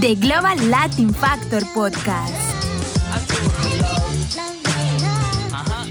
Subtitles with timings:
[0.00, 2.32] The Global Latin Factor Podcast.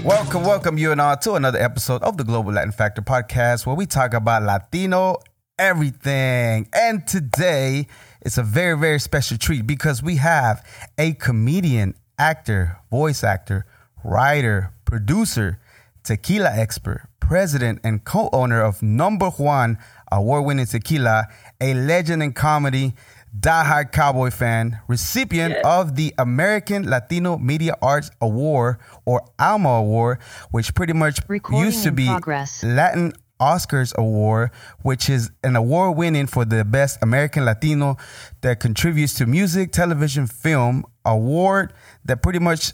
[0.04, 3.76] Welcome, welcome you and all to another episode of the Global Latin Factor podcast where
[3.76, 5.18] we talk about Latino
[5.60, 6.68] everything.
[6.72, 7.86] And today
[8.20, 10.66] it's a very, very special treat because we have
[10.98, 13.64] a comedian, actor, voice actor,
[14.02, 15.60] writer, producer,
[16.02, 19.78] tequila expert, president, and co owner of Number Juan
[20.10, 21.28] award winning tequila,
[21.60, 22.94] a legend in comedy,
[23.38, 30.18] diehard cowboy fan, recipient of the American Latino Media Arts Award or ALMA Award,
[30.50, 32.62] which pretty much Recording used to be progress.
[32.64, 34.50] Latin Oscars Award,
[34.82, 37.96] which is an award winning for the best American Latino
[38.42, 41.72] that contributes to music, television, film award
[42.04, 42.72] that pretty much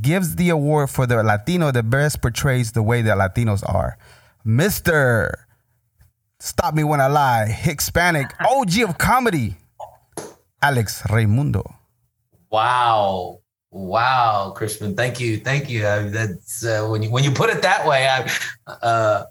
[0.00, 3.96] gives the award for the Latino that best portrays the way that Latinos are.
[4.44, 5.30] Mr.
[6.40, 9.56] Stop Me When I Lie, Hispanic, OG of comedy,
[10.62, 11.64] Alex Reymundo.
[12.50, 13.40] Wow.
[13.70, 14.96] Wow, Crispin.
[14.96, 15.38] Thank you.
[15.38, 15.84] Thank you.
[15.84, 18.30] Uh, that's uh, when you when you put it that way, I
[18.82, 19.24] uh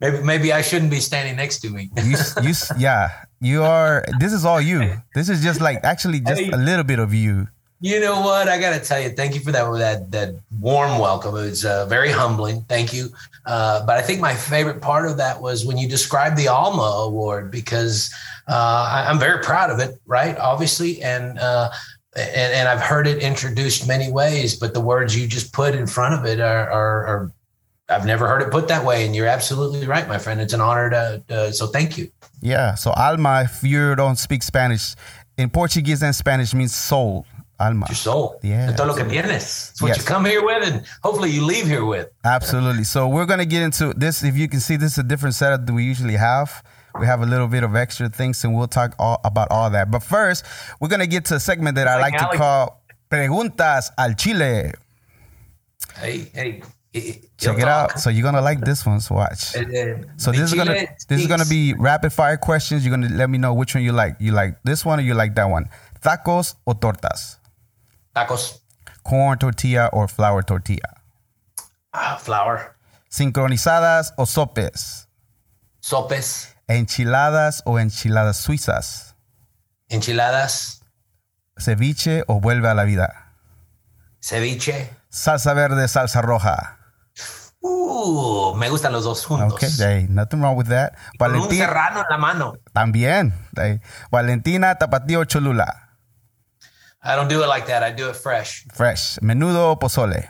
[0.00, 1.90] maybe maybe I shouldn't be standing next to me.
[1.96, 4.04] You, you, yeah, you are.
[4.20, 5.00] This is all you.
[5.14, 7.48] This is just like actually just a little bit of you.
[7.80, 8.48] You know what?
[8.48, 11.36] I got to tell you, thank you for that that that warm welcome.
[11.36, 12.62] It was uh, very humbling.
[12.62, 13.08] Thank you.
[13.46, 17.04] Uh, but I think my favorite part of that was when you described the Alma
[17.06, 18.12] Award because
[18.48, 20.00] uh, I, I'm very proud of it.
[20.06, 21.38] Right, obviously, and.
[21.38, 21.70] Uh,
[22.16, 25.86] and, and I've heard it introduced many ways, but the words you just put in
[25.86, 27.32] front of it are, are, are
[27.88, 30.40] I've never heard it put that way, and you're absolutely right, my friend.
[30.40, 31.52] It's an honor to.
[31.52, 32.10] So thank you.
[32.40, 32.74] Yeah.
[32.74, 34.96] So alma, if you don't speak Spanish,
[35.36, 37.24] in Portuguese and Spanish means soul.
[37.60, 37.86] Alma.
[37.88, 38.38] Your soul.
[38.42, 39.02] Yeah, todo lo que.
[39.04, 39.98] It's what Yes.
[39.98, 42.08] you come here with, and hopefully you leave here with.
[42.24, 42.84] Absolutely.
[42.84, 44.22] So we're gonna get into this.
[44.22, 46.62] If you can see, this is a different setup than we usually have.
[47.00, 49.90] We have a little bit of extra things, and we'll talk all about all that.
[49.90, 50.44] But first,
[50.80, 54.72] we're gonna get to a segment that I like like to call "Preguntas al Chile."
[55.96, 56.62] Hey, hey.
[57.36, 58.00] Check it out.
[58.00, 59.00] So you're gonna like this one.
[59.00, 59.54] So watch.
[59.54, 62.84] Eh, eh, so this is gonna this is gonna be rapid fire questions.
[62.84, 64.16] You're gonna let me know which one you like.
[64.18, 65.68] You like this one or you like that one?
[66.00, 67.36] Tacos or tortas?
[68.18, 68.62] Tacos,
[69.02, 71.02] Corn tortilla or flour tortilla?
[71.92, 72.76] ah, flour,
[73.08, 75.08] Sincronizadas o sopes?
[75.80, 79.14] sopes, Enchiladas o enchiladas suizas?
[79.88, 80.82] enchiladas,
[81.56, 83.34] Ceviche o vuelve a la vida?
[84.20, 84.90] ceviche.
[85.10, 86.76] Salsa verde, salsa roja.
[87.60, 89.54] Uh, me gustan los dos juntos.
[89.54, 90.92] Okay, hey, nothing wrong with that.
[91.18, 92.52] Con un serrano en la mano.
[92.72, 93.32] también.
[93.56, 93.80] Hey.
[94.10, 95.87] Valentina, tapatío o cholula.
[97.08, 97.82] I don't do it like that.
[97.82, 98.66] I do it fresh.
[98.74, 99.18] Fresh.
[99.22, 100.28] Menudo o pozole.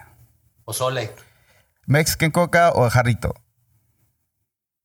[0.67, 1.11] Pozole,
[1.89, 3.33] Mexican coca o jarrito.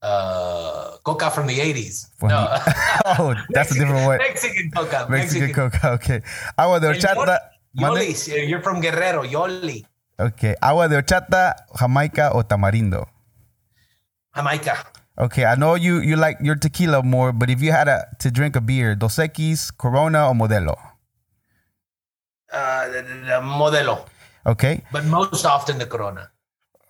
[0.01, 2.09] uh, coca from the 80s.
[2.19, 2.43] From no.
[2.43, 2.73] the-
[3.19, 4.17] oh, that's a different one.
[4.17, 5.07] Mexican coca.
[5.09, 6.21] Mexican coca, okay.
[6.57, 7.39] Agua de horchata.
[7.77, 9.83] Yoli, Yoli, you're from Guerrero, Yoli.
[10.19, 10.55] Okay.
[10.61, 13.05] Agua de horchata, jamaica o tamarindo.
[14.35, 14.85] Jamaica.
[15.15, 18.31] Okay, I know you you like your tequila more, but if you had a, to
[18.31, 20.75] drink a beer, Dos Equis, Corona or Modelo.
[22.53, 24.05] Uh, modelo,
[24.45, 26.29] Okay, but most often the Corona.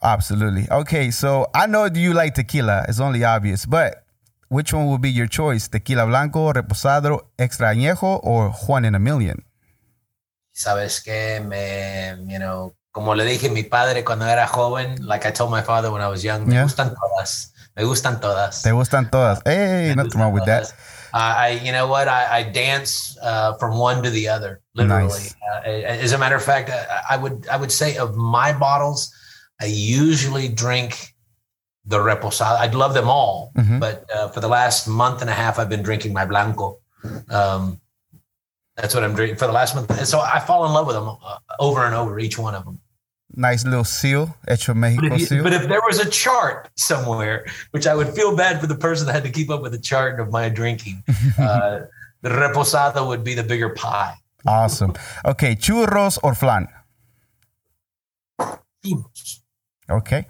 [0.02, 0.68] absolutely.
[0.70, 2.86] Okay, so I know you like tequila.
[2.90, 4.04] It's only obvious, but
[4.50, 5.70] which one would be your choice?
[5.70, 9.44] Tequila blanco, reposado, extra añejo, or Juan in a million?
[10.54, 15.32] Sabes que me, you know, como le dije mi padre cuando era joven, like I
[15.32, 16.64] told my father when I was young, me Yeah.
[16.66, 17.54] gustan todas.
[17.76, 18.62] Me gustan todas.
[18.62, 19.42] Te gustan todas.
[19.46, 20.64] Hey, Me nothing wrong with that.
[20.64, 20.72] todas.
[20.72, 20.76] Uh,
[21.14, 22.08] I, you know what?
[22.08, 25.04] I, I dance uh, from one to the other, literally.
[25.10, 25.36] Nice.
[25.56, 29.14] Uh, as a matter of fact, I, I would I would say of my bottles,
[29.62, 31.14] I usually drink
[31.86, 32.58] the reposado.
[32.58, 33.80] I'd love them all, Mhm.
[33.80, 36.80] but uh, for the last month and a half, I've been drinking my blanco.
[37.30, 37.80] Um,
[38.76, 39.90] that's what I'm drinking for the last month.
[39.92, 42.64] And so I fall in love with them uh, over and over, each one of
[42.66, 42.80] them.
[43.36, 45.44] Nice little seal, Hecho Mexico But you- seal.
[45.44, 49.08] but if there was a chart somewhere, which I would feel bad for the person
[49.08, 51.04] that had to keep up with the chart of my drinking,
[51.40, 51.80] uh,
[52.22, 54.16] the reposado would be the bigger pie.
[54.46, 54.94] Awesome.
[55.26, 56.68] Okay, churros or flan?
[59.90, 60.28] Okay.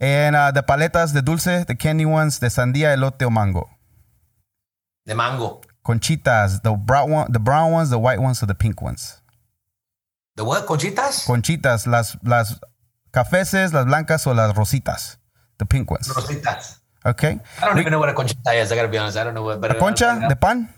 [0.00, 3.68] And uh, the paletas the dulce, the candy ones, the sandía, elote o mango.
[5.06, 5.60] De mango.
[5.84, 9.20] Conchitas, the brown one, the brown ones, the white ones, or the pink ones.
[10.36, 10.66] The what?
[10.66, 11.24] Conchitas?
[11.26, 12.60] Conchitas, las las
[13.10, 15.18] cafeses, las blancas o las rositas,
[15.58, 16.08] the pink ones.
[16.08, 16.80] Rositas.
[17.04, 17.38] Okay.
[17.62, 18.72] I don't even know what a conchita is.
[18.72, 19.16] I gotta be honest.
[19.16, 19.60] I don't know what.
[19.60, 20.68] But A concha, de pan,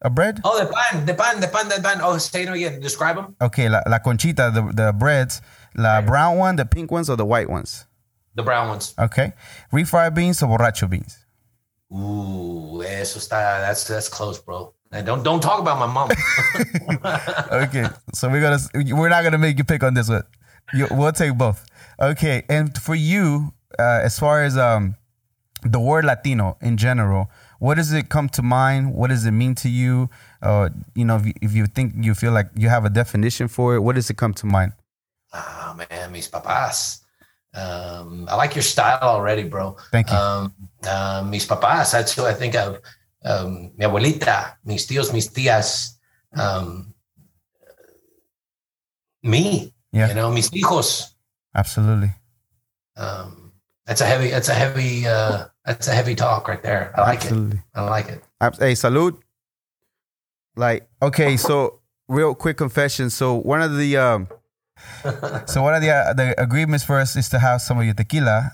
[0.00, 0.40] a bread.
[0.44, 2.00] Oh, the pan, the pan, the pan, the pan.
[2.00, 2.80] Oh, say it again.
[2.80, 3.36] Describe them.
[3.40, 5.42] Okay, la, la conchita, the the breads,
[5.74, 7.86] la brown one, the pink ones, or the white ones.
[8.36, 8.94] The brown ones.
[8.98, 9.32] Okay.
[9.72, 11.26] Refried beans or borracho beans.
[11.92, 13.60] Ooh, eso está.
[13.60, 14.74] That's that's close, bro.
[15.02, 16.10] Don't don't talk about my mom.
[17.64, 18.58] okay, so we're gonna
[18.94, 20.24] we're not gonna make you pick on this one.
[20.72, 21.64] You, we'll take both.
[22.00, 24.96] Okay, and for you, uh, as far as um,
[25.62, 28.94] the word Latino in general, what does it come to mind?
[28.94, 30.10] What does it mean to you?
[30.42, 33.48] Uh, you know, if you, if you think you feel like you have a definition
[33.48, 34.72] for it, what does it come to mind?
[35.32, 37.00] Oh man, mis papás.
[37.54, 39.76] Um, I like your style already, bro.
[39.92, 40.16] Thank you.
[40.16, 40.54] Um,
[40.86, 41.92] uh, mis papás.
[41.92, 42.80] That's who I think of.
[43.24, 45.98] Um, mi abuelita, mis tíos, mis tías.
[46.36, 46.94] Um,
[49.22, 49.72] me.
[49.92, 50.08] Yeah.
[50.08, 51.14] You know, mis hijos.
[51.54, 52.12] Absolutely.
[52.96, 53.52] Um,
[53.86, 54.30] that's a heavy.
[54.30, 55.06] That's a heavy.
[55.06, 56.92] Uh, that's a heavy talk right there.
[56.96, 57.58] I like Absolutely.
[57.58, 57.64] it.
[57.74, 58.24] I like it.
[58.40, 59.18] Hey, salud.
[60.56, 63.10] Like, okay, so real quick confession.
[63.10, 64.28] So one of the um,
[65.46, 67.94] so one of the uh, the agreements for us is to have some of your
[67.94, 68.52] tequila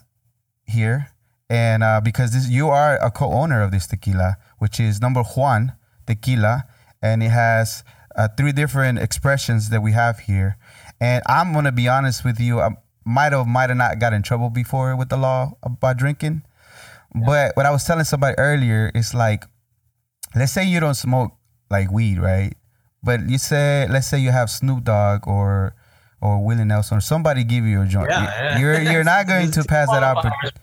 [0.64, 1.08] here,
[1.48, 5.72] and uh, because this you are a co-owner of this tequila, which is number Juan
[6.06, 6.64] tequila,
[7.02, 7.82] and it has
[8.16, 10.56] uh, three different expressions that we have here.
[11.00, 12.70] And I'm gonna be honest with you, I
[13.04, 16.42] might have might have not got in trouble before with the law about drinking,
[17.14, 19.44] but what I was telling somebody earlier is like,
[20.36, 21.32] let's say you don't smoke
[21.70, 22.54] like weed, right?
[23.02, 25.74] But you say, let's say you have Snoop Dogg or
[26.20, 28.10] or Willie Nelson or somebody give you a joint.
[28.10, 28.58] Yeah, yeah.
[28.58, 30.58] You're you're not going to pass that opportunity.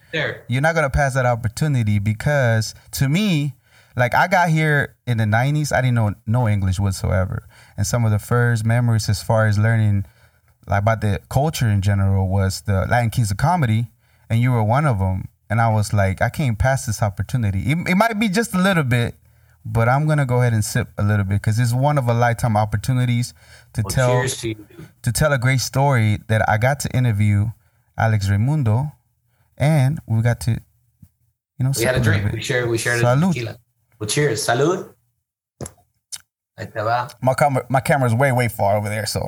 [0.47, 3.55] You're not gonna pass that opportunity because to me,
[3.97, 8.05] like I got here in the '90s, I didn't know no English whatsoever, and some
[8.05, 10.05] of the first memories as far as learning
[10.67, 13.87] like about the culture in general was the Latin Kings of Comedy,
[14.29, 15.29] and you were one of them.
[15.49, 17.71] And I was like, I can't pass this opportunity.
[17.71, 19.15] It, it might be just a little bit,
[19.65, 22.13] but I'm gonna go ahead and sip a little bit because it's one of a
[22.13, 23.33] lifetime opportunities
[23.73, 24.55] to Well, tell to
[25.03, 27.51] to tell a great story that I got to interview
[27.97, 28.91] Alex Reymundo,
[29.57, 32.31] and we got to, you know, We had a drink.
[32.31, 32.69] We shared.
[32.69, 33.57] We shared a tequila.
[33.99, 34.45] Well, cheers.
[34.45, 34.93] Salud.
[36.73, 37.09] Va.
[37.21, 39.05] My camera, my camera's way, way far over there.
[39.05, 39.27] So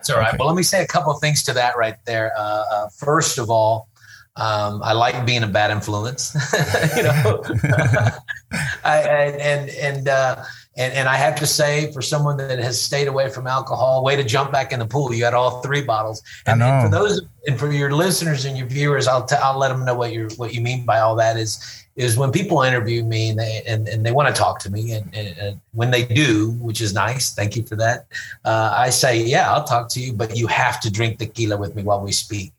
[0.00, 0.28] It's all right.
[0.28, 0.36] Okay.
[0.38, 2.32] Well, let me say a couple of things to that right there.
[2.36, 3.88] Uh, uh, first of all,
[4.36, 6.34] um, I like being a bad influence.
[6.96, 7.44] you know,
[8.84, 8.98] I,
[9.38, 10.42] and and uh,
[10.76, 14.16] and and I have to say, for someone that has stayed away from alcohol, way
[14.16, 15.14] to jump back in the pool.
[15.14, 16.20] You had all three bottles.
[16.46, 17.04] I And, and for know.
[17.04, 20.12] those and for your listeners and your viewers, I'll t- I'll let them know what
[20.12, 23.62] you what you mean by all that is is when people interview me and they
[23.66, 26.80] and, and they want to talk to me and, and, and when they do, which
[26.80, 28.06] is nice, thank you for that.
[28.44, 31.74] Uh, I say, yeah, I'll talk to you, but you have to drink tequila with
[31.76, 32.52] me while we speak.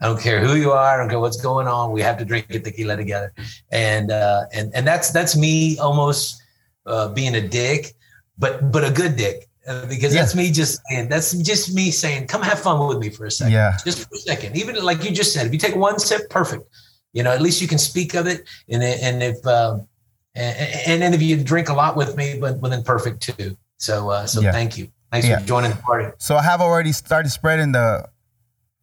[0.00, 0.94] I don't care who you are.
[0.94, 1.92] I don't care what's going on.
[1.92, 3.32] We have to drink a tequila together,
[3.72, 6.40] and uh, and and that's that's me almost
[6.86, 7.94] uh, being a dick,
[8.38, 12.26] but but a good dick uh, because that's me just saying that's just me saying,
[12.26, 13.76] come have fun with me for a second, Yeah.
[13.84, 14.56] just for a second.
[14.56, 16.64] Even like you just said, if you take one sip, perfect.
[17.12, 19.88] You know, at least you can speak of it, and and if um,
[20.34, 20.56] and,
[20.86, 23.56] and then if you drink a lot with me, but within perfect too.
[23.78, 24.52] So uh, so Yeah.
[24.52, 25.38] thank you, thanks Yeah.
[25.38, 26.10] for joining the party.
[26.18, 28.08] So I have already started spreading the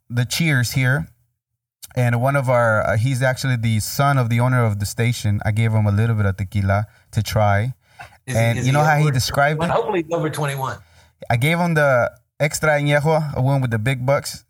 [0.10, 1.08] the cheers here,
[1.96, 5.40] and one of our uh, he's actually the son of the owner of the station.
[5.46, 7.74] I gave him a little bit of tequila to try.
[8.26, 9.72] Is And you know how he described well, it?
[9.72, 10.78] Hopefully, he's over twenty-one.
[11.30, 14.46] I gave him the extra añejo, a one with the big bucks.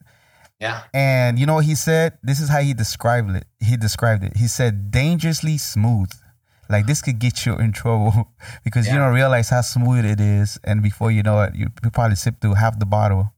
[0.60, 0.84] Yeah.
[0.94, 2.18] And you know what he said?
[2.24, 3.46] This is how he described it.
[3.60, 4.38] He described it.
[4.38, 6.10] He said dangerously smooth.
[6.70, 8.32] Like this could get you in trouble
[8.64, 12.16] because you don't realize how smooth it is, and before you know it, you probably
[12.16, 13.34] sip through half the bottle.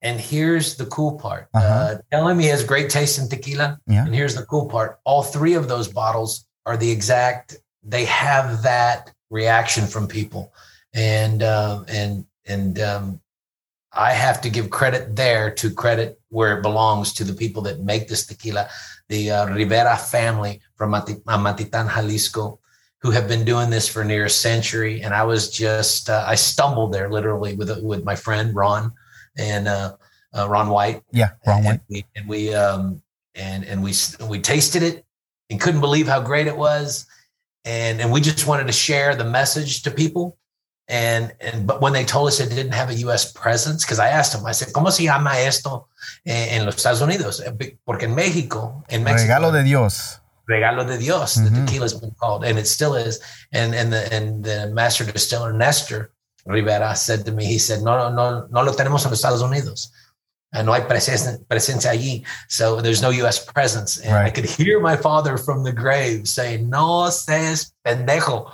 [0.00, 1.48] And here's the cool part.
[1.54, 1.66] Uh-huh.
[1.66, 3.80] Uh, tell him he has great taste in tequila.
[3.86, 4.04] Yeah.
[4.04, 4.98] And here's the cool part.
[5.04, 7.56] All three of those bottles are the exact.
[7.84, 10.52] They have that reaction from people,
[10.94, 13.20] and um, and and um,
[13.94, 17.80] I have to give credit there to credit where it belongs to the people that
[17.80, 18.68] make this tequila,
[19.08, 22.58] the uh, Rivera family from Mati- uh, Matitan, Jalisco,
[23.00, 25.02] who have been doing this for near a century.
[25.02, 28.92] And I was just uh, I stumbled there literally with with my friend Ron
[29.36, 29.96] and uh,
[30.36, 31.74] uh, Ron White Yeah, wrong one.
[31.74, 33.02] and we and we um
[33.34, 33.92] and and we
[34.28, 35.04] we tasted it
[35.50, 37.06] and couldn't believe how great it was
[37.64, 40.38] and and we just wanted to share the message to people
[40.92, 43.32] and and but when they told us it didn't have a U.S.
[43.32, 45.88] presence because I asked them I said cómo se llama esto
[46.24, 47.42] en, los Estados Unidos
[47.84, 50.20] porque en México en Mexico Regalo de Dios.
[50.46, 51.36] regalo de Dios.
[51.36, 51.44] Mhm.
[51.44, 53.20] The tequila's been called, and it still is.
[53.52, 56.10] And and the and the master distiller Nestor
[56.46, 59.42] Rivera said to me, he said, no, no, no, no lo tenemos en los Estados
[59.42, 59.90] Unidos.
[60.52, 62.24] And no hay presencia, presencia allí.
[62.48, 63.38] So there's no U.S.
[63.38, 63.98] presence.
[63.98, 68.50] And I could hear my father from the grave saying, no seas pendejo.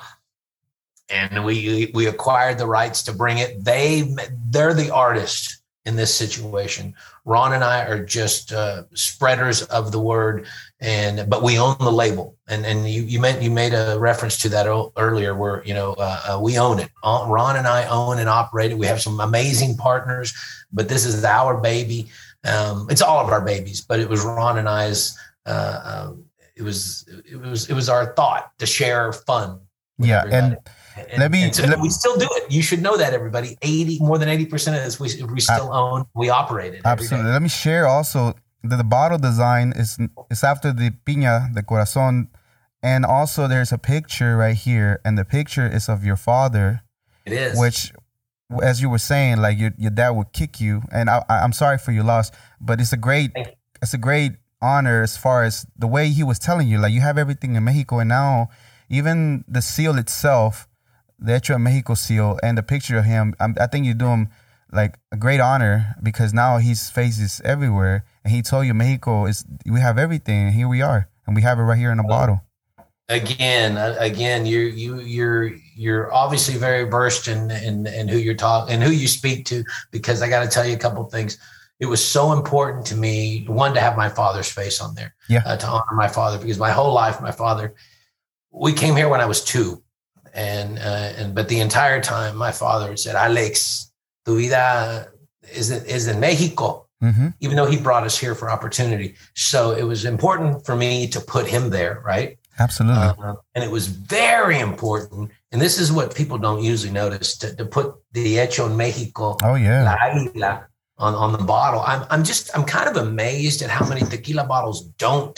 [1.10, 3.64] And we we acquired the rights to bring it.
[3.64, 4.14] They
[4.50, 6.94] they're the artist in this situation.
[7.24, 10.46] Ron and I are just uh, spreaders of the word,
[10.80, 12.36] and but we own the label.
[12.46, 15.94] And and you you meant you made a reference to that earlier, where you know
[15.94, 16.90] uh, uh, we own it.
[17.02, 18.78] Uh, Ron and I own and operate it.
[18.78, 20.34] We have some amazing partners,
[20.72, 22.08] but this is our baby.
[22.44, 25.18] Um, it's all of our babies, but it was Ron and I's.
[25.46, 26.24] Uh, um,
[26.54, 29.60] it was it was it was our thought to share fun.
[29.98, 30.46] Yeah, everybody.
[30.46, 30.58] and
[31.10, 32.50] and, let me, so let, we still do it.
[32.50, 33.56] You should know that, everybody.
[33.62, 36.04] 80, more than 80% of this we, we uh, still I, own.
[36.14, 36.82] We operate it.
[36.84, 37.30] Absolutely.
[37.30, 39.98] Let me share also that the bottle design is
[40.30, 42.28] is after the piña, the corazon.
[42.82, 45.00] And also there's a picture right here.
[45.04, 46.82] And the picture is of your father.
[47.24, 47.58] It is.
[47.58, 47.92] Which,
[48.62, 50.82] as you were saying, like your, your dad would kick you.
[50.92, 53.30] And I, I'm sorry for your loss, but it's a great,
[53.82, 57.00] it's a great honor as far as the way he was telling you, like you
[57.00, 57.98] have everything in Mexico.
[57.98, 58.48] And now
[58.88, 60.67] even the seal itself,
[61.18, 64.28] the Hecho Mexico seal and the picture of him, I'm, i think you do him
[64.72, 68.04] like a great honor because now his face is everywhere.
[68.24, 70.48] And he told you Mexico is we have everything.
[70.48, 72.42] And here we are, and we have it right here in a bottle.
[73.08, 78.74] Again, again, you you you're you're obviously very versed in in, in who you're talking
[78.74, 79.64] and who you speak to.
[79.90, 81.38] Because I got to tell you a couple things.
[81.80, 85.42] It was so important to me one to have my father's face on there, yeah,
[85.46, 87.74] uh, to honor my father because my whole life, my father.
[88.50, 89.82] We came here when I was two
[90.38, 93.90] and uh, and but the entire time, my father said, "Alex,
[94.24, 95.10] tu vida
[95.52, 97.28] is is in Mexico." Mm-hmm.
[97.40, 101.20] Even though he brought us here for opportunity, so it was important for me to
[101.20, 102.38] put him there, right?
[102.58, 103.02] Absolutely.
[103.02, 107.54] Uh, and it was very important, and this is what people don't usually notice to,
[107.54, 109.36] to put the hecho en Mexico.
[109.42, 109.84] Oh yeah.
[109.84, 110.66] La águila
[110.98, 111.82] on, on the bottle.
[111.86, 115.36] I'm I'm just I'm kind of amazed at how many tequila bottles don't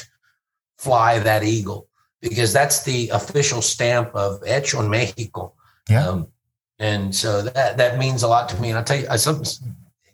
[0.78, 1.89] fly that eagle
[2.20, 5.52] because that's the official stamp of Hecho en Mexico.
[5.88, 6.06] Yeah.
[6.06, 6.28] Um,
[6.78, 8.70] and so that that means a lot to me.
[8.70, 9.42] And I'll tell you, I, some,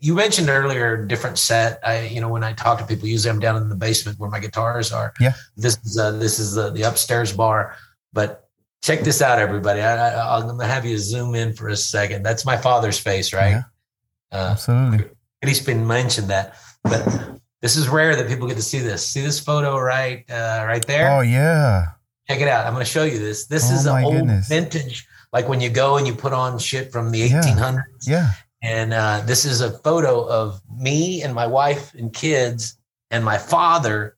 [0.00, 1.78] you mentioned earlier different set.
[1.84, 4.30] I, you know, when I talk to people, usually I'm down in the basement where
[4.30, 5.14] my guitars are.
[5.20, 5.34] Yeah.
[5.56, 7.76] This is uh, this is the, the upstairs bar.
[8.12, 8.48] But
[8.82, 9.80] check this out, everybody.
[9.80, 12.24] I, am gonna have you zoom in for a second.
[12.24, 13.50] That's my father's face, right?
[13.50, 13.62] Yeah.
[14.32, 15.10] Uh, Absolutely.
[15.44, 17.04] He's been mentioned that, but
[17.62, 19.06] this is rare that people get to see this.
[19.06, 21.10] See this photo right, uh, right there.
[21.12, 21.92] Oh yeah.
[22.28, 22.66] Check it out.
[22.66, 23.46] I'm going to show you this.
[23.46, 24.48] This oh, is an old goodness.
[24.48, 27.82] vintage, like when you go and you put on shit from the 1800s.
[28.06, 28.30] Yeah.
[28.62, 32.78] And uh, this is a photo of me and my wife and kids
[33.10, 34.16] and my father.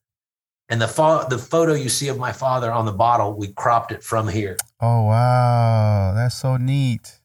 [0.69, 3.91] And the fo- the photo you see of my father on the bottle, we cropped
[3.91, 4.55] it from here.
[4.79, 7.19] Oh wow, that's so neat.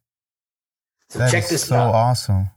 [1.11, 1.95] So that check this so out.
[1.95, 2.49] awesome.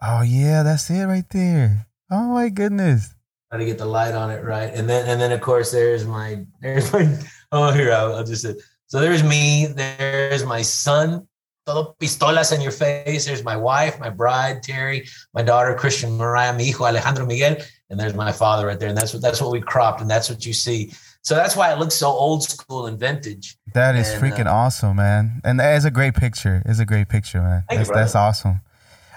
[0.00, 1.88] Oh yeah, that's it right there.
[2.08, 3.16] Oh my goodness
[3.52, 4.72] try to get the light on it right.
[4.72, 7.14] And then and then of course there's my there's my
[7.52, 8.54] oh here I'll, I'll just say
[8.86, 11.26] so there's me, there's my son,
[11.64, 13.24] todo pistolas in your face.
[13.24, 17.56] There's my wife, my bride Terry, my daughter Christian Mariah, mi hijo Alejandro Miguel,
[17.88, 18.90] and there's my father right there.
[18.90, 20.92] And that's what that's what we cropped, and that's what you see.
[21.22, 23.56] So that's why it looks so old school and vintage.
[23.74, 25.40] That is and, freaking uh, awesome, man.
[25.44, 26.62] And that is a great picture.
[26.66, 27.64] It's a great picture, man.
[27.70, 28.60] That's, you, that's awesome.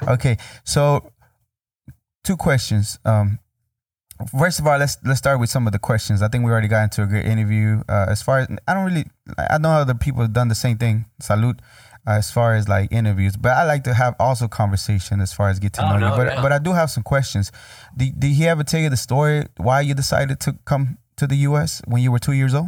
[0.08, 1.12] Okay, so
[2.24, 2.98] two questions.
[3.04, 3.40] Um,
[4.38, 6.22] First of all, let's let's start with some of the questions.
[6.22, 7.82] I think we already got into a great interview.
[7.90, 9.06] Uh, as far as I don't really,
[9.38, 11.06] I know other people have done the same thing.
[11.20, 11.62] Salute.
[12.08, 15.50] Uh, as far as like interviews, but I like to have also conversation as far
[15.50, 16.16] as get to oh, know no, you.
[16.16, 17.52] But but I do have some questions.
[17.98, 21.36] Did, did he ever tell you the story why you decided to come to the
[21.38, 21.82] U.S.
[21.88, 22.68] when you were two years old?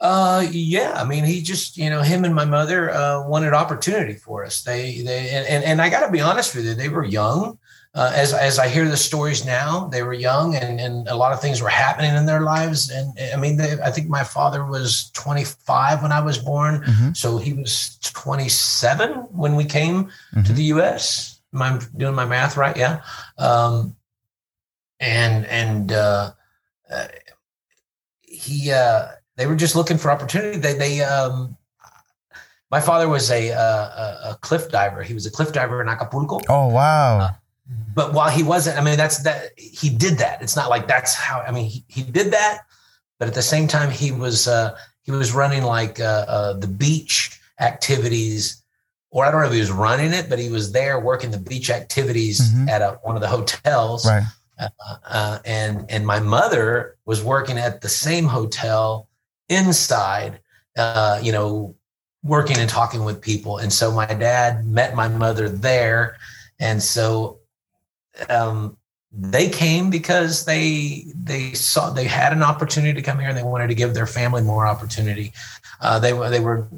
[0.00, 0.94] Uh, yeah.
[0.96, 4.62] I mean, he just, you know, him and my mother uh, wanted opportunity for us.
[4.62, 7.58] They, they, and, and, and I got to be honest with you, they were young
[7.94, 11.32] uh, as as I hear the stories now, they were young and, and a lot
[11.32, 12.88] of things were happening in their lives.
[12.88, 17.12] And I mean, they, I think my father was 25 when I was born, mm-hmm.
[17.12, 20.42] so he was 27 when we came mm-hmm.
[20.42, 21.40] to the U.S.
[21.52, 22.76] Am I doing my math right?
[22.76, 23.02] Yeah.
[23.36, 23.94] Um,
[24.98, 26.32] and and uh,
[26.90, 27.08] uh,
[28.22, 30.58] he uh, they were just looking for opportunity.
[30.58, 31.58] They they um,
[32.70, 35.02] my father was a, a, a cliff diver.
[35.02, 36.40] He was a cliff diver in Acapulco.
[36.48, 37.36] Oh wow!
[37.94, 40.42] But while he wasn't, I mean, that's that he did that.
[40.42, 41.40] It's not like that's how.
[41.40, 42.62] I mean, he, he did that,
[43.18, 46.68] but at the same time, he was uh, he was running like uh, uh, the
[46.68, 48.62] beach activities,
[49.10, 51.38] or I don't know if he was running it, but he was there working the
[51.38, 52.68] beach activities mm-hmm.
[52.68, 54.06] at a, one of the hotels.
[54.06, 54.22] Right.
[54.58, 54.68] Uh,
[55.06, 59.08] uh, and and my mother was working at the same hotel
[59.48, 60.40] inside,
[60.78, 61.74] uh, you know,
[62.22, 63.58] working and talking with people.
[63.58, 66.16] And so my dad met my mother there,
[66.58, 67.40] and so
[68.28, 68.76] um,
[69.12, 73.42] they came because they they saw they had an opportunity to come here and they
[73.42, 75.32] wanted to give their family more opportunity.
[75.80, 76.68] Uh, they were they were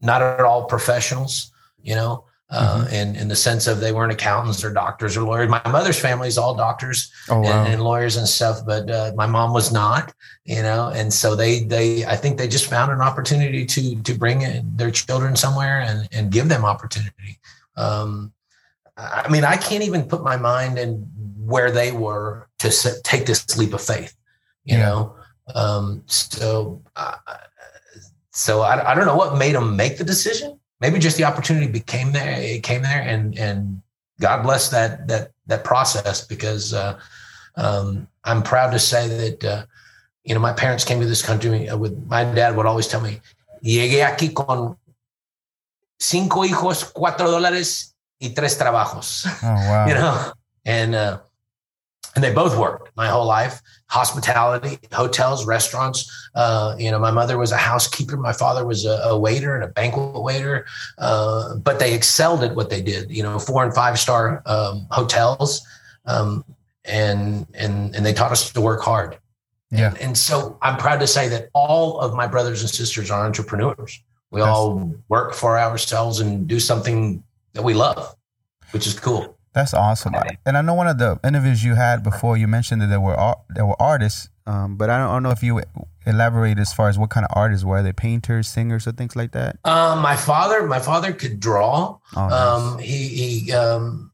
[0.00, 2.24] not at all professionals, you know.
[2.50, 2.94] uh, mm-hmm.
[2.94, 5.48] in in the sense of they weren't accountants or doctors or lawyers.
[5.50, 7.64] My mother's family is all doctors oh, wow.
[7.64, 10.90] and, and, lawyers and stuff, but uh, my mom was not, you know.
[10.94, 14.44] And so they they I think they just found an opportunity to to bring
[14.76, 17.38] their children somewhere and and give them opportunity.
[17.76, 18.32] Um,
[18.98, 21.08] I mean, I can't even put my mind in
[21.44, 22.70] where they were to
[23.04, 24.14] take this leap of faith,
[24.64, 24.84] you yeah.
[24.84, 25.16] know.
[25.54, 27.14] Um, so, uh,
[28.32, 31.66] so I, I don't know what made them make the decision maybe just the opportunity
[31.66, 33.82] became there it came there and and
[34.20, 36.98] god bless that that that process because uh,
[37.56, 39.64] um, i'm proud to say that uh,
[40.24, 43.20] you know my parents came to this country with my dad would always tell me
[43.62, 44.76] llegué aquí con
[45.98, 49.26] cinco hijos cuatro dólares y tres trabajos.
[49.42, 49.86] Oh, wow.
[49.86, 50.32] you know?
[50.64, 51.20] And uh,
[52.14, 53.60] and they both worked my whole life.
[53.88, 59.00] Hospitality hotels restaurants uh, you know my mother was a housekeeper my father was a,
[59.04, 60.66] a waiter and a banquet waiter
[60.98, 64.86] uh, but they excelled at what they did you know four and five star um,
[64.90, 65.66] hotels
[66.04, 66.44] um,
[66.84, 69.18] and and and they taught us to work hard.
[69.70, 69.88] Yeah.
[69.88, 73.26] and, and, so i'm proud to say that all of my brothers and sisters are
[73.26, 74.02] entrepreneurs.
[74.30, 78.14] We That's, all work for ourselves and do something that we love
[78.72, 80.14] which is cool that's awesome.
[80.46, 83.34] And I know one of the interviews you had before you mentioned that there were
[83.48, 85.62] there were artists, um, but I don't, I don't, know if you
[86.06, 89.32] elaborate as far as what kind of artists were they painters, singers, or things like
[89.32, 89.58] that.
[89.64, 91.98] Um, my father, my father could draw.
[92.14, 92.32] Oh, nice.
[92.32, 94.12] um, he he um,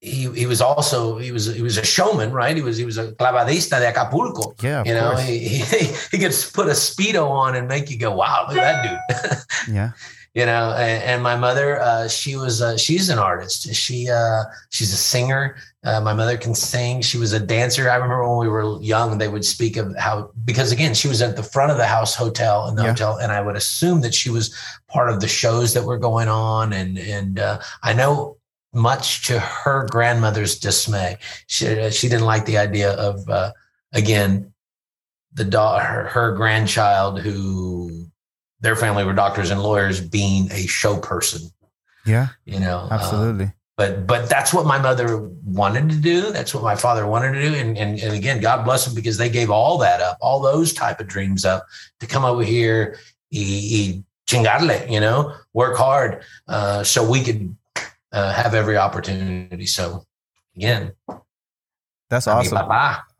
[0.00, 2.56] he he was also he was he was a showman, right?
[2.56, 4.54] He was he was a clavadista de Acapulco.
[4.62, 5.58] Yeah, you know, he, he,
[6.12, 9.36] he could put a speedo on and make you go, "Wow, look at that
[9.66, 9.90] dude." yeah,
[10.36, 13.74] you know and, and my mother uh, she was uh, she's an artist.
[13.74, 15.56] She uh, she's a singer.
[15.82, 17.00] Uh, my mother can sing.
[17.00, 17.88] She was a dancer.
[17.88, 21.22] I remember when we were young they would speak of how because again she was
[21.22, 22.90] at the front of the house hotel in the yeah.
[22.90, 24.54] hotel and i would assume that she was
[24.88, 28.36] part of the shows that were going on and and uh, i know
[28.74, 31.16] much to her grandmother's dismay.
[31.46, 33.24] She, uh, she didn't like the idea of
[33.94, 34.52] again
[35.32, 38.10] the daughter her, her grandchild who
[38.60, 41.50] their family were doctors and lawyers being a show person.
[42.04, 42.28] Yeah.
[42.44, 43.52] You know, um, absolutely.
[43.76, 46.30] but but that's what my mother wanted to do.
[46.32, 47.54] That's what my father wanted to do.
[47.54, 50.72] And and, and again, God bless them because they gave all that up, all those
[50.72, 51.66] type of dreams up
[52.00, 52.98] to come over here,
[53.32, 57.56] y, y chingarle, you know, work hard, uh, so we could
[58.12, 59.66] uh, have every opportunity.
[59.66, 60.04] So
[60.56, 60.92] again,
[62.08, 62.58] that's awesome.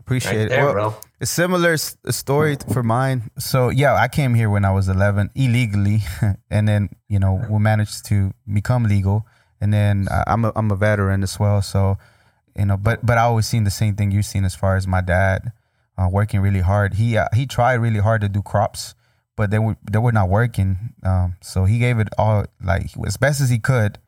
[0.06, 0.64] Appreciate right there, it.
[0.64, 0.94] Well, bro.
[1.20, 3.28] A similar story for mine.
[3.40, 5.98] So yeah, I came here when I was 11 illegally,
[6.50, 9.26] and then you know we managed to become legal,
[9.60, 11.60] and then I'm a, I'm a veteran as well.
[11.60, 11.98] So
[12.56, 14.86] you know, but but I always seen the same thing you've seen as far as
[14.86, 15.50] my dad
[15.98, 16.94] uh, working really hard.
[16.94, 18.94] He uh, he tried really hard to do crops,
[19.34, 20.94] but they were they were not working.
[21.02, 23.98] Um, so he gave it all like as best as he could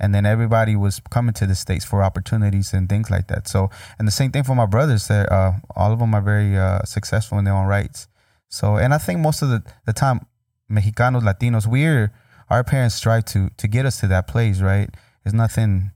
[0.00, 3.46] and then everybody was coming to the states for opportunities and things like that.
[3.48, 5.08] So, and the same thing for my brothers.
[5.08, 8.08] That uh, all of them are very uh, successful in their own rights.
[8.48, 10.26] So, and I think most of the, the time,
[10.70, 12.12] Mexicanos, Latinos, we're
[12.50, 14.90] our parents strive to to get us to that place, right?
[15.22, 15.92] There's nothing,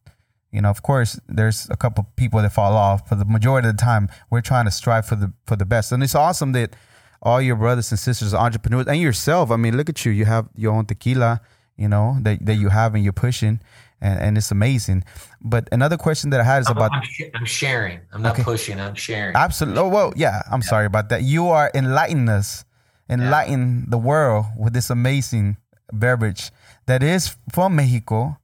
[0.52, 0.70] you know.
[0.70, 4.08] Of course, there's a couple people that fall off, but the majority of the time,
[4.30, 5.92] we're trying to strive for the for the best.
[5.92, 6.74] And it's awesome that
[7.20, 9.50] all your brothers and sisters are entrepreneurs, and yourself.
[9.50, 10.12] I mean, look at you.
[10.12, 11.40] You have your own tequila,
[11.76, 13.60] you know, that that you have and you're pushing
[14.00, 15.04] and, and it's amazing.
[15.40, 18.00] But another question that I had is about I'm, sh- I'm sharing.
[18.12, 18.42] I'm not okay.
[18.42, 18.80] pushing.
[18.80, 19.36] I'm sharing.
[19.36, 19.80] Absolutely.
[19.80, 20.42] Oh well, yeah.
[20.50, 20.68] I'm yeah.
[20.68, 21.22] sorry about that.
[21.22, 22.64] You are enlightening us,
[23.08, 23.90] enlighten yeah.
[23.90, 25.56] the world with this amazing
[25.92, 26.50] beverage
[26.86, 28.38] that is from Mexico.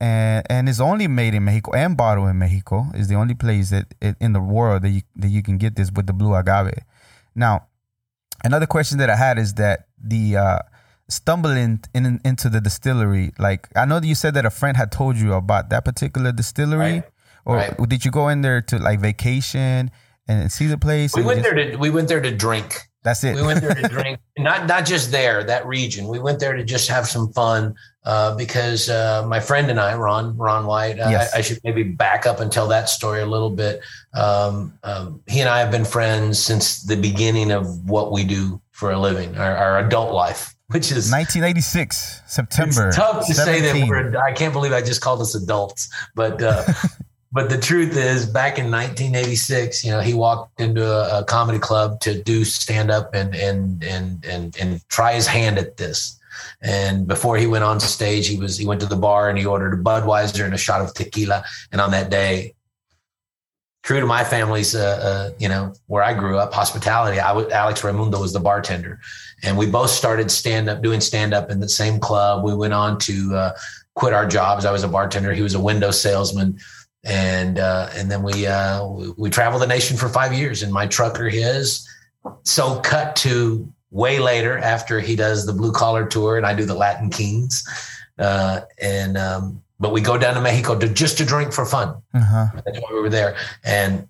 [0.00, 2.86] And, and is only made in Mexico and bottled in Mexico.
[2.92, 3.86] Is the only place that
[4.20, 6.74] in the world that you that you can get this with the blue agave.
[7.36, 7.68] Now,
[8.42, 10.58] another question that I had is that the uh,
[11.12, 13.32] stumbling in, into the distillery?
[13.38, 16.32] Like I know that you said that a friend had told you about that particular
[16.32, 17.04] distillery, right.
[17.44, 17.88] or right.
[17.88, 19.90] did you go in there to like vacation
[20.28, 21.14] and see the place?
[21.14, 21.54] We went just...
[21.54, 22.88] there to we went there to drink.
[23.04, 23.34] That's it.
[23.34, 26.06] We went there to drink, not not just there, that region.
[26.06, 29.96] We went there to just have some fun uh, because uh, my friend and I,
[29.96, 31.34] Ron Ron White, uh, yes.
[31.34, 33.80] I, I, should maybe back up and tell that story a little bit.
[34.14, 38.60] Um, um, he and I have been friends since the beginning of what we do
[38.70, 42.88] for a living, our, our adult life which is 1986 September.
[42.88, 43.62] It's tough to 17.
[43.62, 44.16] say that we're.
[44.16, 46.64] I can't believe I just called us adults, but uh,
[47.32, 51.58] but the truth is, back in 1986, you know, he walked into a, a comedy
[51.58, 56.18] club to do stand up and and and and and try his hand at this.
[56.60, 59.44] And before he went on stage, he was he went to the bar and he
[59.44, 61.44] ordered a Budweiser and a shot of tequila.
[61.72, 62.54] And on that day,
[63.82, 67.18] true to my family's, uh, uh, you know, where I grew up, hospitality.
[67.18, 69.00] I was Alex Reymundo was the bartender,
[69.42, 72.44] and we both started stand up, doing stand up in the same club.
[72.44, 73.52] We went on to uh,
[73.94, 74.64] quit our jobs.
[74.64, 75.32] I was a bartender.
[75.32, 76.58] He was a window salesman.
[77.04, 80.70] And, uh, and then we, uh, we, we traveled the nation for five years in
[80.72, 81.86] my trucker his.
[82.44, 86.64] So cut to way later after he does the blue collar tour and I do
[86.64, 87.64] the Latin Kings.
[88.18, 92.00] Uh, and, um, but we go down to Mexico to just to drink for fun.
[92.14, 92.46] Uh-huh.
[92.64, 93.36] That's why we were there.
[93.64, 94.06] And,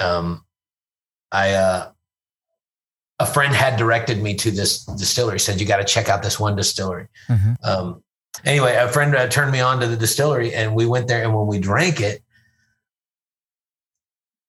[0.00, 0.46] um,
[1.30, 1.90] I, uh,
[3.18, 6.40] a friend had directed me to this distillery said you got to check out this
[6.40, 7.52] one distillery mm-hmm.
[7.62, 8.02] um,
[8.44, 11.32] anyway a friend uh, turned me on to the distillery and we went there and
[11.32, 12.20] when we drank it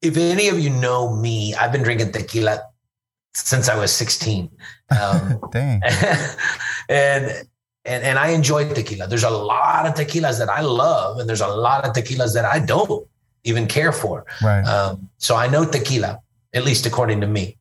[0.02, 2.64] if any of you know me i've been drinking tequila
[3.36, 4.50] since i was 16
[5.00, 5.82] um, Dang.
[6.90, 7.48] and
[7.86, 9.08] and and I enjoy tequila.
[9.08, 12.46] There's a lot of tequilas that I love, and there's a lot of tequilas that
[12.46, 13.08] I don't
[13.44, 14.26] even care for.
[14.42, 14.64] Right.
[14.64, 16.20] Um, so I know tequila,
[16.54, 17.58] at least according to me.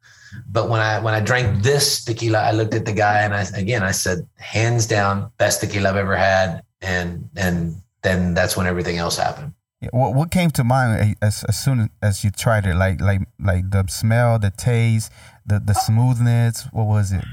[0.46, 3.42] But when I when I drank this tequila, I looked at the guy and I
[3.54, 6.62] again I said, hands down, best tequila I've ever had.
[6.80, 9.52] And and then that's when everything else happened.
[9.80, 12.76] Yeah, What what came to mind as, as soon as you tried it?
[12.76, 15.12] Like like like the smell, the taste,
[15.44, 16.68] the the smoothness.
[16.72, 17.24] What was it?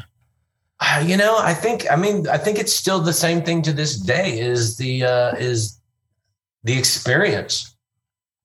[0.79, 3.73] Uh, you know, I think I mean I think it's still the same thing to
[3.73, 4.39] this day.
[4.39, 5.79] Is the uh, is
[6.63, 7.75] the experience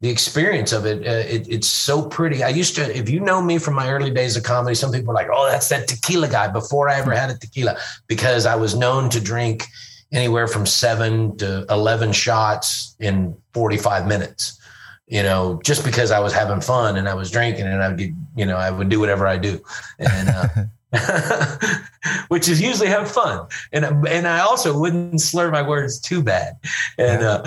[0.05, 2.43] the experience of it, uh, it, it's so pretty.
[2.43, 5.13] I used to, if you know me from my early days of comedy, some people
[5.13, 8.55] are like, "Oh, that's that tequila guy." Before I ever had a tequila, because I
[8.55, 9.65] was known to drink
[10.13, 14.61] anywhere from seven to eleven shots in forty-five minutes.
[15.07, 18.01] You know, just because I was having fun and I was drinking, and I would,
[18.01, 19.59] you know, I would do whatever I do,
[19.99, 20.29] and.
[20.29, 20.49] Uh,
[22.29, 23.47] which is usually have fun.
[23.73, 26.55] And and I also wouldn't slur my words too bad.
[26.99, 27.45] And uh,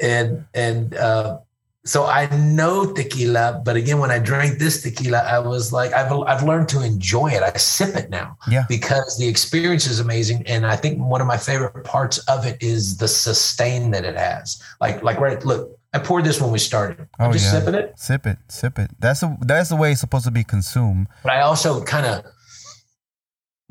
[0.00, 1.38] and and uh,
[1.84, 6.12] so I know tequila, but again, when I drank this tequila, I was like, I've
[6.12, 7.42] I've learned to enjoy it.
[7.42, 11.26] I sip it now, yeah, because the experience is amazing, and I think one of
[11.26, 14.62] my favorite parts of it is the sustain that it has.
[14.80, 17.08] Like like right, look, I poured this when we started.
[17.18, 17.58] I'm oh, just yeah.
[17.58, 17.98] sipping it.
[17.98, 18.90] Sip it, sip it.
[19.00, 21.08] That's a, that's the way it's supposed to be consumed.
[21.24, 22.24] But I also kind of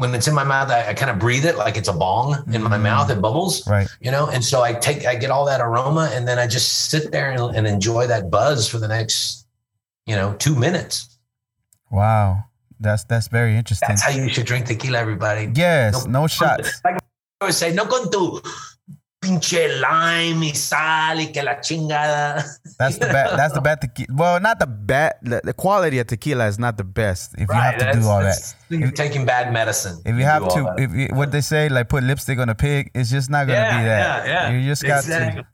[0.02, 2.44] when it's in my mouth, I, I kind of breathe it like it's a bong
[2.52, 2.82] in my mm.
[2.82, 3.12] mouth.
[3.12, 3.88] It bubbles, right?
[4.02, 6.90] You know, and so I take, I get all that aroma, and then I just
[6.90, 9.46] sit there and, and enjoy that buzz for the next,
[10.08, 11.20] you know, two minutes.
[11.92, 12.46] Wow,
[12.80, 13.90] that's that's very interesting.
[13.90, 15.52] That's how you should drink tequila, everybody.
[15.54, 16.82] Yes, no, no shots.
[16.84, 17.00] Like I
[17.42, 18.42] always say, no con tu
[19.22, 22.44] pinche lime y sal y que la chingada.
[22.78, 23.38] That's the bad.
[23.38, 24.08] That's the bad tequila.
[24.14, 25.14] Well, not the bad.
[25.22, 27.36] The, the, quality of tequila is not the best.
[27.38, 30.02] If right, you have to do all that, you're if, taking bad medicine.
[30.06, 32.90] If you have to, if you, what they say, like put lipstick on a pig,
[32.96, 34.28] it's just not gonna yeah, be that.
[34.28, 34.58] Yeah, yeah.
[34.58, 35.44] You just got exactly.
[35.44, 35.48] to.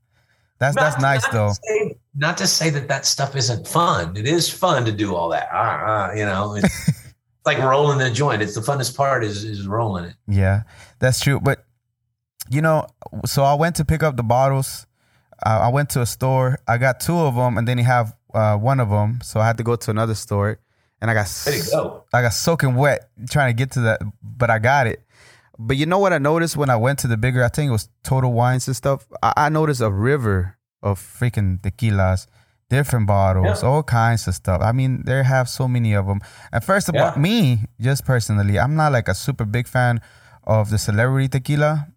[0.59, 1.49] That's not, that's nice not though.
[1.49, 4.15] To say, not to say that that stuff isn't fun.
[4.15, 5.49] It is fun to do all that.
[5.53, 6.91] Uh, uh, you know, it's
[7.45, 8.41] like rolling the joint.
[8.41, 10.15] It's the funnest part is is rolling it.
[10.27, 10.63] Yeah,
[10.99, 11.39] that's true.
[11.39, 11.66] But
[12.49, 12.87] you know,
[13.25, 14.85] so I went to pick up the bottles.
[15.45, 16.59] Uh, I went to a store.
[16.67, 19.19] I got two of them, and then he have uh, one of them.
[19.23, 20.59] So I had to go to another store,
[21.01, 21.27] and I got
[21.71, 22.05] go.
[22.13, 25.03] I got soaking wet trying to get to that, but I got it.
[25.59, 27.71] But you know what I noticed when I went to the bigger, I think it
[27.71, 29.07] was Total Wines and stuff.
[29.23, 32.27] I, I noticed a river of freaking tequilas,
[32.69, 33.69] different bottles, yeah.
[33.69, 34.61] all kinds of stuff.
[34.61, 36.21] I mean, they have so many of them.
[36.51, 37.11] And first of yeah.
[37.11, 39.99] all, me, just personally, I'm not like a super big fan
[40.43, 41.87] of the celebrity tequila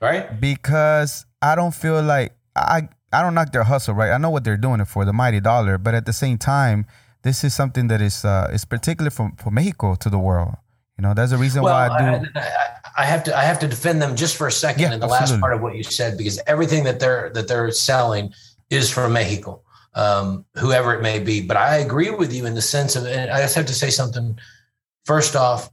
[0.00, 0.40] right?
[0.40, 4.10] Because I don't feel like I I don't knock their hustle, right?
[4.10, 6.86] I know what they're doing it for, the mighty dollar, but at the same time,
[7.22, 10.54] this is something that is uh, is particular for for Mexico to the world.
[10.98, 12.26] You know, there's a reason well, why I do.
[12.34, 12.48] I,
[12.98, 15.06] I, have to I have to defend them just for a second yeah, in the
[15.06, 15.34] absolutely.
[15.34, 18.32] last part of what you said because everything that they're that they're selling
[18.68, 19.62] is from Mexico,
[19.94, 21.40] um, whoever it may be.
[21.40, 23.90] But I agree with you in the sense of, and I just have to say
[23.90, 24.38] something.
[25.04, 25.70] First off,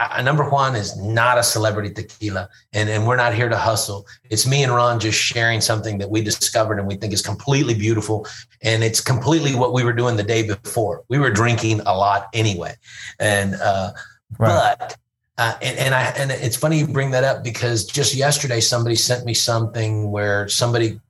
[0.00, 4.06] a number Juan is not a celebrity tequila and, and we're not here to hustle.
[4.30, 7.74] It's me and ron just sharing something that we discovered and we think is completely
[7.74, 8.26] beautiful
[8.62, 11.04] and it's completely what we were doing the day before.
[11.08, 12.74] We were drinking a lot anyway.
[13.18, 13.92] And uh,
[14.38, 14.76] right.
[14.78, 14.96] but
[15.36, 18.94] uh, and, and i and it's funny you bring that up because just yesterday somebody
[18.94, 21.00] sent me something where somebody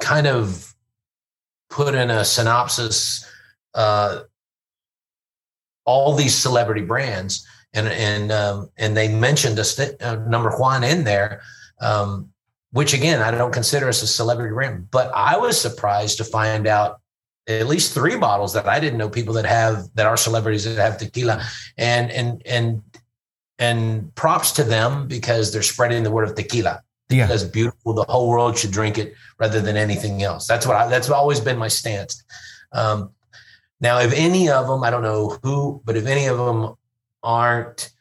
[0.00, 0.74] kind of
[1.70, 3.28] put in a synopsis
[3.74, 4.20] uh,
[5.84, 10.84] all these celebrity brands and and um, and they mentioned a st- uh, number Juan
[10.84, 11.42] in there,
[11.80, 12.30] um,
[12.72, 16.66] which again I don't consider as a celebrity brand, but I was surprised to find
[16.66, 17.00] out
[17.46, 20.80] at least three bottles that I didn't know people that have that are celebrities that
[20.80, 21.44] have tequila,
[21.76, 22.82] and and and
[23.58, 26.82] and props to them because they're spreading the word of tequila.
[27.10, 27.26] Yeah.
[27.26, 27.92] That's beautiful.
[27.92, 30.46] The whole world should drink it rather than anything else.
[30.46, 32.24] That's what I, that's always been my stance.
[32.72, 33.10] Um,
[33.80, 36.74] now, if any of them, I don't know who, but if any of them
[37.24, 37.93] aren't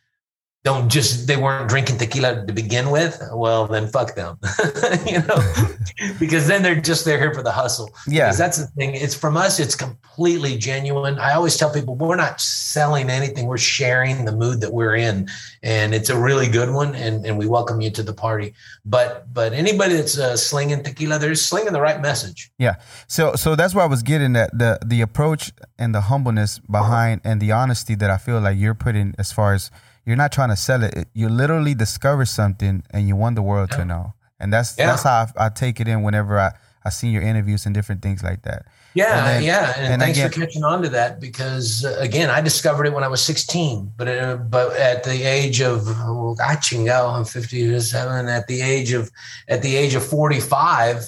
[0.63, 4.37] don't just they weren't drinking tequila to begin with, well then fuck them,
[5.05, 5.53] you know,
[6.19, 7.93] because then they're just they're here for the hustle.
[8.07, 8.95] Yeah, because that's the thing.
[8.95, 9.59] It's from us.
[9.59, 11.19] It's completely genuine.
[11.19, 13.45] I always tell people we're not selling anything.
[13.45, 15.27] We're sharing the mood that we're in,
[15.63, 16.95] and it's a really good one.
[16.95, 18.53] And and we welcome you to the party.
[18.85, 22.51] But but anybody that's uh, slinging tequila, they're slinging the right message.
[22.57, 22.75] Yeah.
[23.07, 27.19] So so that's why I was getting at the the approach and the humbleness behind
[27.25, 29.69] and the honesty that I feel like you're putting as far as
[30.05, 31.07] you're not trying to sell it.
[31.13, 33.77] You literally discover something and you want the world yeah.
[33.77, 34.13] to know.
[34.39, 34.87] And that's yeah.
[34.87, 36.51] that's how I, I, take it in whenever I
[36.83, 38.65] I see your interviews and different things like that.
[38.93, 41.95] Yeah, and then, yeah, and, and thanks again, for catching on to that because uh,
[41.99, 45.83] again, I discovered it when I was 16, but uh, but at the age of
[45.87, 48.27] oh, I chingao, I'm 57.
[48.27, 49.09] At the age of
[49.47, 51.07] at the age of 45,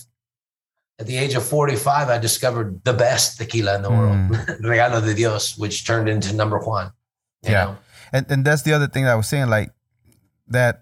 [0.99, 3.97] at the age of 45, I discovered the best tequila in the mm.
[3.97, 6.91] world, Regalo de Dios, which turned into number Juan.
[7.43, 7.65] yeah.
[7.65, 7.77] Know?
[8.15, 9.71] And and that's the other thing that I was saying, like
[10.47, 10.81] that.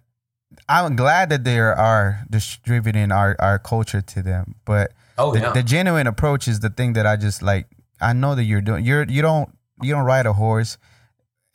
[0.70, 5.52] I'm glad that they are distributing our our culture to them, but oh, the, yeah.
[5.52, 7.68] the genuine approach is the thing that I just like.
[8.00, 8.86] I know that you're doing.
[8.86, 9.50] You're you don't
[9.82, 10.78] you don't ride a horse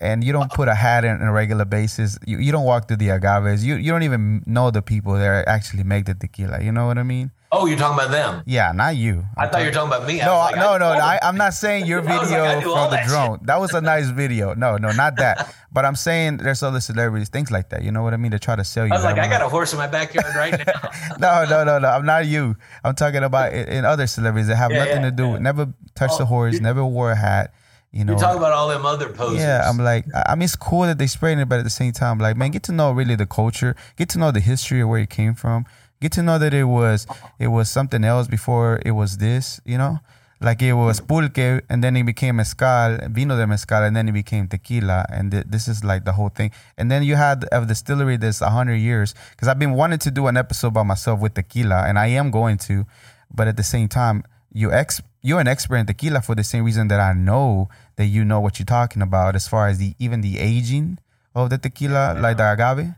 [0.01, 2.19] and you don't put a hat in on a regular basis.
[2.27, 3.65] You, you don't walk through the agaves.
[3.65, 6.63] You you don't even know the people that actually make the tequila.
[6.63, 7.31] You know what I mean?
[7.51, 8.43] Oh, you're talking about them?
[8.45, 9.25] Yeah, not you.
[9.37, 10.19] I'm i thought you were talking about me.
[10.19, 10.91] No, like, no, no.
[10.91, 13.39] I, am not saying your video like, from the drone.
[13.39, 13.47] Shit.
[13.47, 14.53] That was a nice video.
[14.53, 15.55] No, no, not that.
[15.73, 17.83] but I'm saying there's other celebrities, things like that.
[17.83, 18.33] You know what I mean?
[18.33, 18.93] To try to sell you.
[18.93, 20.91] I was like, I got a horse in my backyard right now.
[21.19, 21.89] no, no, no, no.
[21.89, 22.55] I'm not you.
[22.85, 25.29] I'm talking about in, in other celebrities that have yeah, nothing yeah, to do.
[25.29, 25.39] Yeah.
[25.39, 26.61] Never touched oh, the horse.
[26.61, 27.55] Never wore a hat.
[27.93, 29.39] You know, you're talking about all them other poses.
[29.39, 31.93] Yeah, I'm like, I mean, it's cool that they spraying it, but at the same
[31.93, 34.91] time, like, man, get to know really the culture, get to know the history of
[34.91, 35.65] where it came from,
[36.01, 37.07] get to know that it was
[37.39, 40.01] it was something else before it was this, you know?
[40.41, 44.13] Like it was pulque and then it became mezcal, vino de mezcal, and then it
[44.13, 45.05] became tequila.
[45.11, 46.53] And th- this is like the whole thing.
[46.77, 49.15] And then you had uh, a distillery that's 100 years.
[49.31, 52.31] Because I've been wanting to do an episode by myself with tequila, and I am
[52.31, 52.87] going to.
[53.35, 56.65] But at the same time, you ex- you're an expert in tequila for the same
[56.65, 59.95] reason that I know that you know what you're talking about as far as the
[59.99, 60.99] even the aging
[61.35, 62.21] of the tequila, yeah.
[62.21, 62.95] like the agave,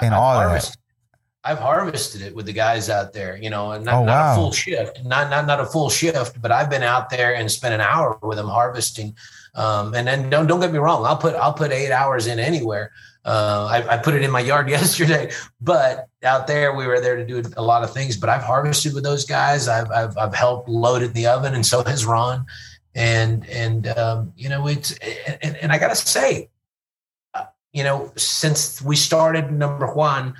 [0.00, 0.76] and I, all that.
[1.42, 4.06] I've harvested it with the guys out there, you know, and not, oh, wow.
[4.06, 7.34] not, a full shift, not, not, not a full shift, but I've been out there
[7.34, 9.16] and spent an hour with them harvesting.
[9.54, 11.06] Um, and then don't, don't get me wrong.
[11.06, 12.92] I'll put, I'll put eight hours in anywhere.
[13.24, 17.16] Uh, I, I, put it in my yard yesterday, but out there we were there
[17.16, 19.66] to do a lot of things, but I've harvested with those guys.
[19.66, 22.46] I've, I've, I've helped load it in the oven and so has Ron.
[22.94, 24.92] And, and, um, you know, it's,
[25.42, 26.50] and, and I gotta say,
[27.34, 30.34] uh, you know, since we started number Juan,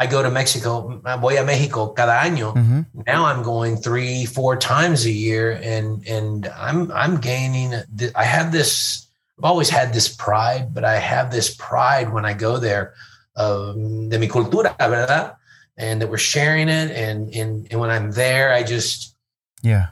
[0.00, 2.54] I go to Mexico, voy a Mexico cada año.
[2.54, 3.02] Mm-hmm.
[3.06, 7.74] Now I'm going three, four times a year, and and I'm I'm gaining.
[8.14, 9.08] I have this.
[9.38, 12.94] I've always had this pride, but I have this pride when I go there,
[13.36, 15.34] um, de mi cultura, verdad,
[15.76, 16.92] and that we're sharing it.
[16.92, 19.16] And and and when I'm there, I just
[19.62, 19.88] yeah,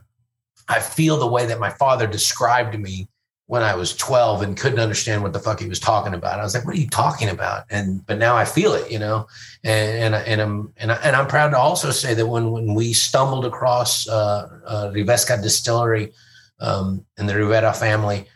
[0.69, 3.09] I feel the way that my father described me
[3.49, 6.41] when I was 12 and couldn't understand what the fuck he was talking about.
[6.41, 7.65] I was like, what are you talking about?
[7.71, 9.29] And, but now I feel it, you know,
[9.63, 12.75] and, and, and I'm, and, I, and I'm proud to also say that when, when
[12.75, 16.13] we stumbled across uh, uh, Rivesca distillery
[16.59, 18.27] um, and the Rivera family,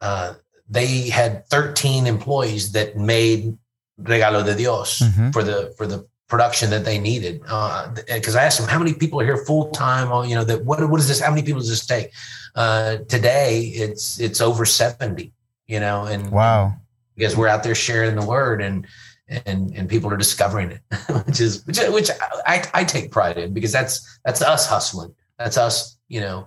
[0.00, 0.34] uh,
[0.68, 3.58] they had 13 employees that made
[4.00, 5.30] Regalo de Dios mm-hmm.
[5.30, 7.40] for the, for the production that they needed.
[7.40, 10.10] Because uh, I asked them, how many people are here full time?
[10.10, 11.20] Oh, you know, that what, what is this?
[11.20, 12.12] How many people does this take?
[12.54, 15.32] Uh, today it's it's over 70
[15.66, 16.72] you know and wow
[17.16, 18.86] because we're out there sharing the word and
[19.28, 20.80] and and people are discovering it
[21.26, 22.10] which is which, which
[22.46, 26.46] I, I take pride in because that's that's us hustling that's us you know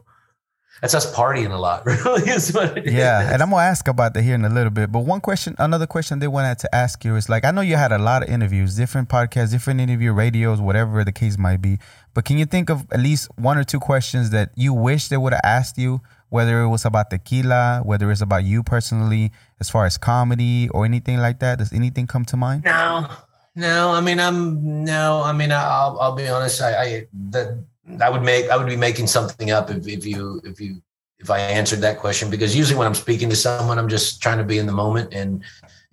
[0.82, 2.30] that's us partying a lot, really.
[2.30, 3.34] Is what yeah, is.
[3.34, 4.92] and I'm gonna ask about that here in a little bit.
[4.92, 7.76] But one question, another question they wanted to ask you is like, I know you
[7.76, 11.80] had a lot of interviews, different podcasts, different interview radios, whatever the case might be.
[12.14, 15.18] But can you think of at least one or two questions that you wish they
[15.18, 19.70] would have asked you, whether it was about tequila, whether it's about you personally, as
[19.70, 21.60] far as comedy or anything like that?
[21.60, 22.64] Does anything come to mind?
[22.66, 23.08] No,
[23.56, 23.92] no.
[23.92, 25.22] I mean, I'm no.
[25.24, 26.62] I mean, I'll I'll be honest.
[26.62, 27.64] I, I that
[28.02, 30.82] I would make I would be making something up if, if you if you
[31.20, 34.38] if I answered that question because usually when I'm speaking to someone I'm just trying
[34.38, 35.44] to be in the moment and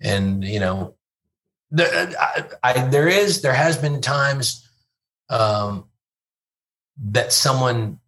[0.01, 0.95] and you know
[1.71, 4.67] there I, I there is there has been times
[5.29, 5.85] um,
[7.11, 7.99] that someone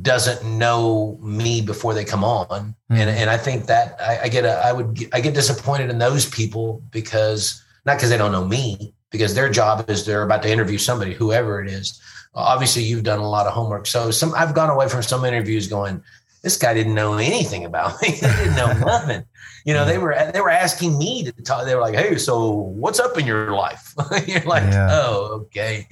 [0.00, 2.94] doesn't know me before they come on mm-hmm.
[2.94, 5.88] and and I think that I, I get a I would get, I get disappointed
[5.90, 10.22] in those people because not because they don't know me because their job is they're
[10.22, 12.00] about to interview somebody whoever it is
[12.36, 13.86] obviously you've done a lot of homework.
[13.86, 16.02] So some I've gone away from some interviews going,
[16.42, 18.10] this guy didn't know anything about me.
[18.20, 19.24] they didn't know nothing.
[19.64, 21.64] You know, they were they were asking me to talk.
[21.64, 23.94] They were like, "Hey, so what's up in your life?"
[24.26, 24.88] You're like, yeah.
[24.92, 25.88] "Oh, okay."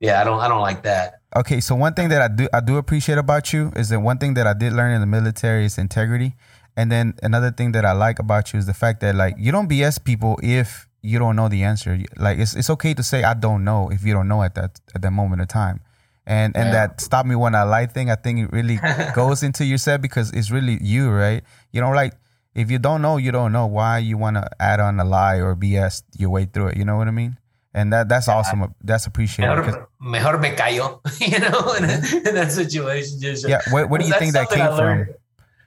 [0.00, 1.20] Yeah, I don't I don't like that.
[1.36, 4.16] Okay, so one thing that I do I do appreciate about you is that one
[4.16, 6.34] thing that I did learn in the military is integrity.
[6.74, 9.52] And then another thing that I like about you is the fact that like you
[9.52, 11.98] don't BS people if you don't know the answer.
[12.16, 14.80] Like it's it's okay to say I don't know if you don't know at that
[14.94, 15.80] at that moment of time.
[16.24, 16.86] And and yeah.
[16.86, 18.78] that stop me when I lie thing, I think it really
[19.14, 21.42] goes into your set because it's really you, right?
[21.72, 22.14] You know, like
[22.54, 23.66] if you don't know, you don't know.
[23.66, 26.76] Why you want to add on a lie or BS your way through it?
[26.76, 27.38] You know what I mean?
[27.74, 28.74] And that that's awesome.
[28.84, 29.56] That's appreciated.
[29.56, 31.84] Mejor, mejor me callo, you know, in,
[32.28, 33.18] in that situation.
[33.18, 33.62] Just, yeah.
[33.70, 35.06] What, where do you think that came from?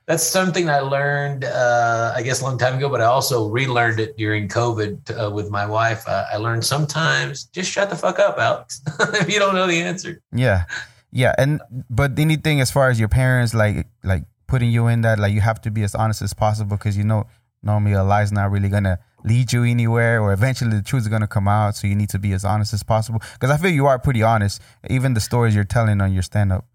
[0.07, 3.99] That's something I learned, uh, I guess, a long time ago, but I also relearned
[3.99, 6.07] it during COVID uh, with my wife.
[6.07, 9.81] Uh, I learned sometimes just shut the fuck up, Alex, if you don't know the
[9.81, 10.21] answer.
[10.31, 10.65] Yeah,
[11.11, 15.17] yeah, and but anything as far as your parents, like like putting you in that,
[15.17, 17.25] like you have to be as honest as possible because you know
[17.63, 21.27] normally a lie's not really gonna lead you anywhere, or eventually the truth is gonna
[21.27, 21.75] come out.
[21.75, 24.21] So you need to be as honest as possible because I feel you are pretty
[24.21, 26.59] honest, even the stories you're telling on your stand up.
[26.59, 26.74] Uh,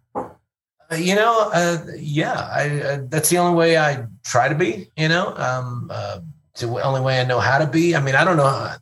[0.96, 4.90] you know, uh, yeah, I, uh, that's the only way I try to be.
[4.96, 6.20] You know, um, uh,
[6.52, 7.94] it's the only way I know how to be.
[7.94, 8.48] I mean, I don't know.
[8.48, 8.76] How,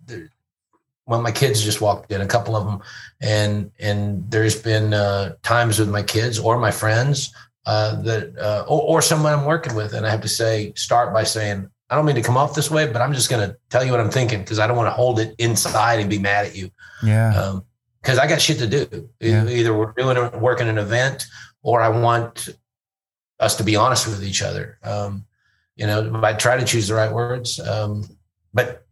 [1.06, 2.80] well, my kids just walked in, a couple of them,
[3.20, 7.32] and and there's been uh, times with my kids or my friends
[7.66, 11.24] uh, that or, or someone I'm working with, and I have to say, start by
[11.24, 13.84] saying, I don't mean to come off this way, but I'm just going to tell
[13.84, 16.46] you what I'm thinking because I don't want to hold it inside and be mad
[16.46, 16.70] at you.
[17.02, 17.60] Yeah.
[18.02, 19.08] Because um, I got shit to do.
[19.20, 19.48] Yeah.
[19.48, 21.26] Either we're doing working an event
[21.68, 22.48] or I want
[23.38, 24.78] us to be honest with each other.
[24.82, 25.26] Um,
[25.76, 27.60] you know, I try to choose the right words.
[27.60, 28.08] Um,
[28.54, 28.86] but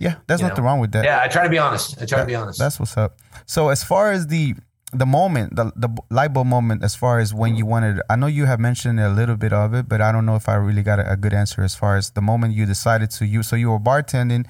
[0.00, 1.04] yeah, there's nothing know, wrong with that.
[1.04, 2.02] Yeah, I try to be honest.
[2.02, 2.58] I try that, to be honest.
[2.58, 3.18] That's what's up.
[3.46, 4.56] So as far as the
[4.92, 8.26] the moment, the the light bulb moment, as far as when you wanted, I know
[8.26, 10.82] you have mentioned a little bit of it, but I don't know if I really
[10.82, 13.44] got a, a good answer as far as the moment you decided to you.
[13.44, 14.46] So you were bartending,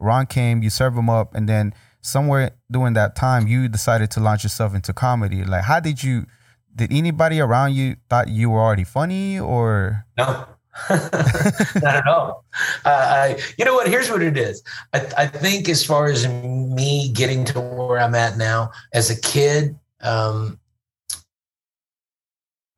[0.00, 4.20] Ron came, you serve him up, and then somewhere during that time you decided to
[4.20, 5.44] launch yourself into comedy.
[5.44, 6.26] Like how did you
[6.74, 10.06] did anybody around you thought you were already funny or?
[10.16, 10.46] No.
[10.90, 12.44] Not at all.
[12.84, 13.88] Uh, I, you know what?
[13.88, 14.62] Here's what it is.
[14.92, 19.20] I, I think as far as me getting to where i'm at now as a
[19.20, 20.60] kid um,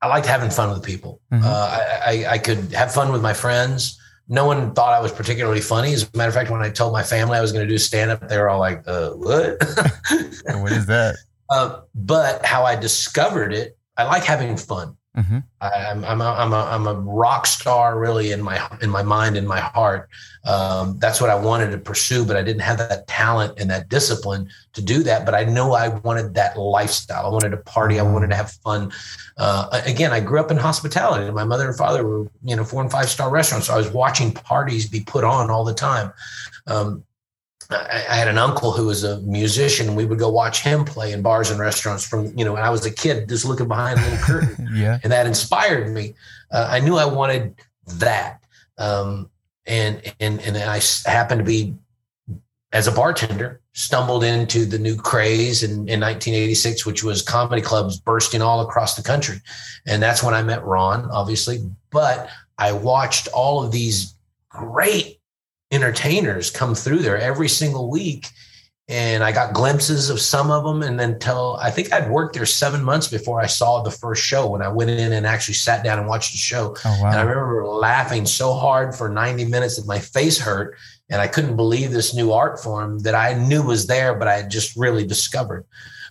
[0.01, 1.21] i liked having fun with people.
[1.31, 1.43] Mm-hmm.
[1.45, 4.00] uh, I, I, I could have fun with my friends
[4.31, 5.91] no one thought I was particularly funny.
[5.93, 7.77] As a matter of fact, when I told my family I was going to do
[7.77, 9.57] stand up, they were all like, uh, "What?
[10.45, 11.15] what is that?"
[11.49, 14.95] Uh, but how I discovered it, I like having fun.
[15.17, 15.39] Mm-hmm.
[15.59, 18.89] I, am I'm, I'm, a, I'm, a, I'm a rock star really in my in
[18.89, 20.09] my mind in my heart.
[20.45, 23.89] Um, that's what I wanted to pursue, but I didn't have that talent and that
[23.89, 25.25] discipline to do that.
[25.25, 27.25] But I know I wanted that lifestyle.
[27.25, 27.99] I wanted to party.
[27.99, 28.93] I wanted to have fun.
[29.37, 31.29] Uh, again, I grew up in hospitality.
[31.29, 33.89] My mother and father were you know four and five star restaurants, so I was
[33.89, 36.13] watching parties be put on all the time.
[36.67, 37.03] Um,
[37.71, 39.95] I, I had an uncle who was a musician.
[39.95, 42.69] We would go watch him play in bars and restaurants from, you know, when I
[42.69, 44.69] was a kid, just looking behind a little curtain.
[44.73, 44.99] yeah.
[45.03, 46.15] And that inspired me.
[46.51, 47.55] Uh, I knew I wanted
[47.97, 48.43] that.
[48.77, 49.29] Um,
[49.65, 51.75] and, and, and I happened to be,
[52.73, 57.99] as a bartender, stumbled into the new craze in, in 1986, which was comedy clubs
[57.99, 59.37] bursting all across the country.
[59.85, 61.59] And that's when I met Ron, obviously.
[61.89, 64.15] But I watched all of these
[64.49, 65.20] great
[65.71, 68.27] entertainers come through there every single week.
[68.87, 70.83] And I got glimpses of some of them.
[70.83, 74.21] And then till I think I'd worked there seven months before I saw the first
[74.21, 76.75] show when I went in and actually sat down and watched the show.
[76.83, 77.07] Oh, wow.
[77.09, 80.77] And I remember laughing so hard for 90 minutes that my face hurt.
[81.09, 84.37] And I couldn't believe this new art form that I knew was there, but I
[84.37, 85.65] had just really discovered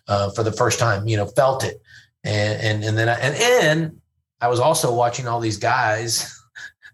[0.09, 1.83] uh, for the first time, you know, felt it.
[2.25, 4.01] And, and, and then, I, and, and
[4.41, 6.40] I was also watching all these guys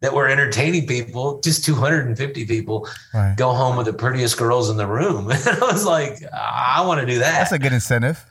[0.01, 3.35] that were entertaining people, just 250 people right.
[3.37, 5.31] go home with the prettiest girls in the room.
[5.47, 7.39] And I was like, I want to do that.
[7.39, 8.25] That's a good incentive.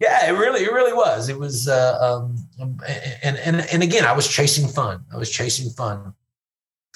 [0.00, 1.28] Yeah, it really, it really was.
[1.28, 2.36] It was, uh, um,
[3.22, 5.04] and and and again, I was chasing fun.
[5.12, 6.12] I was chasing fun,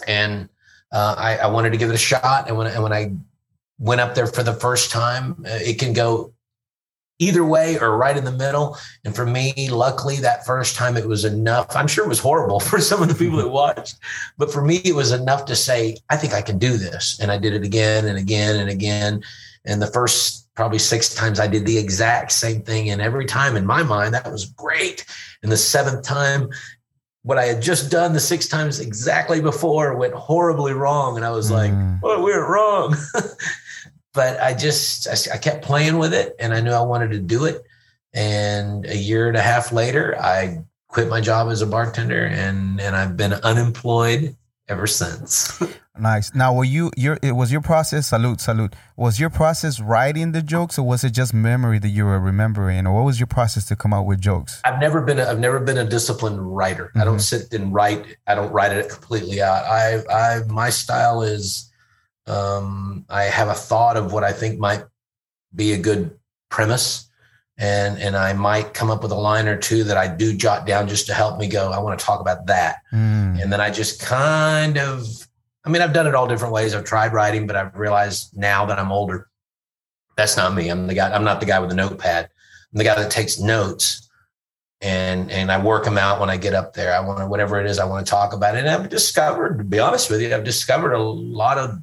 [0.08, 0.48] and
[0.90, 2.48] uh, I, I wanted to give it a shot.
[2.48, 3.14] And when and when I
[3.78, 6.32] went up there for the first time, uh, it can go
[7.18, 8.76] either way or right in the middle.
[9.04, 11.74] And for me, luckily, that first time it was enough.
[11.74, 13.96] I'm sure it was horrible for some of the people that watched,
[14.36, 17.18] but for me, it was enough to say, I think I can do this.
[17.20, 19.22] And I did it again and again and again.
[19.64, 22.90] And the first probably six times I did the exact same thing.
[22.90, 25.04] And every time in my mind, that was great.
[25.42, 26.48] And the seventh time,
[27.22, 31.16] what I had just done the six times exactly before went horribly wrong.
[31.16, 31.54] And I was mm.
[31.54, 32.96] like, oh, we went wrong.
[34.16, 37.20] but I just I, I kept playing with it, and I knew I wanted to
[37.20, 37.62] do it.
[38.12, 42.80] And a year and a half later, I quit my job as a bartender, and
[42.80, 44.34] and I've been unemployed
[44.68, 45.62] ever since.
[45.98, 46.34] Nice.
[46.34, 48.08] Now, were you your it was your process?
[48.08, 48.74] Salute, salute.
[48.96, 52.86] Was your process writing the jokes, or was it just memory that you were remembering,
[52.86, 54.60] or what was your process to come out with jokes?
[54.64, 56.88] I've never been a, I've never been a disciplined writer.
[56.88, 57.00] Mm-hmm.
[57.00, 57.46] I don't mm-hmm.
[57.46, 58.04] sit and write.
[58.26, 59.64] I don't write it completely out.
[59.64, 61.72] I I my style is
[62.26, 64.84] um, I have a thought of what I think might
[65.54, 66.18] be a good
[66.48, 67.08] premise,
[67.58, 70.66] and and I might come up with a line or two that I do jot
[70.66, 71.70] down just to help me go.
[71.70, 73.40] I want to talk about that, mm.
[73.40, 75.06] and then I just kind of
[75.66, 76.74] I mean, I've done it all different ways.
[76.74, 79.28] I've tried writing, but I've realized now that I'm older,
[80.16, 80.68] that's not me.
[80.68, 81.12] I'm the guy.
[81.12, 82.24] I'm not the guy with the notepad.
[82.72, 84.08] I'm the guy that takes notes
[84.80, 86.94] and and I work them out when I get up there.
[86.94, 88.56] I want to whatever it is I want to talk about.
[88.56, 91.78] And I've discovered, to be honest with you, I've discovered a lot of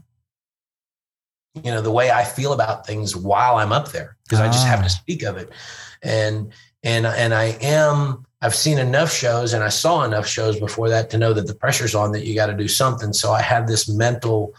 [1.55, 4.45] you know the way I feel about things while I'm up there because ah.
[4.45, 4.89] I just have to ah.
[4.89, 5.49] speak of it.
[6.01, 6.51] And
[6.83, 11.09] and and I am I've seen enough shows and I saw enough shows before that
[11.11, 13.13] to know that the pressure's on that you got to do something.
[13.13, 14.53] So I had this mental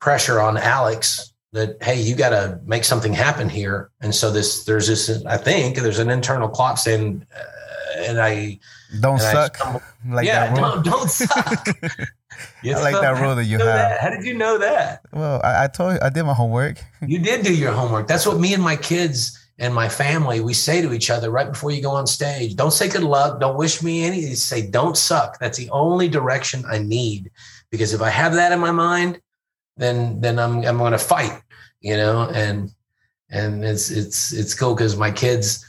[0.00, 3.90] pressure on Alex that hey, you got to make something happen here.
[4.00, 8.58] And so this there's this I think there's an internal clock saying, uh, and I
[9.00, 9.60] don't and suck.
[9.60, 11.68] I like yeah, don't don't suck.
[12.64, 13.66] I like that rule that you, you have.
[13.66, 14.00] That?
[14.00, 15.00] How did you know that?
[15.12, 16.78] Well, I, I told you I did my homework.
[17.06, 18.06] you did do your homework.
[18.06, 21.50] That's what me and my kids and my family, we say to each other right
[21.50, 24.34] before you go on stage, don't say good luck, don't wish me anything.
[24.36, 25.38] Say, don't suck.
[25.40, 27.30] That's the only direction I need.
[27.70, 29.20] Because if I have that in my mind,
[29.76, 31.42] then then I'm I'm gonna fight,
[31.80, 32.70] you know, and
[33.30, 35.64] and it's it's it's cool because my kids,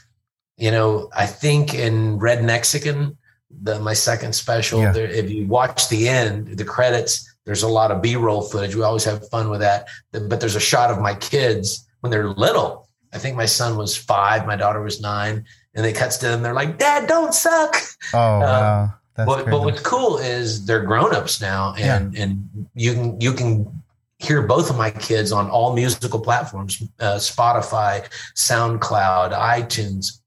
[0.56, 3.18] you know, I think in Red Mexican,
[3.62, 4.92] the my second special, yeah.
[4.92, 8.74] there, if you watch the end, the credits, there's a lot of B-roll footage.
[8.74, 9.88] We always have fun with that.
[10.12, 13.96] But there's a shot of my kids when they're little I think my son was
[13.96, 15.44] five, my daughter was nine,
[15.74, 16.42] and they cuts to them.
[16.42, 17.76] They're like, "Dad, don't suck."
[18.14, 18.94] Oh um, wow!
[19.16, 22.22] but, but what's cool is they're grown ups now, and yeah.
[22.22, 23.82] and you can you can
[24.18, 30.19] hear both of my kids on all musical platforms: uh, Spotify, SoundCloud, iTunes.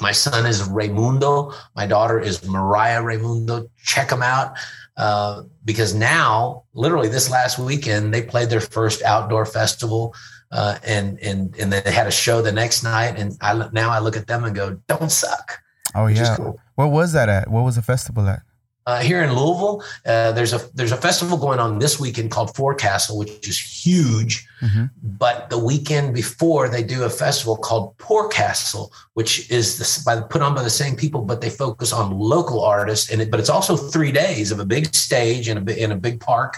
[0.00, 1.54] My son is Reymundo.
[1.74, 3.68] My daughter is Mariah Reymundo.
[3.82, 4.56] Check them out.
[4.96, 10.14] Uh, because now, literally this last weekend, they played their first outdoor festival
[10.50, 13.18] uh, and and and they had a show the next night.
[13.18, 15.60] And I now I look at them and go, "Don't suck."
[15.94, 16.36] Oh yeah.
[16.36, 16.58] Cool.
[16.74, 17.50] Where was that at?
[17.50, 18.42] What was the festival at?
[18.88, 22.56] Uh, here in Louisville, uh, there's a there's a festival going on this weekend called
[22.56, 24.48] Forecastle, which is huge.
[24.62, 24.86] Mm-hmm.
[25.02, 30.40] But the weekend before, they do a festival called Poorcastle, which is this, by, put
[30.40, 33.10] on by the same people, but they focus on local artists.
[33.10, 35.96] And it, but it's also three days of a big stage in a in a
[35.96, 36.56] big park,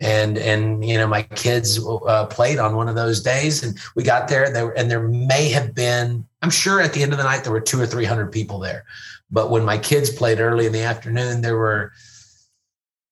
[0.00, 4.02] and and you know my kids uh, played on one of those days, and we
[4.02, 4.50] got there.
[4.50, 7.52] There and there may have been, I'm sure, at the end of the night there
[7.52, 8.84] were two or three hundred people there.
[9.30, 11.92] But when my kids played early in the afternoon, there were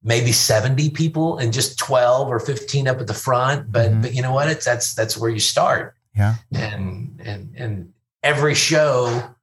[0.05, 3.73] maybe 70 people and just 12 or 15 up at the front.
[3.73, 4.03] But mm-hmm.
[4.03, 4.49] but you know what?
[4.49, 5.97] It's that's that's where you start.
[6.15, 6.35] Yeah.
[6.53, 9.35] And and and every show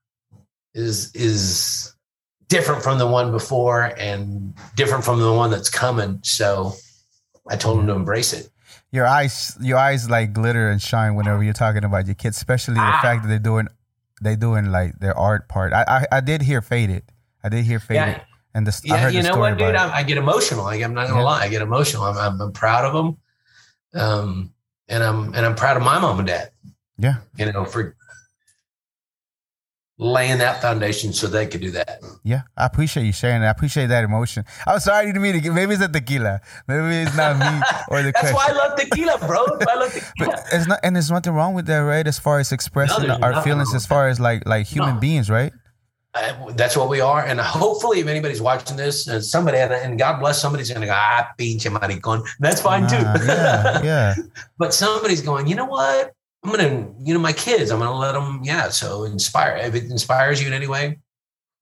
[0.73, 1.93] is is
[2.47, 6.19] different from the one before and different from the one that's coming.
[6.23, 6.73] So
[7.49, 8.49] I told them to embrace it.
[8.91, 12.75] Your eyes, your eyes like glitter and shine whenever you're talking about your kids, especially
[12.75, 12.99] the ah.
[13.01, 13.67] fact that they're doing
[14.21, 15.73] they're doing like their art part.
[15.73, 17.03] I I, I did hear faded.
[17.43, 18.17] I did hear faded.
[18.17, 18.23] Yeah.
[18.53, 19.75] And the, yeah, you know what, dude?
[19.75, 20.65] I, I, get emotional.
[20.65, 21.25] Like, I'm not gonna yeah.
[21.25, 22.03] lie, I get emotional.
[22.03, 23.17] I'm, I'm, I'm proud of them,
[24.01, 24.53] um,
[24.89, 26.51] and I'm and I'm proud of my mom and dad.
[26.97, 27.95] Yeah, you know, for
[30.01, 32.01] laying that foundation so they could do that.
[32.23, 33.47] Yeah, I appreciate you sharing that.
[33.47, 34.43] I appreciate that emotion.
[34.65, 36.41] I'm sorry to me to maybe it's the tequila.
[36.67, 38.11] Maybe it's not me or the.
[38.21, 39.45] That's why I love tequila, bro.
[39.69, 40.31] I love tequila.
[40.31, 42.05] But it's not, and there's nothing wrong with that, right?
[42.05, 44.99] As far as expressing no, our feelings, as far as like like human no.
[44.99, 45.53] beings, right?
[46.13, 47.23] Uh, that's what we are.
[47.23, 50.93] And hopefully, if anybody's watching this and somebody, and God bless somebody's going to go,
[50.93, 52.27] ah, pinche maricon.
[52.39, 52.97] That's fine too.
[53.25, 54.15] yeah, yeah.
[54.57, 56.13] but somebody's going, you know what?
[56.43, 58.69] I'm to, you know, my kids, I'm to let them, yeah.
[58.69, 60.99] So inspire, if it inspires you in any way.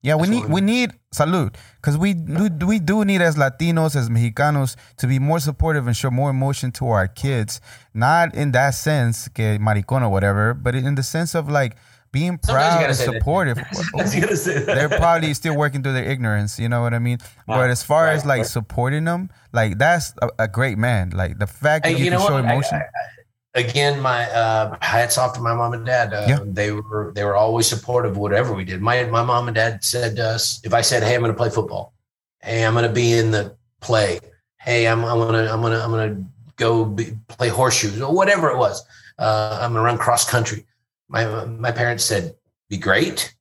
[0.02, 4.08] Yeah, we need, we need salute because we do, we do need as Latinos, as
[4.08, 7.60] Mexicanos, to be more supportive and show more emotion to our kids.
[7.92, 11.76] Not in that sense, que maricon or whatever, but in the sense of like,
[12.12, 13.56] being proud and supportive.
[14.66, 16.58] They're probably still working through their ignorance.
[16.58, 17.18] You know what I mean?
[17.46, 17.58] Wow.
[17.58, 18.14] But as far right.
[18.14, 21.10] as like supporting them, like that's a, a, great man.
[21.10, 22.44] Like the fact that hey, you, you can show what?
[22.44, 22.78] emotion.
[22.78, 23.19] I, I,
[23.54, 26.12] again, my uh, hats off to my mom and dad.
[26.12, 26.38] Uh, yeah.
[26.44, 28.80] They were they were always supportive of whatever we did.
[28.80, 31.36] My my mom and dad said to us, if I said, "Hey, I'm going to
[31.36, 31.94] play football,"
[32.40, 34.20] "Hey, I'm going to be in the play,"
[34.58, 36.24] "Hey, I'm I'm going to I'm going to I'm going to
[36.56, 38.84] go be, play horseshoes," or whatever it was,
[39.18, 40.66] uh, I'm going to run cross country
[41.10, 42.36] my my parents said,
[42.68, 43.34] "Be great,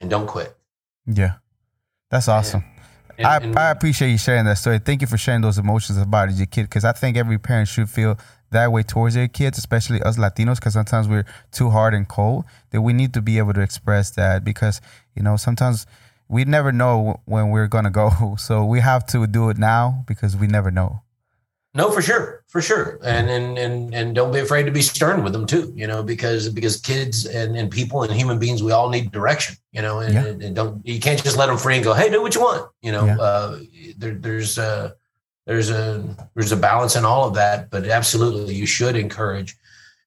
[0.00, 0.56] and don't quit."
[1.06, 1.34] Yeah,
[2.10, 2.64] That's awesome.
[3.18, 4.78] And- I, I appreciate you sharing that story.
[4.78, 7.90] Thank you for sharing those emotions about your kid because I think every parent should
[7.90, 8.18] feel
[8.50, 12.44] that way towards their kids, especially us Latinos, because sometimes we're too hard and cold.
[12.70, 14.80] That we need to be able to express that because
[15.14, 15.86] you know sometimes
[16.28, 20.36] we never know when we're gonna go, so we have to do it now because
[20.36, 21.02] we never know.
[21.72, 25.22] No, for sure, for sure, and and and and don't be afraid to be stern
[25.22, 25.72] with them too.
[25.76, 29.54] You know, because because kids and, and people and human beings, we all need direction.
[29.70, 30.24] You know, and, Yeah.
[30.26, 32.40] and, and don't you can't just let them free and go, hey, do what you
[32.40, 32.68] want.
[32.82, 33.16] You know, Yeah.
[33.20, 33.58] uh,
[33.98, 34.96] there, there's a
[35.46, 39.56] there's a there's a balance in all of that, but absolutely you should encourage.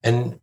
[0.04, 0.40] And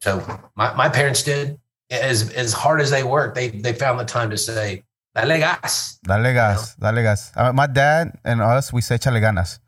[0.00, 1.58] so my, my parents did
[1.90, 4.84] as as hard as they worked, they they found the time to say,
[5.14, 7.32] "Dale gas." Dale gas, dale gas.
[7.36, 9.58] Uh, my dad and us, we say chale ganas.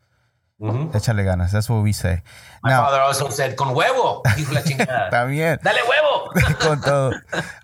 [0.61, 0.91] Mhm.
[0.93, 1.51] Échale ganas.
[1.53, 2.21] That's what we say.
[2.63, 5.09] My Now, father also said, "Con huevo." hijo la chingada.
[5.11, 5.57] también.
[5.63, 6.33] Dale huevo.
[6.59, 7.13] Con todo.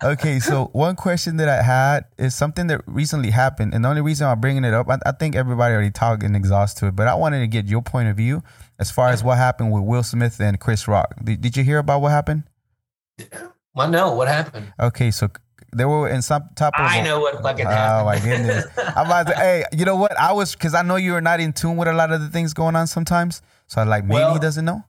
[0.01, 4.01] Okay, so one question that I had is something that recently happened, and the only
[4.01, 6.95] reason I'm bringing it up, I, I think everybody already talked and exhausted to it,
[6.95, 8.41] but I wanted to get your point of view
[8.79, 11.13] as far as what happened with Will Smith and Chris Rock.
[11.23, 12.43] Did, did you hear about what happened?
[13.73, 14.71] Well, no, what happened?
[14.79, 15.29] Okay, so
[15.75, 16.85] they were in some type of.
[16.85, 18.01] I know what fucking Oh happened.
[18.01, 18.65] Oh my goodness!
[18.95, 19.35] I'm about to.
[19.35, 20.17] Hey, you know what?
[20.19, 22.53] I was because I know you're not in tune with a lot of the things
[22.53, 23.41] going on sometimes.
[23.67, 24.83] So I like maybe he doesn't know.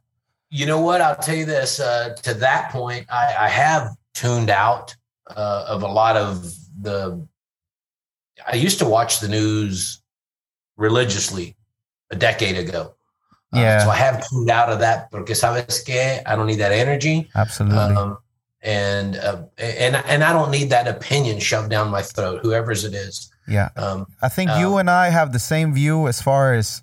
[0.50, 1.00] you know what?
[1.00, 1.80] I'll tell you this.
[1.80, 4.94] Uh, to that point, I, I have tuned out
[5.36, 7.26] uh, of a lot of the.
[8.46, 10.00] I used to watch the news
[10.76, 11.56] religiously
[12.10, 12.94] a decade ago.
[13.52, 13.84] Uh, Yeah.
[13.84, 17.28] so I have tuned out of that because sabes que I don't need that energy.
[17.34, 17.78] Absolutely.
[17.96, 18.18] Um,
[18.66, 22.94] and uh, and and I don't need that opinion shoved down my throat, whoever's it
[22.94, 23.30] is.
[23.46, 23.68] yeah.
[23.76, 26.82] Um, I think you Um, and I have the same view as far as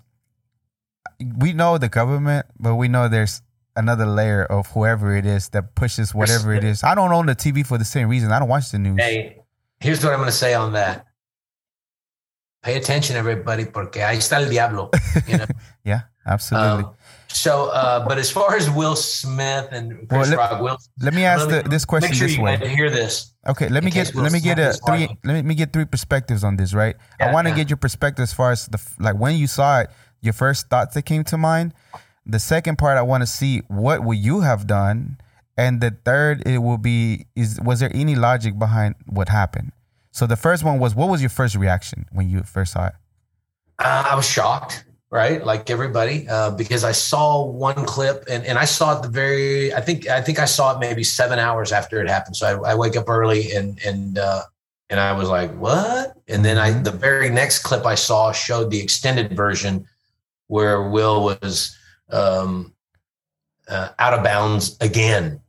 [1.38, 3.42] we know the government, but we know there's
[3.76, 6.82] another layer of whoever it is that pushes whatever it is.
[6.82, 8.32] I don't own the TV for the same reason.
[8.32, 8.98] I don't watch the news.
[8.98, 9.42] Hey,
[9.78, 11.06] here's what I'm going to say on that.
[12.62, 14.90] Pay attention, everybody, porque ahí está el diablo.
[15.26, 15.46] You know.
[15.84, 16.84] Yeah, absolutely.
[16.84, 16.94] um,
[17.34, 21.24] so, uh, but as far as Will Smith and Well, let- Rock, Will, let me
[21.24, 22.56] ask let the, this question make sure this you way.
[22.68, 23.32] hear this.
[23.46, 26.56] Okay, let me get let me get a three let me get three perspectives on
[26.56, 26.96] this, right?
[27.20, 27.56] I want to yeah.
[27.56, 29.90] get your perspective as far as the like when you saw it,
[30.22, 31.74] your first thoughts that came to mind.
[32.26, 35.18] The second part, I want to see what would you have done,
[35.58, 39.72] and the third, it will be is was there any logic behind what happened?
[40.10, 42.94] So the first one was what was your first reaction when you first saw it?
[43.78, 44.83] Uh, I was shocked,
[45.14, 45.46] right?
[45.46, 49.72] Like everybody, uh, because I saw one clip and, and I saw it the very,
[49.72, 52.34] I think, I think I saw it maybe seven hours after it happened.
[52.34, 54.42] So I, I wake up early and, and, uh,
[54.90, 56.16] and I was like, what?
[56.26, 59.86] And then I, the very next clip I saw showed the extended version
[60.48, 61.78] where Will was,
[62.10, 62.74] um,
[63.68, 65.40] uh, out of bounds again.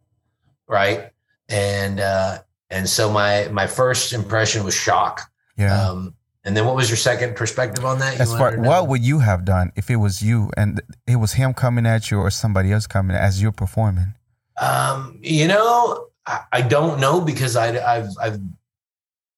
[0.68, 1.10] Right.
[1.50, 2.38] And, uh,
[2.70, 5.22] and so my, my first impression was shock.
[5.58, 5.76] Yeah.
[5.76, 6.14] Um,
[6.46, 8.20] and then what was your second perspective on that?
[8.20, 8.70] As far wanted to know?
[8.70, 12.12] what would you have done if it was you and it was him coming at
[12.12, 14.14] you or somebody else coming as you're performing?
[14.62, 18.40] Um, you know, I, I don't know because I, I've, I've,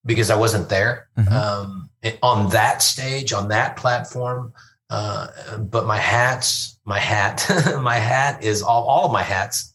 [0.04, 1.32] because I wasn't there Mhm.
[1.32, 1.90] um,
[2.22, 4.52] on that stage, on that platform.
[4.90, 5.28] Uh,
[5.58, 7.44] but my hats, my hat,
[7.82, 9.74] my hat is all, all of my hats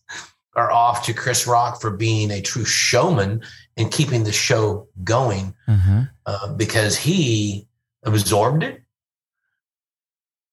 [0.56, 3.42] are off to Chris Rock for being a true showman
[3.78, 6.02] and keeping the show going Mm-hmm.
[6.26, 7.68] uh, because he
[8.04, 8.82] absorbed it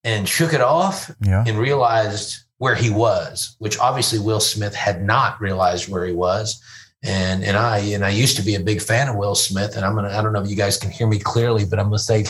[0.05, 1.45] and shook it off Yeah.
[1.47, 6.63] and realized where he was, which obviously Will Smith had not realized where he was.
[7.03, 9.87] And and I and I used to be a big fan of Will Smith, and
[9.87, 11.99] I'm gonna I don't know if you guys can hear me clearly, but I'm gonna
[11.99, 12.27] say,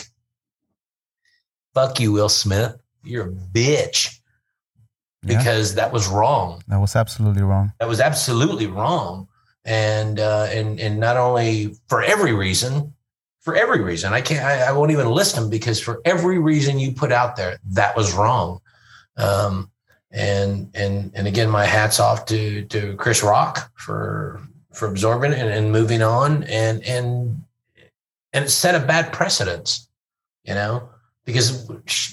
[1.75, 2.77] "Fuck you, Will Smith.
[3.03, 4.21] You're a bitch,"
[5.25, 5.39] Yeah.
[5.39, 6.63] because that was wrong.
[6.69, 7.73] That was absolutely wrong.
[7.81, 9.27] That was absolutely wrong,
[9.65, 12.95] and uh, and and not only for every reason,
[13.41, 14.13] for every reason.
[14.13, 14.45] I can't.
[14.45, 17.97] I, I won't even list them because for every reason you put out there, that
[17.97, 18.61] was wrong.
[19.17, 19.71] Um,
[20.11, 24.41] and and and again, my hats off to to Chris Rock for
[24.73, 27.45] for absorbing it and, and moving on, and and
[28.33, 29.89] and it set a bad precedence,
[30.45, 30.89] you know,
[31.25, 31.69] because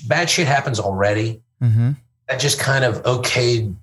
[0.07, 1.93] bad shit happens already Mm-hmm.
[2.27, 3.73] that just kind of okayed.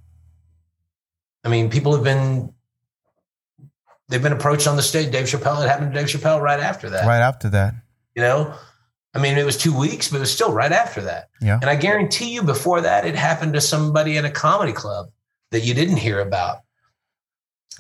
[1.43, 2.55] I mean, people have been
[4.09, 5.11] they've been approached on the stage.
[5.11, 7.07] Dave Chappelle, it happened to Dave Chappelle right after that.
[7.07, 7.75] Right after that.
[8.15, 8.55] You know,
[9.15, 11.29] I mean, it was two weeks, but it was still right after that.
[11.41, 11.59] Yeah.
[11.61, 15.11] And I guarantee you, before that, it happened to somebody in a comedy club
[15.53, 16.59] that you didn't hear about.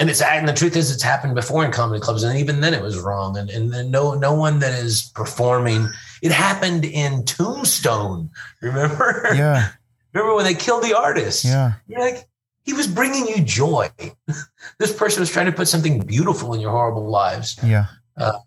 [0.00, 2.74] And it's and the truth is, it's happened before in comedy clubs, and even then,
[2.74, 3.36] it was wrong.
[3.36, 5.88] And and no no one that is performing.
[6.20, 8.30] It happened in Tombstone.
[8.62, 9.28] Remember?
[9.34, 9.68] Yeah.
[10.12, 11.44] Remember when they killed the artist?
[11.44, 11.74] Yeah.
[11.86, 12.28] You're like,
[12.64, 13.90] he was bringing you joy.
[14.78, 17.58] this person was trying to put something beautiful in your horrible lives.
[17.62, 17.86] Yeah.
[18.16, 18.38] Uh,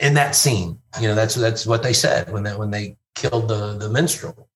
[0.00, 0.78] in that scene.
[1.00, 4.48] You know, that's that's what they said when that when they killed the the minstrel.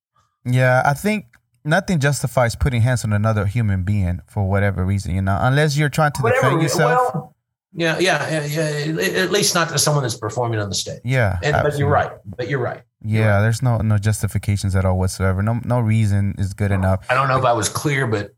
[0.44, 1.26] Yeah, I think
[1.64, 5.90] nothing justifies putting hands on another human being for whatever reason, you know, unless you're
[5.90, 7.14] trying to Whatever, defend yourself.
[7.14, 7.36] well,
[7.74, 9.22] yeah, yeah, yeah, yeah.
[9.22, 11.00] At least not to someone that's performing on the stage.
[11.04, 12.10] yeah, And, but you're right.
[12.24, 12.82] But you're right.
[13.02, 15.42] Yeah, there's no no justifications at all whatsoever.
[15.42, 17.04] No no reason is good enough.
[17.10, 18.32] I don't know if I was clear, but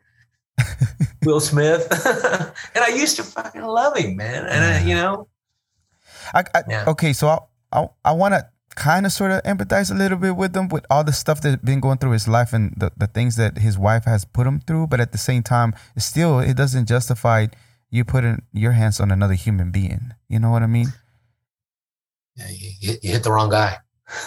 [1.25, 1.87] Will Smith,
[2.75, 4.47] and I used to fucking love him, man.
[4.47, 5.29] And I, you know,
[6.35, 6.85] I, I, Yeah.
[6.89, 7.39] Okay, so I
[7.73, 10.87] I, I want to kind of sort of empathize a little bit with him with
[10.91, 13.77] all the stuff that's been going through his life and the, the things that his
[13.79, 14.87] wife has put him through.
[14.87, 17.47] But at the same time, still, it doesn't justify
[17.91, 20.15] you putting your hands on another human being.
[20.29, 20.89] You know what I mean?
[22.37, 23.79] yeah, you, you- hit the wrong guy.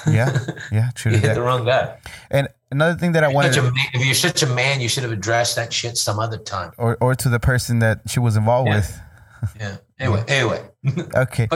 [0.08, 0.38] Yeah,
[0.72, 1.98] yeah, true you hit the wrong guy.
[2.32, 4.90] And another thing that I Such wanted, a man, if you're such a man, you
[4.90, 6.72] should have addressed that shit some other time.
[6.78, 8.76] or or to the person that she was involved Yeah.
[8.78, 9.00] with.
[9.60, 9.78] Yeah.
[10.00, 10.62] Anyway, anyway,
[11.16, 11.48] Okay,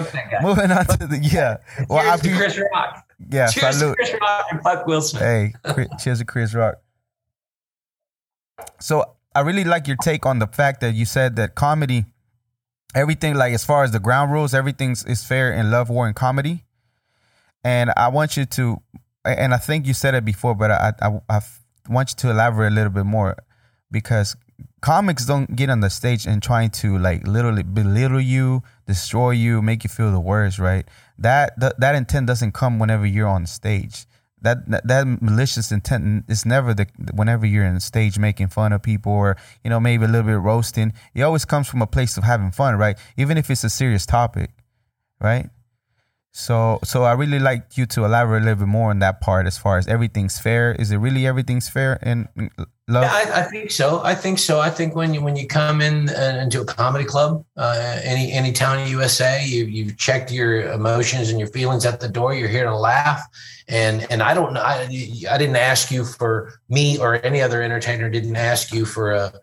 [0.41, 1.57] moving on to the yeah.
[1.89, 3.05] Well, Cheers I to Chris Rock.
[3.30, 3.91] yeah, Cheers salute.
[3.97, 5.24] to Chris Rock and fuck Will Smith.
[5.24, 5.53] Hey,
[5.99, 6.76] cheers to Chris Rock.
[8.80, 12.05] So I really like your take on the fact that you said that comedy,
[12.95, 16.15] everything like as far as the ground rules, everything's is fair in love, war, and
[16.15, 16.65] comedy.
[17.63, 18.82] And I want you to,
[19.34, 21.42] and I think you said it before, but I I, I
[21.90, 23.36] want you to elaborate a little bit more
[23.92, 24.36] because
[24.82, 29.62] comics don't get on the stage and trying to like literally belittle you, destroy you,
[29.62, 30.88] make you feel the worst, right?
[31.18, 34.06] That that, that intent doesn't come whenever you're on stage.
[34.40, 38.84] That, that that malicious intent is never the whenever you're in stage making fun of
[38.84, 40.94] people or you know maybe a little bit roasting.
[41.16, 42.98] It always comes from a place of having fun, right?
[43.18, 44.52] Even if it's a serious topic,
[45.20, 45.50] right?
[46.32, 49.48] So so I really like you to elaborate a little bit more on that part
[49.48, 50.72] as far as everything's fair.
[50.74, 52.28] Is it really everything's fair in
[52.88, 53.04] love?
[53.04, 54.02] Yeah, I, I think so.
[54.04, 54.60] I think so.
[54.60, 58.32] I think when you when you come in uh, into a comedy club, uh, any
[58.32, 62.36] any town in USA, you you've checked your emotions and your feelings at the door.
[62.36, 63.24] You're here to laugh,
[63.68, 64.62] and and I don't know.
[64.62, 64.88] I,
[65.32, 69.34] I didn't ask you for me or any other entertainer didn't ask you for a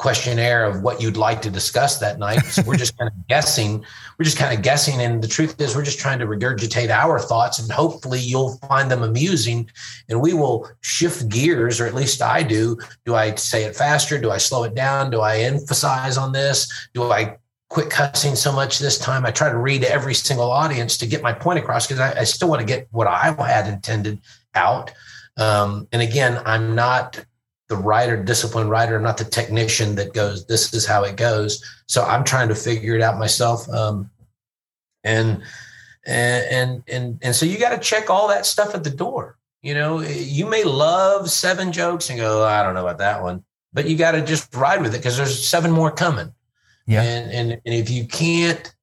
[0.00, 2.40] questionnaire of what you'd like to discuss that night.
[2.46, 3.84] So we're just kind of guessing.
[4.18, 7.18] We're just kind of guessing, and the truth is, we're just trying to regurgitate our
[7.18, 9.70] thoughts, and hopefully, you'll find them amusing
[10.08, 12.78] and we will shift gears, or at least I do.
[13.04, 14.18] Do I say it faster?
[14.18, 15.10] Do I slow it down?
[15.10, 16.88] Do I emphasize on this?
[16.94, 17.36] Do I
[17.68, 19.26] quit cussing so much this time?
[19.26, 22.24] I try to read every single audience to get my point across because I, I
[22.24, 24.18] still want to get what I had intended
[24.54, 24.92] out.
[25.36, 27.24] Um, and again, I'm not
[27.70, 28.96] the writer, disciplined writer.
[28.96, 31.64] I'm not the technician that goes, this is how it goes.
[31.86, 33.66] So I'm trying to figure it out myself.
[33.70, 34.10] Um,
[35.04, 35.42] and,
[36.04, 39.38] and, and, and, so you got to check all that stuff at the door.
[39.62, 43.44] You know, you may love seven jokes and go, I don't know about that one,
[43.72, 46.34] but you got to just ride with it because there's seven more coming.
[46.86, 47.02] Yeah.
[47.02, 48.74] And, and, and if you can't,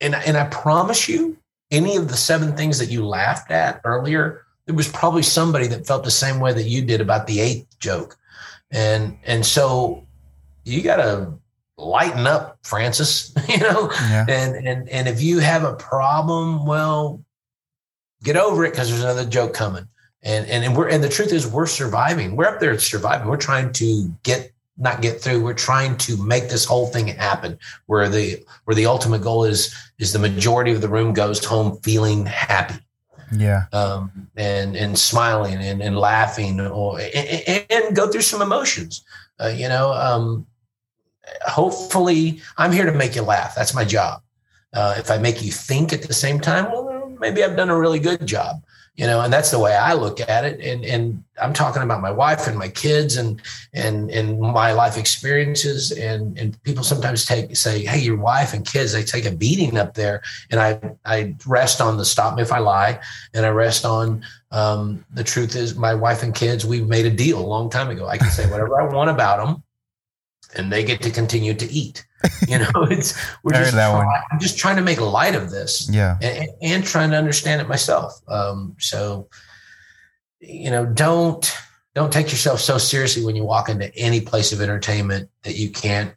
[0.00, 1.36] and, and I promise you,
[1.72, 5.86] any of the seven things that you laughed at earlier, there was probably somebody that
[5.86, 8.16] felt the same way that you did about the eighth joke.
[8.70, 10.04] And, and so
[10.64, 11.32] you got to
[11.78, 14.26] lighten up, Francis, you know, Yeah.
[14.28, 17.22] and, and, and if you have a problem, well,
[18.24, 19.86] get over it because there's another joke coming.
[20.22, 22.34] And, and, and we're, and the truth is we're surviving.
[22.34, 23.28] We're up there surviving.
[23.28, 25.44] We're trying to get, not get through.
[25.44, 27.56] We're trying to make this whole thing happen
[27.86, 31.78] where the, where the ultimate goal is, is the majority of the room goes home
[31.82, 32.74] feeling happy
[33.32, 33.64] Yeah.
[33.72, 39.04] um, and and smiling and, and laughing or and, and go through some emotions.
[39.40, 40.46] Uh, you know, um,
[41.46, 43.54] hopefully, I'm here to make you laugh.
[43.54, 44.22] That's my job.
[44.72, 47.78] Uh, if I make you think at the same time, well, maybe I've done a
[47.78, 48.62] really good job.
[48.96, 50.58] You know, and that's the way I look at it.
[50.60, 53.42] And and I'm talking about my wife and my kids and
[53.74, 55.92] and and my life experiences.
[55.92, 59.76] And and people sometimes take say, "Hey, your wife and kids they take a beating
[59.76, 62.98] up there." And I I rest on the stop me if I lie
[63.34, 66.64] and I rest on um, the truth is my wife and kids.
[66.64, 68.06] We made a deal a long time ago.
[68.06, 69.62] I can say whatever I want about them,
[70.54, 72.05] and they get to continue to eat.
[72.48, 74.04] You know, it's we're just that one.
[74.04, 76.16] try- I'm just trying to make light of this Yeah.
[76.22, 78.20] and, and trying to understand it myself.
[78.28, 79.28] Um, so,
[80.40, 81.50] you know, don't
[81.94, 85.70] don't take yourself so seriously when you walk into any place of entertainment that you
[85.70, 86.14] can't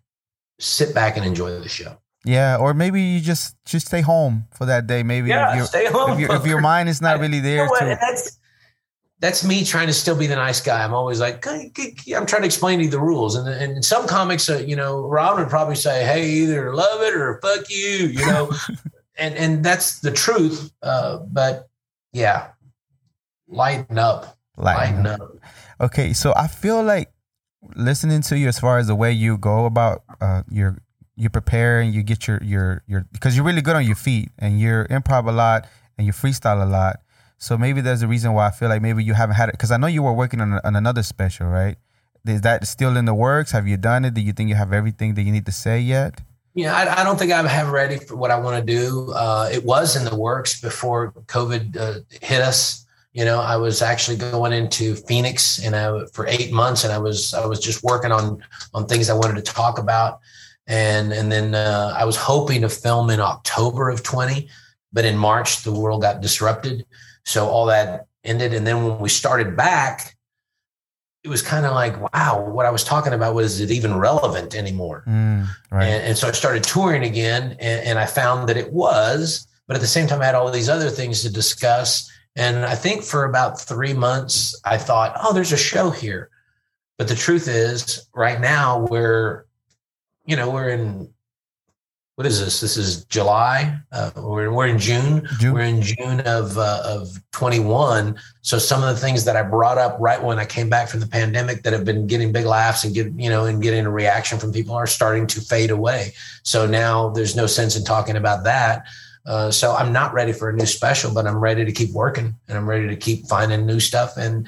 [0.60, 1.98] sit back and enjoy the show.
[2.26, 2.58] Yeah.
[2.58, 5.04] Or maybe you just just stay home for that day.
[5.04, 6.12] Maybe if, your stay home.
[6.12, 7.80] if, your if your mind is not really You there know what?
[7.80, 8.39] to that's
[9.20, 10.84] that's me trying to still be the nice guy.
[10.84, 13.36] I'm always like, I'm trying to explain to you the rules.
[13.36, 17.14] And and some comics, uh, you know, Ron would probably say, "Hey, either love it
[17.14, 18.52] or fuck you," you know,
[19.18, 20.72] and and that's the truth.
[20.82, 21.68] Uh, but
[22.14, 22.50] yeah,
[23.48, 25.22] lighten up, lighten lighten up.
[25.22, 25.32] up.
[25.82, 27.12] Okay, so I feel like
[27.76, 30.78] listening to you as far as the way you go about uh, your
[31.18, 34.30] you prepare and you get your your your because you're really good on your feet
[34.38, 35.68] and you're improv a lot
[35.98, 37.02] and you freestyle a lot.
[37.40, 39.72] So maybe there's a reason why I feel like maybe you haven't had it because
[39.72, 41.78] I know you were working on, on another special, right?
[42.28, 43.52] Is that still in the works?
[43.52, 44.14] Have you done it?
[44.14, 46.22] Do you think you have everything that you need to say yet?
[46.54, 49.14] Yeah, I, I don't think I have ready for what I want to do.
[49.14, 52.86] Uh, it was in the works before COVID uh, hit us.
[53.14, 56.98] You know, I was actually going into Phoenix and I for eight months, and I
[56.98, 60.20] was I was just working on on things I wanted to talk about,
[60.68, 64.50] and and then uh, I was hoping to film in October of twenty,
[64.92, 66.86] but in March the world got disrupted,
[67.30, 68.54] so all that ended.
[68.54, 70.16] And then when we started back,
[71.24, 74.56] it was kind of like, wow, what I was talking about was it even relevant
[74.56, 75.04] anymore?
[75.08, 75.86] Mm, right.
[75.86, 79.46] and, and, so I started touring again, and, and I found that it was.
[79.68, 82.76] But at the same time, I had all these other things to discuss and I
[82.76, 86.30] think for about three months, I thought, oh, there's a show here.
[86.98, 89.46] But the truth is, right now, we're,
[90.26, 91.14] you know, we're in,
[92.20, 92.60] what is this?
[92.60, 93.80] This is July.
[93.94, 95.26] Uh, we're, we're in June.
[95.40, 95.54] June.
[95.54, 98.20] We're in June of, uh, of 21.
[98.42, 101.00] So some of the things that I brought up right when I came back from
[101.00, 103.90] the pandemic that have been getting big laughs and get, you know, and getting a
[103.90, 106.12] reaction from people are starting to fade away.
[106.44, 108.86] So now there's no sense in talking about that.
[109.26, 112.36] Uh, so I'm not ready for a new special, but I'm ready to keep working
[112.50, 114.18] and I'm ready to keep finding new stuff.
[114.18, 114.46] And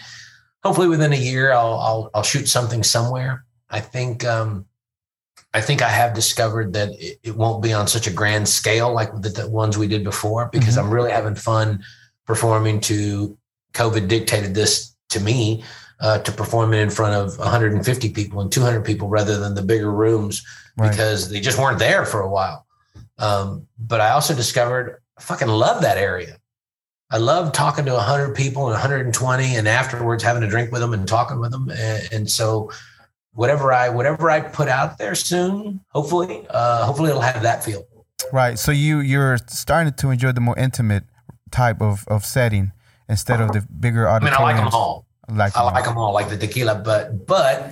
[0.61, 3.45] hopefully within a year, I'll I'll, I'll shoot something somewhere.
[3.69, 4.65] I think um,
[5.53, 8.93] I think I have discovered that it, it, won't be on such a grand scale
[8.93, 10.85] like the, the ones we did before because mm-hmm.
[10.85, 11.83] I'm really having fun
[12.25, 13.37] performing to
[13.73, 15.63] COVID dictated this to me
[15.99, 19.61] uh, to perform it in front of 150 people and 200 people rather than the
[19.61, 20.43] bigger rooms
[20.77, 20.89] right.
[20.89, 22.65] because they just weren't there for a while.
[23.17, 26.37] Um, but I also discovered I fucking love that area.
[27.11, 30.93] I love talking to 100 people and 120 and afterwards having a drink with them
[30.93, 31.69] and talking with them.
[31.69, 32.71] And, and so
[33.33, 37.87] whatever I whatever I put out there soon, hopefully, uh, hopefully it'll have that feel.
[38.31, 38.57] Right.
[38.59, 41.03] So you you're starting to enjoy the more intimate
[41.51, 42.71] type of, of setting
[43.09, 44.37] instead of the bigger auditoriums.
[44.39, 45.05] I mean, I like them all.
[45.27, 45.93] I like, them, I like all.
[45.93, 47.71] them all, like the tequila, but but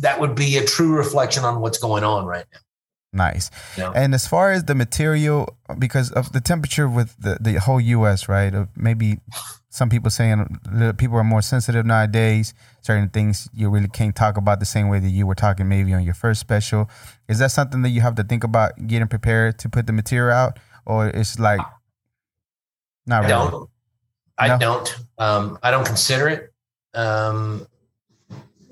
[0.00, 2.60] that would be a true reflection on what's going on right now.
[3.12, 3.50] Nice.
[3.76, 3.92] Yeah.
[3.94, 8.28] And as far as the material, because of the temperature with the, the whole U.S.,
[8.28, 8.52] right?
[8.76, 9.20] Maybe
[9.70, 10.46] some people saying
[10.96, 12.54] people are more sensitive nowadays.
[12.80, 15.92] Certain things you really can't talk about the same way that you were talking maybe
[15.92, 16.88] on your first special.
[17.28, 20.34] Is that something that you have to think about getting prepared to put the material
[20.34, 21.60] out, or it's like
[23.06, 23.34] not really?
[23.34, 23.70] I don't.
[24.38, 24.58] I no?
[24.58, 24.98] don't.
[25.18, 26.52] Um, I don't consider it.
[26.94, 27.66] Um,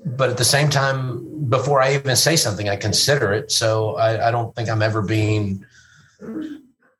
[0.03, 3.51] but at the same time, before I even say something, I consider it.
[3.51, 5.65] So I, I don't think I'm ever being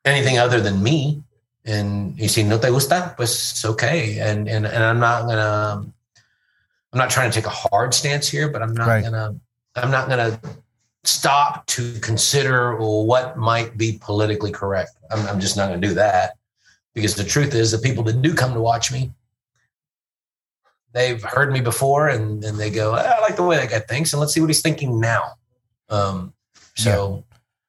[0.05, 1.23] anything other than me.
[1.67, 4.19] And you see, no te gusta, pues it's okay.
[4.19, 5.85] And and and I'm not gonna.
[6.93, 9.03] I'm not trying to take a hard stance here, but I'm not right.
[9.03, 9.35] gonna.
[9.75, 10.39] I'm not gonna
[11.03, 14.91] stop to consider what might be politically correct.
[15.11, 16.37] I'm, I'm just not gonna do that
[16.93, 19.11] because the truth is, the people that do come to watch me
[20.97, 24.13] they've heard me before and, and they go, I like the way that guy thinks,
[24.13, 25.33] and let's see what he's thinking now.
[25.89, 26.33] Um,
[26.75, 27.23] so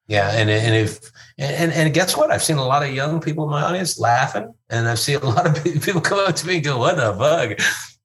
[0.09, 0.31] yeah.
[0.33, 2.31] and and if and and guess what?
[2.31, 5.27] I've seen a lot of young people in my audience laughing, and I've seen a
[5.27, 7.59] lot of people come up to me and go, "What the fuck?"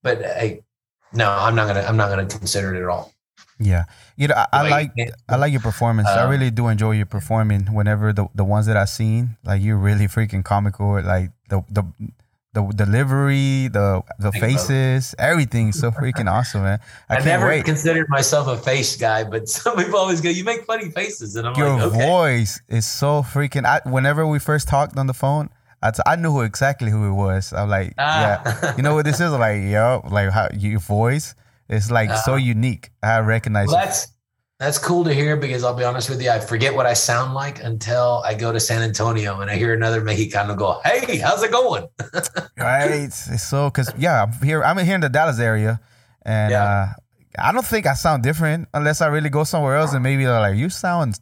[0.04, 0.62] But hey,
[1.14, 3.14] no, I'm not gonna I'm not gonna consider it at all.
[3.60, 3.86] Yeah,
[4.18, 4.92] you know, I, I like
[5.30, 6.10] I like your performance.
[6.10, 7.68] Um, I really do enjoy your performing.
[7.68, 11.02] Whenever the the ones that I've seen, like you're really freaking comical.
[11.02, 11.84] Like the the
[12.54, 16.80] the delivery, the the faces, everything so freaking awesome, man.
[17.10, 17.66] I, I never wait.
[17.66, 21.48] considered myself a face guy, but some people always go, "You make funny faces," and
[21.48, 25.14] I'm Your like, "Your voice is so freaking." I, whenever we first talked on the
[25.14, 25.50] phone,
[25.82, 27.52] I, t- I knew who exactly who it was.
[27.52, 28.42] I'm like, ah.
[28.46, 29.32] yeah, you know what this is?
[29.32, 31.36] like, yo, like how your voice
[31.70, 32.92] is like so unique.
[33.02, 33.68] I recognize.
[33.68, 34.13] Well, that's
[34.64, 37.34] that's cool to hear because I'll be honest with you, I forget what I sound
[37.34, 41.44] like until I go to San Antonio and I hear another Mexicano go, "Hey, how's
[41.44, 41.88] it going?"
[42.58, 43.12] right.
[43.12, 44.64] So because yeah, I'm here.
[44.64, 45.82] I'm here in the Dallas area,
[46.22, 46.64] and yeah.
[46.64, 46.88] uh,
[47.38, 50.40] I don't think I sound different unless I really go somewhere else and maybe they're
[50.40, 51.20] like, "You sound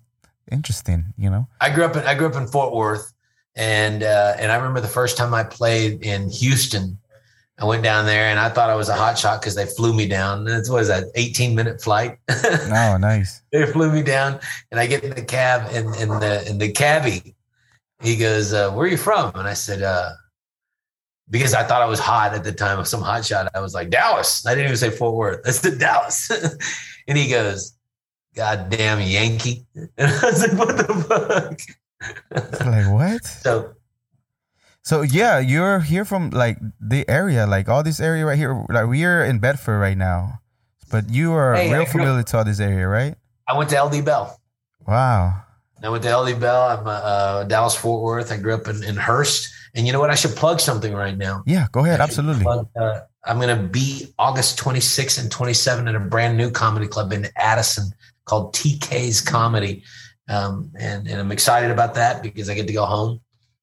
[0.52, 1.48] interesting," you know.
[1.60, 3.12] I grew up in I grew up in Fort Worth,
[3.56, 7.00] and uh, and I remember the first time I played in Houston
[7.62, 9.94] I went down there and I thought I was a hot shot because they flew
[9.94, 10.48] me down.
[10.48, 12.18] It was that 18 minute flight.
[12.30, 13.44] oh, nice.
[13.52, 14.40] they flew me down
[14.72, 17.36] and I get in the cab and, and the and the cabbie,
[18.02, 19.32] he goes, uh, where are you from?
[19.36, 20.10] And I said, uh,
[21.30, 23.48] because I thought I was hot at the time of some hot shot.
[23.54, 24.44] I was like, Dallas.
[24.48, 25.42] I didn't even say Fort Worth.
[25.48, 26.32] I said Dallas.
[27.08, 27.78] and he goes,
[28.36, 29.68] God damn Yankee.
[29.76, 31.60] And I was like, what the
[32.32, 32.66] fuck?
[32.66, 33.24] like what?
[33.24, 33.76] So
[34.84, 38.66] so yeah, you're here from like the area, like all this area right here.
[38.70, 40.40] Like we're in Bedford right now,
[40.90, 43.16] but you are hey, real familiar to all this area, right?
[43.48, 44.40] I went to LD Bell.
[44.88, 45.44] Wow.
[45.84, 46.62] I went to LD Bell.
[46.62, 48.32] I'm uh, uh, Dallas Fort Worth.
[48.32, 49.52] I grew up in, in Hurst.
[49.74, 50.10] And you know what?
[50.10, 51.44] I should plug something right now.
[51.46, 52.00] Yeah, go ahead.
[52.00, 52.44] Absolutely.
[52.44, 56.88] Plug, uh, I'm going to be August 26 and 27 at a brand new comedy
[56.88, 57.92] club in Addison
[58.26, 59.84] called TK's Comedy.
[60.28, 63.22] Um, and, and I'm excited about that because I get to go home.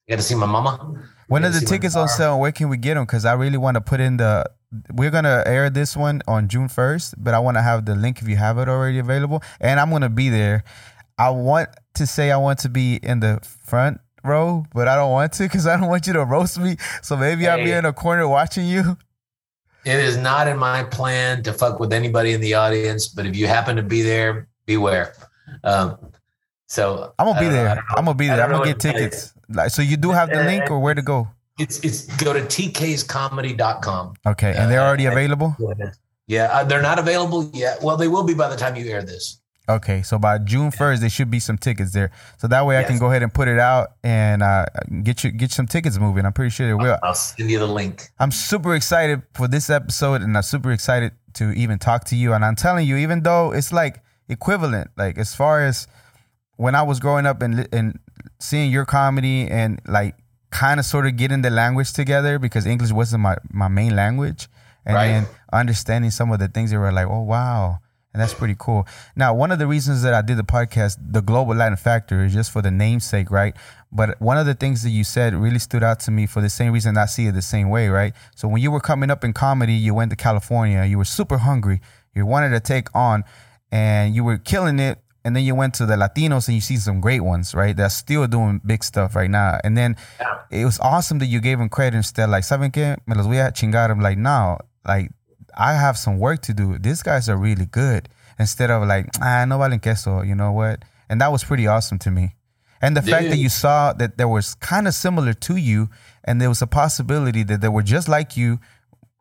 [0.09, 0.95] I get to see my mama.
[1.27, 2.41] When are the tickets on sale?
[2.41, 3.05] Where can we get them?
[3.05, 4.51] Because I really want to put in the.
[4.91, 8.23] We're gonna air this one on June first, but I want to have the link
[8.23, 10.65] if you have it already available, and I'm gonna be there.
[11.19, 15.11] I want to say I want to be in the front row, but I don't
[15.11, 16.77] want to because I don't want you to roast me.
[17.03, 18.97] So maybe hey, I'll be in a corner watching you.
[19.85, 23.37] It is not in my plan to fuck with anybody in the audience, but if
[23.37, 25.15] you happen to be there, beware.
[25.65, 25.99] Um,
[26.67, 27.85] so I'm gonna be there.
[27.97, 28.43] I'm gonna be there.
[28.43, 29.35] I'm gonna get tickets.
[29.49, 31.29] Like, so you do have the link or where to go?
[31.59, 34.15] It's it's go to tk'scomedy.com.
[34.27, 35.57] Okay, and they're already available.
[36.29, 37.83] Yeah, uh, they're not available yet.
[37.83, 39.41] Well, they will be by the time you air this.
[39.69, 42.11] Okay, so by June first, there should be some tickets there.
[42.39, 42.85] So that way, yes.
[42.85, 44.65] I can go ahead and put it out and uh,
[45.03, 46.25] get you get some tickets moving.
[46.25, 46.99] I'm pretty sure they will.
[47.03, 48.09] I'll send you the link.
[48.19, 52.33] I'm super excited for this episode, and I'm super excited to even talk to you.
[52.33, 55.87] And I'm telling you, even though it's like equivalent, like as far as
[56.57, 57.99] when I was growing up and and
[58.39, 60.15] seeing your comedy and like
[60.51, 64.49] kind of sort of getting the language together because English wasn't my my main language,
[64.87, 65.09] and right.
[65.09, 67.81] then understanding some of the things that were like, oh wow
[68.19, 68.87] and that's pretty cool.
[69.15, 72.33] Now, one of the reasons that I did the podcast, the Global Latin Factor, is
[72.33, 73.55] just for the namesake, right?
[73.93, 76.49] But one of the things that you said really stood out to me for the
[76.49, 78.15] same reason I see it the same way, right?
[78.35, 81.39] So when you were coming up in comedy, you went to California, you were super
[81.39, 81.81] hungry,
[82.15, 83.25] you wanted to take on,
[83.71, 84.99] and you were killing it.
[85.29, 87.77] And then you went to the Latinos and you see some great ones, right?
[87.77, 89.59] That's still doing big stuff right now.
[89.63, 90.39] And then yeah.
[90.51, 92.31] it was awesome that you gave them credit instead.
[92.31, 92.97] Like, ¿saben qué?
[93.07, 93.91] Me los voy a chingar.
[93.91, 94.57] I'm like, no,
[94.87, 95.11] like
[95.55, 96.79] I have some work to do.
[96.79, 98.09] These guys are really good.
[98.39, 100.83] Instead of like, ah, no valen queso, you know what?
[101.11, 102.35] And that was pretty awesome to me.
[102.81, 103.11] And the Dude.
[103.11, 105.91] fact that you saw that there was kind of similar to you,
[106.25, 108.61] and there was a possibility that they were just like you,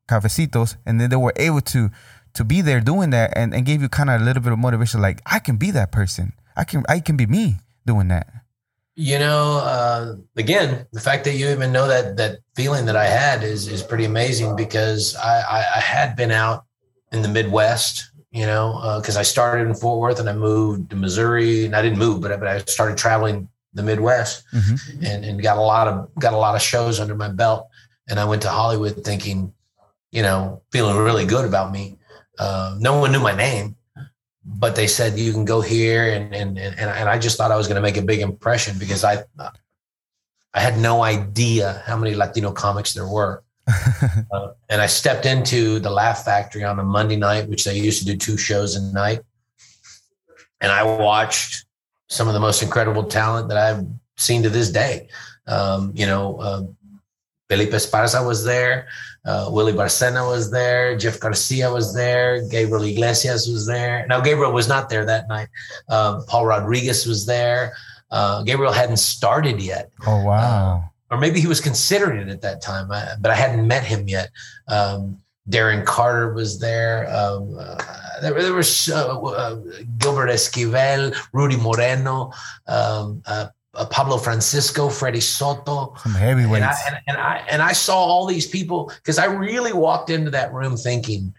[0.08, 1.89] cafecitos, and then they were able to
[2.38, 4.59] to be there doing that, and, and gave you kind of a little bit of
[4.59, 6.33] motivation, like I can be that person.
[6.55, 8.27] I can I can be me doing that.
[8.95, 13.05] You know, uh, again, the fact that you even know that that feeling that I
[13.05, 16.65] had is is pretty amazing because I, I, I had been out
[17.11, 20.89] in the Midwest, you know, because uh, I started in Fort Worth and I moved
[20.89, 25.05] to Missouri, and I didn't move, but I, but I started traveling the Midwest mm-hmm.
[25.05, 27.67] and, and got a lot of got a lot of shows under my belt,
[28.09, 29.53] and I went to Hollywood thinking,
[30.11, 31.99] you know, feeling really good about me.
[32.38, 33.75] Uh, no one knew my name,
[34.45, 37.57] but they said you can go here and and and, and I just thought I
[37.57, 39.23] was going to make a big impression because I
[40.53, 43.43] I had no idea how many Latino comics there were.
[44.31, 47.99] uh, and I stepped into the Laugh Factory on a Monday night, which they used
[47.99, 49.19] to do two shows a night.
[50.61, 51.65] And I watched
[52.07, 53.85] some of the most incredible talent that I've
[54.15, 55.09] seen to this day.
[55.45, 56.63] Um, you know, uh,
[57.49, 58.88] Felipe Esparza was there.
[59.28, 60.97] Uh, Willie Barcena was there.
[60.97, 62.47] Jeff Garcia was there.
[62.47, 64.05] Gabriel Iglesias was there.
[64.07, 65.49] Now, Gabriel was not there that night.
[65.89, 67.73] Um, Paul Rodriguez was there.
[68.09, 69.91] Uh, Gabriel hadn't started yet.
[70.07, 70.84] Oh, wow.
[71.11, 73.84] Uh, or maybe he was considering it at that time, uh, but I hadn't met
[73.84, 74.30] him yet.
[74.67, 77.09] Um, Darren Carter was there.
[77.13, 77.82] Um, uh,
[78.21, 79.55] there, there was uh,
[79.97, 82.32] Gilbert Esquivel, Rudy Moreno,
[82.67, 83.47] um, uh,
[83.78, 86.55] Uh, Pablo Francisco, Freddie Soto, some heavyweights.
[86.55, 90.09] And I, and, and I and I saw all these people because I really walked
[90.09, 91.32] into that room thinking,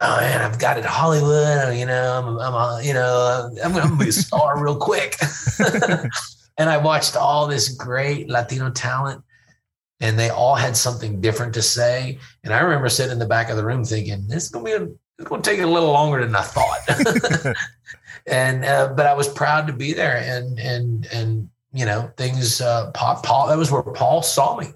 [0.00, 1.76] "Oh man, I've got it, Hollywood.
[1.78, 4.76] You know, I'm, I'm a, you know, uh, I'm going to be a star real
[4.76, 5.16] quick."
[6.58, 9.22] and I watched all this great Latino talent,
[10.00, 12.18] and they all had something different to say.
[12.42, 14.78] And I remember sitting in the back of the room thinking, "This is going to
[14.78, 14.88] be a,
[15.20, 17.56] it's going to take a little longer than I thought."
[18.26, 22.60] and uh, but I was proud to be there, and and and you know, things,
[22.60, 24.68] uh, Paul, Paul, that was where Paul saw me.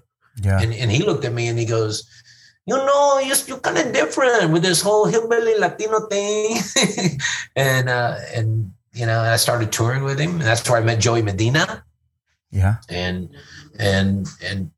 [0.43, 0.59] Yeah.
[0.59, 2.07] And, and he looked at me and he goes,
[2.65, 6.57] you know, you're, you're kind of different with this whole hillbilly Latino thing.
[7.55, 10.99] and, uh, and, you know, I started touring with him and that's where I met
[10.99, 11.83] Joey Medina.
[12.51, 12.77] Yeah.
[12.89, 13.29] And,
[13.79, 14.71] and, and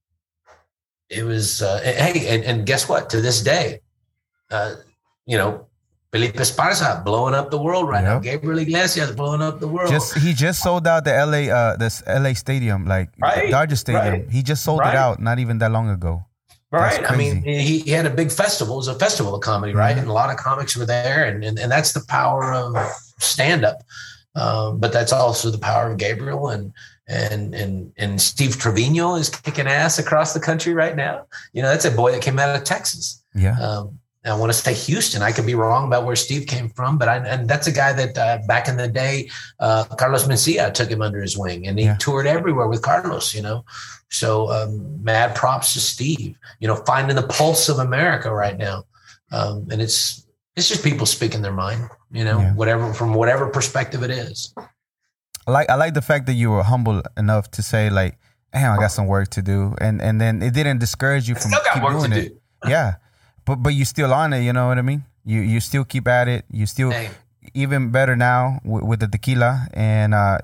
[1.10, 3.10] it was, uh, hey, and, and guess what?
[3.12, 3.80] To this day,
[4.52, 4.76] uh,
[5.26, 5.68] you know,
[6.12, 8.14] Felipe Esparza blowing up the world right yep.
[8.14, 8.20] now.
[8.20, 9.90] Gabriel Iglesias blowing up the world.
[9.90, 13.52] Just he just sold out the LA uh this LA stadium, like right?
[13.52, 14.26] Dodger Stadium.
[14.26, 14.30] Right?
[14.30, 14.94] He just sold right?
[14.94, 16.26] it out not even that long ago.
[16.72, 17.10] Right.
[17.10, 18.76] I mean, he, he had a big festival.
[18.76, 19.92] It was a festival of comedy, right?
[19.92, 20.02] Mm-hmm.
[20.02, 21.26] And a lot of comics were there.
[21.26, 22.76] And, and, and that's the power of
[23.20, 23.82] stand up.
[24.36, 26.72] Um, but that's also the power of Gabriel and,
[27.08, 31.26] and, and, and Steve Trevino is kicking ass across the country right now.
[31.54, 33.24] You know, that's a boy that came out of Texas.
[33.34, 33.60] Yeah.
[33.60, 33.98] Um,
[34.30, 35.22] I want to say Houston.
[35.22, 37.94] I could be wrong about where Steve came from, but I, and that's a guy
[37.94, 41.80] that uh, back in the day, uh, Carlos Mencia took him under his wing, and
[41.80, 41.98] he yeah.
[41.98, 43.34] toured everywhere with Carlos.
[43.34, 43.66] You know,
[44.10, 46.38] so um, mad props to Steve.
[46.60, 48.86] You know, finding the pulse of America right now,
[49.32, 50.26] um, and it's
[50.56, 51.90] it's just people speaking their mind.
[52.12, 52.54] You know, yeah.
[52.54, 54.54] whatever from whatever perspective it is.
[55.48, 58.18] I like I like the fact that you were humble enough to say like,
[58.54, 61.52] "Damn, I got some work to do," and and then it didn't discourage you from
[61.52, 62.30] keep doing it.
[62.64, 62.70] Do.
[62.70, 62.96] Yeah,
[63.50, 64.42] but but you still on it.
[64.46, 65.04] You know what I mean?
[65.26, 66.46] You you still keep at it.
[66.52, 67.10] You still hey.
[67.56, 70.38] even better now with, with, the tequila and uh,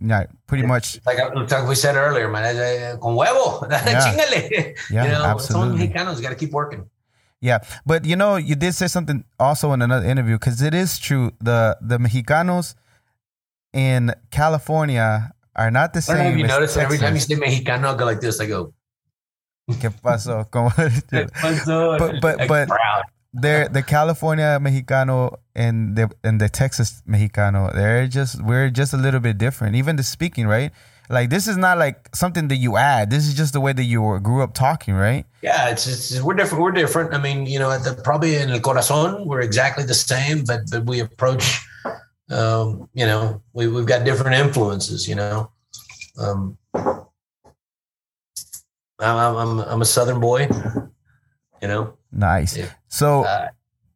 [0.00, 1.00] yeah, pretty much.
[1.06, 4.04] Like, like we said earlier, man, eh, con huevo, yeah.
[4.04, 4.76] chingale.
[4.90, 5.88] Yeah, you know, absolutely.
[5.88, 6.84] Mexicanos got to keep working.
[7.40, 10.98] Yeah, but you know, you did say something also in another interview because it is
[10.98, 11.32] true.
[11.40, 12.74] The the Mexicanos
[13.72, 16.16] in California are not the same.
[16.16, 16.84] I don't know if you notice Texas.
[16.84, 18.40] every time you say Mexicano, I go like this.
[18.40, 18.74] I go,
[19.80, 20.48] ¿Qué pasó?
[20.48, 21.98] ¿Qué pasó?
[21.98, 22.68] But but but
[23.34, 27.74] they're the California Mexicano and the and the Texas Mexicano.
[27.74, 29.74] They're just we're just a little bit different.
[29.74, 30.70] Even the speaking, right?
[31.10, 33.10] Like this is not like something that you add.
[33.10, 35.24] This is just the way that you grew up talking, right?
[35.42, 36.62] Yeah, it's, it's we're different.
[36.62, 37.12] We're different.
[37.12, 40.60] I mean, you know, at the, probably in el corazon, we're exactly the same, but
[40.70, 41.66] but we approach.
[42.30, 45.08] Um, you know, we we've got different influences.
[45.08, 45.50] You know,
[46.18, 46.56] um,
[48.98, 50.48] I'm, I'm, I'm a Southern boy,
[51.62, 51.94] you know.
[52.12, 52.56] Nice.
[52.56, 52.70] Yeah.
[52.88, 53.48] So, uh,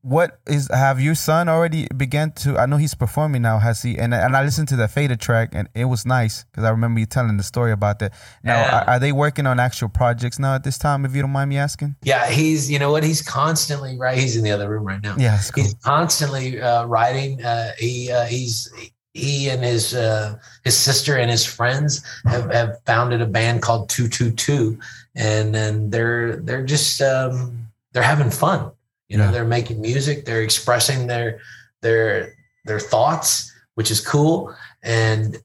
[0.02, 2.58] what is have your son already began to?
[2.58, 3.58] I know he's performing now.
[3.58, 3.98] Has he?
[3.98, 7.00] And and I listened to the Faded track, and it was nice because I remember
[7.00, 8.14] you telling the story about that.
[8.42, 8.78] Now, yeah.
[8.78, 11.04] are, are, they working on actual projects now at this time?
[11.04, 11.96] If you don't mind me asking.
[12.02, 12.70] Yeah, he's.
[12.70, 13.04] You know what?
[13.04, 14.16] He's constantly right.
[14.16, 15.16] He's in the other room right now.
[15.18, 15.64] Yeah, cool.
[15.64, 17.42] he's constantly uh, writing.
[17.44, 18.72] Uh, he uh, he's
[19.14, 23.88] he and his uh, his sister and his friends have, have founded a band called
[23.88, 24.78] Two Two Two,
[25.14, 28.70] and then they're they're just um, they're having fun.
[29.08, 29.30] You know, yeah.
[29.32, 31.40] they're making music, they're expressing their
[31.80, 32.34] their
[32.64, 35.36] their thoughts, which is cool, and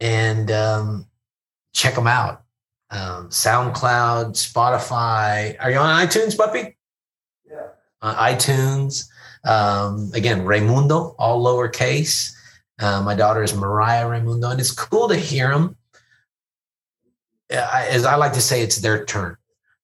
[0.00, 1.06] and um,
[1.74, 2.42] check them out.
[2.90, 5.56] Um, SoundCloud, Spotify.
[5.60, 6.76] Are you on iTunes, puppy?
[7.44, 7.66] Yeah.
[8.00, 9.08] Uh, iTunes.
[9.44, 12.33] Um, again, Reymundo, all lowercase.
[12.80, 15.76] Uh, my daughter is Mariah Reymundo, and it's cool to hear them.
[17.50, 19.36] As I like to say, it's their turn.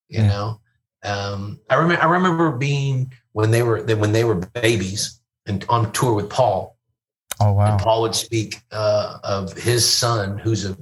[0.09, 0.29] You yeah.
[0.29, 0.61] know,
[1.05, 2.03] um, I remember.
[2.03, 6.77] I remember being when they were when they were babies and on tour with Paul.
[7.39, 7.73] Oh wow!
[7.73, 10.77] And Paul would speak uh, of his son, who's a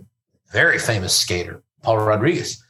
[0.50, 2.64] very famous skater, Paul Rodriguez,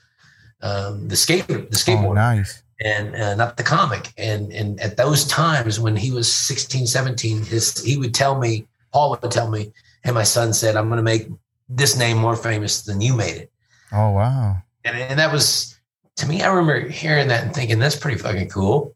[0.63, 2.09] um, the skater, the skateboarder.
[2.09, 4.13] Oh, nice and uh, not the comic.
[4.17, 8.67] And and at those times when he was 16, 17, his he would tell me
[8.93, 9.73] Paul would tell me,
[10.05, 11.29] "Hey, my son said I'm going to make
[11.69, 13.53] this name more famous than you made it."
[13.93, 14.59] Oh wow!
[14.85, 15.79] And and that was
[16.17, 16.43] to me.
[16.43, 18.95] I remember hearing that and thinking that's pretty fucking cool.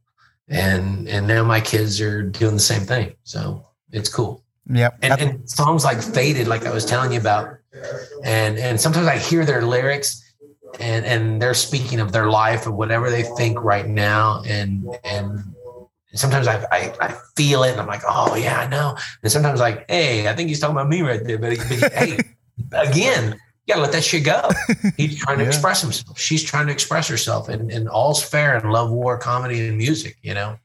[0.49, 4.43] And and now my kids are doing the same thing, so it's cool.
[4.69, 4.99] Yep.
[5.03, 7.59] And, and songs like "Faded," like I was telling you about,
[8.25, 10.23] and and sometimes I hear their lyrics
[10.81, 15.52] and and they're speaking of their life or whatever they think right now and and
[16.13, 18.97] and sometimes I, I, I feel it and I'm like, oh yeah, I know.
[19.23, 21.39] And sometimes like, hey, I think he's talking about me right there.
[21.39, 22.19] But, but hey,
[22.73, 24.51] again, you gotta let that shit go.
[24.97, 25.49] He's trying to yeah.
[25.49, 26.19] express himself.
[26.19, 30.17] She's trying to express herself, and, and all's fair in love, war, comedy, and music.
[30.23, 30.59] You know.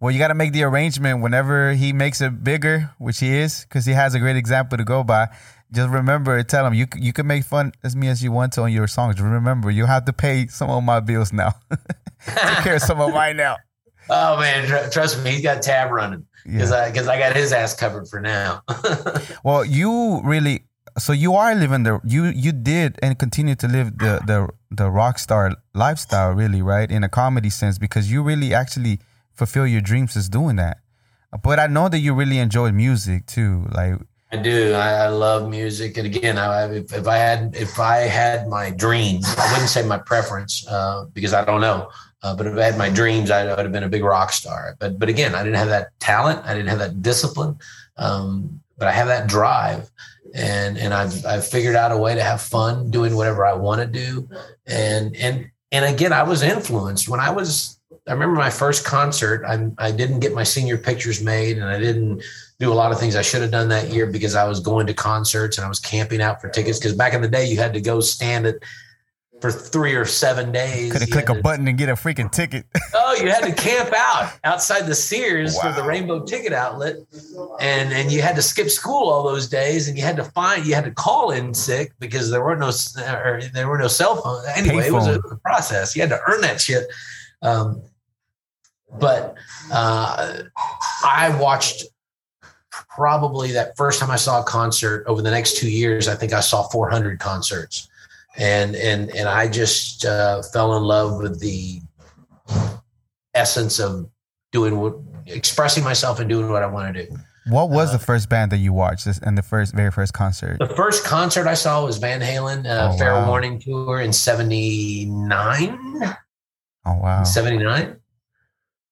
[0.00, 3.62] Well, you got to make the arrangement whenever he makes it bigger, which he is,
[3.62, 5.28] because he has a great example to go by.
[5.70, 8.62] Just remember, tell him you you can make fun as me as you want to
[8.62, 9.20] on your songs.
[9.20, 11.54] Remember, you have to pay some of my bills now.
[12.26, 13.56] Take care of some of mine now.
[14.10, 16.84] Oh man, tr- trust me, he's got tab running because yeah.
[16.84, 18.62] I because I got his ass covered for now.
[19.44, 20.64] well, you really
[20.98, 24.90] so you are living the you you did and continue to live the the the
[24.90, 28.98] rock star lifestyle really right in a comedy sense because you really actually
[29.34, 30.78] fulfill your dreams as doing that.
[31.42, 33.94] But I know that you really enjoy music too, like.
[34.30, 34.72] I do.
[34.72, 38.70] I, I love music, and again, I, if, if, I had if I had my
[38.70, 41.90] dreams, I wouldn't say my preference uh, because I don't know.
[42.22, 44.76] Uh, but if I had my dreams, I would have been a big rock star.
[44.78, 46.44] But but again, I didn't have that talent.
[46.44, 47.58] I didn't have that discipline.
[47.96, 49.90] Um, but I have that drive,
[50.34, 53.80] and and I've I've figured out a way to have fun doing whatever I want
[53.80, 54.28] to do.
[54.66, 57.78] And and and again, I was influenced when I was.
[58.08, 59.44] I remember my first concert.
[59.46, 62.22] I I didn't get my senior pictures made, and I didn't
[62.58, 64.86] do a lot of things I should have done that year because I was going
[64.86, 66.78] to concerts and I was camping out for tickets.
[66.78, 68.56] Because back in the day, you had to go stand at
[69.42, 70.92] for three or seven days.
[70.92, 72.64] Could have click a to, button and get a freaking ticket.
[72.94, 75.74] oh, you had to camp out outside the Sears wow.
[75.74, 76.96] for the Rainbow Ticket Outlet,
[77.60, 80.64] and and you had to skip school all those days, and you had to find
[80.64, 84.16] you had to call in sick because there were no or there were no cell
[84.16, 84.46] phones.
[84.56, 85.96] Anyway, it was, a, it was, a, process.
[85.96, 86.86] You had to earn that shit.
[87.42, 87.82] Um,
[88.98, 89.34] but
[89.72, 90.42] uh,
[91.04, 91.84] I watched
[92.70, 96.08] probably that first time I saw a concert over the next two years.
[96.08, 97.88] I think I saw 400 concerts,
[98.36, 101.80] and and and I just uh, fell in love with the
[103.34, 104.08] essence of
[104.52, 104.94] doing what
[105.26, 107.16] expressing myself and doing what I want to do.
[107.48, 110.58] What was uh, the first band that you watched and the first very first concert?
[110.58, 113.28] The first concert I saw was Van Halen, uh, oh, Fair wow.
[113.28, 115.78] Warning tour in '79.
[116.84, 117.96] Oh wow, '79.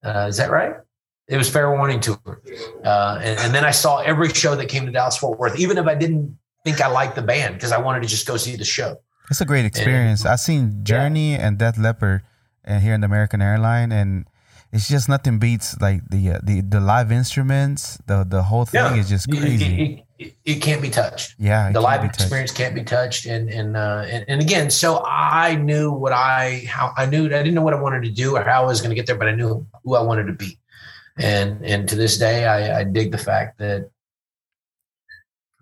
[0.03, 0.74] Uh, is that right?
[1.28, 2.43] It was Fair Warning tour,
[2.84, 5.78] uh, and, and, then I saw every show that came to Dallas Fort Worth, even
[5.78, 8.57] if I didn't think I liked the band because I wanted to just go see
[8.57, 8.97] the show.
[9.31, 10.22] It's a great experience.
[10.22, 11.47] And, I've seen Journey yeah.
[11.47, 12.22] and Def Leppard,
[12.64, 14.26] and uh, here in the American Airline, and
[14.72, 17.99] it's just nothing beats like the uh, the the live instruments.
[18.07, 18.97] The the whole thing yeah.
[18.97, 20.05] is just crazy.
[20.18, 21.37] It, it, it, can't be touched.
[21.39, 23.24] Yeah, the live experience can't be touched.
[23.26, 27.28] And and, uh, and and again, so I knew what I how I knew I
[27.28, 29.16] didn't know what I wanted to do or how I was going to get there,
[29.16, 30.59] but I knew who I wanted to be.
[31.18, 33.91] And and to this day, I, I dig the fact that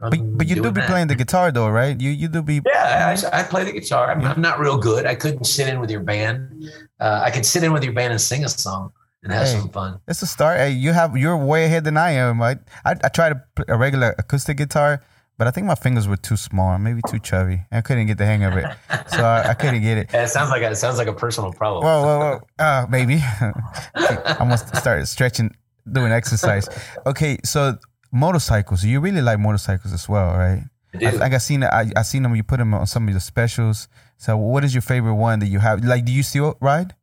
[0.01, 0.89] but, but you do be that.
[0.89, 2.01] playing the guitar though, right?
[2.01, 2.61] You you do be.
[2.65, 4.11] Yeah, I, I play the guitar.
[4.11, 4.33] I'm, yeah.
[4.33, 5.07] I'm, not real good.
[5.07, 6.71] I couldn't sit in with your band.
[7.01, 8.93] Uh, I could sit in with your band and sing a song
[9.25, 10.01] and have hey, some fun.
[10.07, 10.59] It's a start.
[10.59, 12.41] Hey, you have you're way ahead than I am.
[12.41, 15.03] I I, I tried a regular acoustic guitar,
[15.37, 17.63] but I think my fingers were too small, maybe too chubby.
[17.73, 18.67] I couldn't get the hang of it,
[19.09, 20.11] so I, I couldn't get it.
[20.15, 21.85] it sounds like a, it sounds like a personal problem.
[21.85, 22.65] Whoa, whoa, whoa.
[22.65, 23.17] Uh, maybe
[23.95, 25.55] I must start stretching,
[25.91, 26.69] doing exercise.
[27.07, 27.79] Okay, so
[28.13, 28.85] motorcycles.
[28.85, 30.65] You really like motorcycles as well, right?
[30.95, 32.35] I, I like I seen I I seen them.
[32.35, 33.89] You put them on some of the specials.
[34.17, 35.85] So, what is your favorite one that you have?
[35.85, 36.95] Like, do you still ride?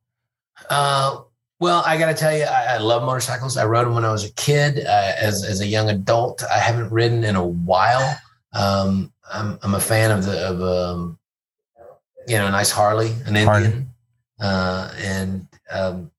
[0.70, 1.22] Uh,
[1.60, 3.58] well, I got to tell you, I, I, love motorcycles.
[3.58, 4.80] I rode them when I was a kid.
[4.86, 8.20] Uh, as as a young adult, I haven't ridden in a while.
[8.54, 11.20] Um, I'm I'm a fan of the of um,
[12.28, 13.90] you know, a nice Harley, an Indian,
[14.40, 16.12] uh, and um,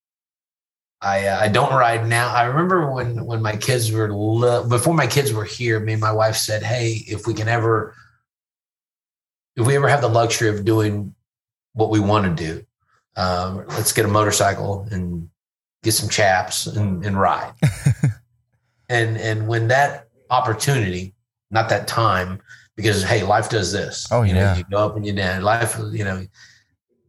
[1.07, 2.35] I uh, I don't ride now.
[2.35, 5.79] I remember when when my kids were li- before my kids were here.
[5.79, 7.95] Me and my wife said, "Hey, if we can ever,
[9.55, 11.15] if we ever have the luxury of doing
[11.75, 12.67] what we want to do,
[13.17, 15.31] um, let's get a motorcycle and
[15.85, 17.55] get some chaps and, and ride."
[18.89, 21.15] and and when that opportunity,
[21.53, 22.41] not that time,
[22.75, 24.09] because hey, life does this.
[24.11, 25.43] Oh you yeah, know, you go up and you down.
[25.43, 26.27] Life, you know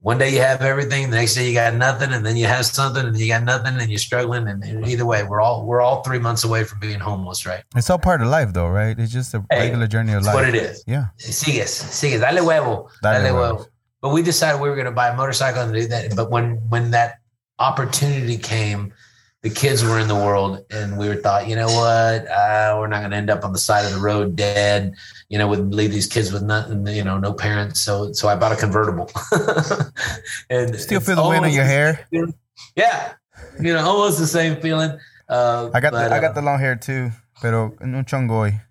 [0.08, 2.66] one day you have everything, the next day you got nothing, and then you have
[2.66, 4.47] something, and you got nothing, and you're struggling.
[4.47, 7.62] And, and either way, we're all we're all three months away from being homeless, right?
[7.76, 8.97] It's all part of life, though, right?
[8.97, 10.34] It's just a hey, regular journey of life.
[10.34, 10.82] what it is.
[10.88, 11.08] Yeah.
[11.18, 13.66] Sigues, sigues, dale huevo, dale, dale huevo.
[14.01, 16.16] But we decided we were going to buy a motorcycle and do that.
[16.16, 17.16] But when when that
[17.60, 18.93] opportunity came,
[19.41, 22.88] the kids were in the world, and we were thought, you know what, uh, we're
[22.88, 24.93] not going to end up on the side of the road dead.
[25.30, 27.82] You know, would leave these kids with nothing, you know, no parents.
[27.82, 29.12] So, so I bought a convertible.
[30.50, 32.08] and still feel the wind in your hair.
[32.76, 33.14] Yeah,
[33.60, 34.98] you know, almost the same feeling.
[35.28, 37.12] Uh, I got but, the, I got the uh, long hair too,
[37.42, 38.62] pero un chongoy.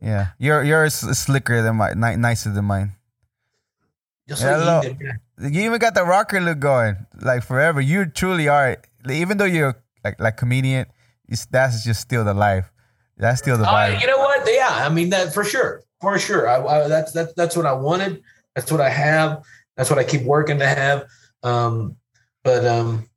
[0.00, 2.92] Yeah, your yours is slicker than mine, nicer than mine.
[4.28, 4.82] Yeah,
[5.40, 7.80] you even got the rocker look going, like forever.
[7.80, 8.78] You truly are
[9.10, 10.86] even though you're like like comedian,
[11.50, 12.72] that's just still the life.
[13.16, 13.96] That's still the vibe.
[13.96, 14.46] Uh, you know what?
[14.46, 16.48] Yeah, I mean that for sure, for sure.
[16.48, 18.22] I, I, that's that's that's what I wanted.
[18.54, 19.42] That's what I have.
[19.76, 21.06] That's what I keep working to have.
[21.42, 21.96] Um,
[22.44, 23.08] but um,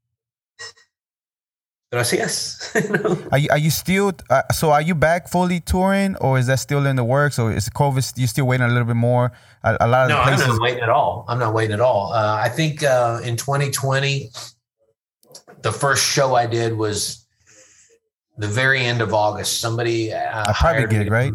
[1.92, 2.76] did I say yes?
[3.32, 4.70] Are you are you still uh, so?
[4.70, 8.16] Are you back fully touring, or is that still in the works, or is COVID?
[8.16, 9.32] You still waiting a little bit more?
[9.64, 11.26] A, a lot of no, places- I'm not waiting at all.
[11.28, 12.14] I'm not waiting at all.
[12.14, 14.30] Uh, I think uh, in 2020,
[15.64, 17.26] the first show I did was
[18.40, 19.60] the very end of August.
[19.60, 21.34] Somebody uh, a private gig, right?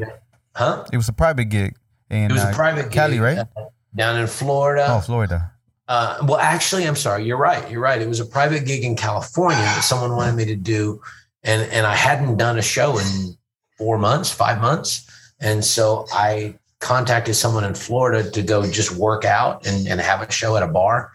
[0.57, 0.85] Huh?
[0.93, 1.77] It was a private gig.
[2.11, 3.39] In, it was a uh, private Cali, gig, right?
[3.39, 4.87] Uh, down in Florida.
[4.89, 5.53] Oh, Florida.
[5.87, 7.25] Uh, well, actually, I'm sorry.
[7.25, 7.71] You're right.
[7.71, 8.01] You're right.
[8.01, 11.01] It was a private gig in California that someone wanted me to do,
[11.43, 13.37] and and I hadn't done a show in
[13.77, 15.07] four months, five months,
[15.41, 20.23] and so I contacted someone in Florida to go just work out and, and have
[20.23, 21.13] a show at a bar,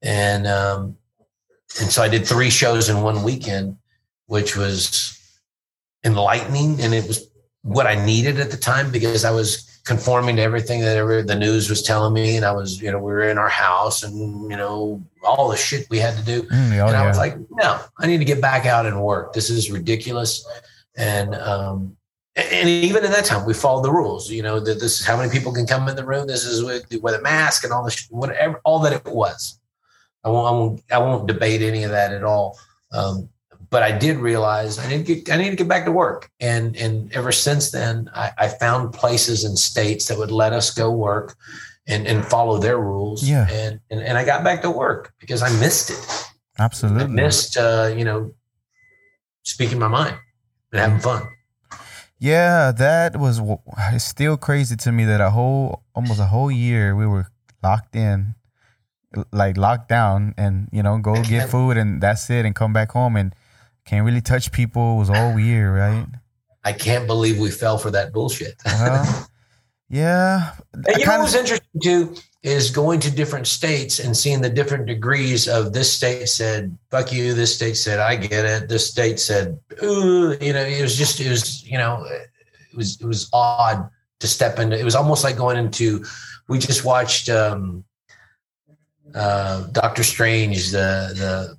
[0.00, 0.96] and um,
[1.78, 3.76] and so I did three shows in one weekend,
[4.28, 5.15] which was
[6.06, 6.80] enlightening.
[6.80, 7.28] And it was
[7.62, 11.34] what I needed at the time because I was conforming to everything that ever the
[11.34, 12.36] news was telling me.
[12.36, 15.56] And I was, you know, we were in our house and, you know, all the
[15.56, 16.42] shit we had to do.
[16.44, 17.08] Mm, oh, and I yeah.
[17.08, 19.32] was like, no, I need to get back out and work.
[19.32, 20.46] This is ridiculous.
[20.96, 21.96] And, um,
[22.36, 24.30] and even in that time, we followed the rules.
[24.30, 26.26] You know that this is how many people can come in the room.
[26.26, 29.58] This is with, with a mask and all the whatever, all that it was.
[30.22, 32.58] I won't, I won't, I won't debate any of that at all.
[32.92, 33.30] Um,
[33.76, 36.30] but I did realize I need to get, I need to get back to work.
[36.40, 40.70] And, and ever since then, I, I found places and states that would let us
[40.70, 41.36] go work
[41.86, 43.28] and, and follow their rules.
[43.28, 43.46] Yeah.
[43.50, 46.28] And, and, and I got back to work because I missed it.
[46.58, 47.04] Absolutely.
[47.04, 48.32] I missed, uh, you know,
[49.42, 50.16] speaking my mind
[50.72, 51.28] and having fun.
[52.18, 53.42] Yeah, that was
[53.92, 57.26] it's still crazy to me that a whole almost a whole year we were
[57.62, 58.36] locked in,
[59.34, 62.92] like locked down, and you know go get food and that's it, and come back
[62.92, 63.34] home and
[63.86, 64.96] can't really touch people.
[64.96, 66.06] It was all weird, right?
[66.64, 68.56] I can't believe we fell for that bullshit.
[68.66, 69.28] well,
[69.88, 70.52] yeah.
[70.74, 74.86] And you know what's interesting too is going to different states and seeing the different
[74.86, 79.20] degrees of this state said "fuck you," this state said "I get it," this state
[79.20, 80.62] said "ooh," you know.
[80.62, 83.88] It was just it was you know it was it was odd
[84.20, 84.78] to step into.
[84.78, 86.04] It was almost like going into.
[86.48, 87.84] We just watched um,
[89.14, 91.58] uh, Doctor Strange, the the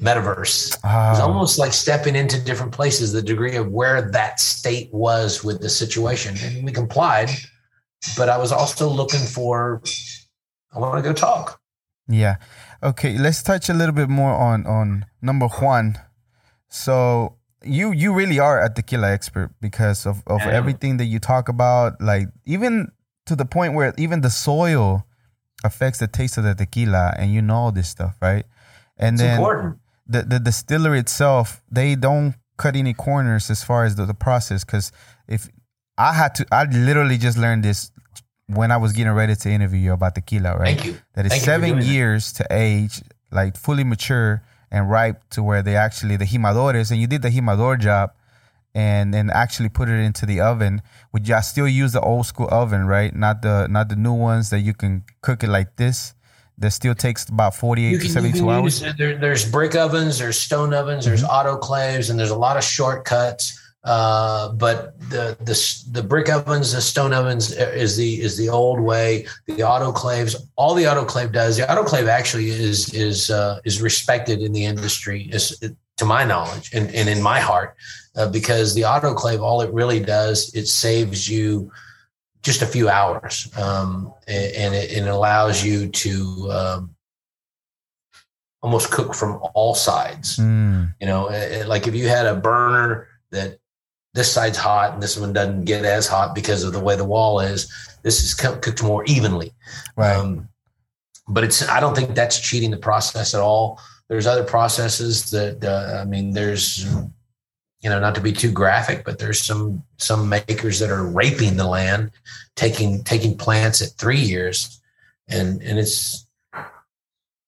[0.00, 0.78] metaverse.
[0.84, 1.10] Oh.
[1.10, 5.60] It's almost like stepping into different places, the degree of where that state was with
[5.60, 6.36] the situation.
[6.42, 7.30] And we complied,
[8.16, 9.82] but I was also looking for,
[10.74, 11.60] I want to go talk.
[12.08, 12.36] Yeah.
[12.82, 13.18] Okay.
[13.18, 15.98] Let's touch a little bit more on, on number Juan.
[16.68, 21.48] So you, you really are a tequila expert because of, of everything that you talk
[21.48, 22.92] about, like even
[23.26, 25.06] to the point where even the soil
[25.64, 28.44] affects the taste of the tequila and you know all this stuff, right?
[28.98, 33.84] And it's then important the the distillery itself they don't cut any corners as far
[33.84, 34.92] as the, the process because
[35.28, 35.48] if
[35.98, 37.90] I had to I literally just learned this
[38.48, 40.76] when I was getting ready to interview you about tequila, right?
[40.76, 40.98] Thank you.
[41.14, 42.48] That is Thank seven years that.
[42.48, 43.02] to age,
[43.32, 47.30] like fully mature and ripe to where they actually the jimadores, and you did the
[47.30, 48.12] jimador job,
[48.74, 50.82] and then actually put it into the oven.
[51.12, 53.14] Would you still use the old school oven, right?
[53.14, 56.14] Not the not the new ones that you can cook it like this
[56.58, 58.80] that still takes about 48 can, to 72 hours?
[58.96, 61.48] There, there's brick ovens, there's stone ovens, there's mm-hmm.
[61.48, 63.60] autoclaves, and there's a lot of shortcuts.
[63.84, 68.80] Uh, but the, the the brick ovens, the stone ovens is the is the old
[68.80, 69.24] way.
[69.46, 74.52] The autoclaves, all the autoclave does, the autoclave actually is is uh, is respected in
[74.52, 75.62] the industry, is
[75.96, 77.76] to my knowledge and, and in my heart,
[78.16, 81.70] uh, because the autoclave, all it really does, it saves you
[82.46, 86.94] just a few hours, um, and, it, it, allows you to um,
[88.62, 90.36] almost cook from all sides.
[90.36, 90.94] Mm.
[91.00, 91.24] You know,
[91.66, 93.58] like if you had a burner that
[94.14, 97.04] this side's hot and this one doesn't get as hot because of the way the
[97.04, 97.68] wall is,
[98.04, 99.52] this is cooked more evenly.
[99.96, 100.14] Right.
[100.14, 100.48] Um,
[101.26, 103.80] but it's I don't think that's cheating the process at all.
[104.08, 106.86] There's other processes that uh, I mean, there's
[107.80, 111.56] you know, not to be too graphic, but there's some some makers that are raping
[111.56, 112.10] the land,
[112.54, 114.80] taking taking plants at three years,
[115.28, 116.26] and and it's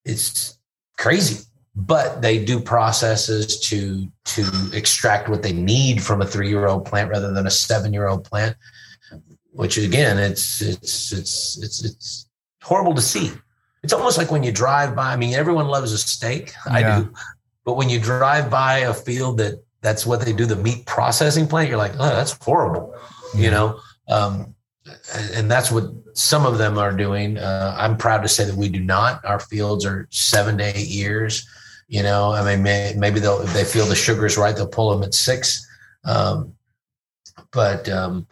[0.04, 0.58] it's
[0.96, 1.44] crazy.
[1.74, 6.84] But they do processes to to extract what they need from a three year old
[6.84, 8.56] plant rather than a seven year old plant,
[9.52, 12.28] which again, it's it's it's it's it's
[12.62, 13.32] horrible to see.
[13.82, 15.12] It's almost like when you drive by.
[15.12, 16.52] I mean, everyone loves a steak.
[16.66, 16.72] Yeah.
[16.72, 17.12] I do.
[17.64, 21.46] But when you drive by a field that that's what they do the meat processing
[21.46, 21.68] plant.
[21.68, 22.94] You're like oh that's horrible
[23.34, 23.78] you know?
[24.08, 24.54] Um,
[25.34, 25.84] and that's what
[26.14, 27.36] some of them are doing.
[27.38, 29.24] Uh, i'm proud to say that we do not.
[29.24, 31.46] Our fields are seven to eight years
[31.88, 32.32] you know?
[32.32, 35.02] I mean may, maybe they'll if they feel the sugar is right they'll pull them
[35.02, 35.66] at six.
[36.04, 36.54] Um,
[37.52, 38.26] but um,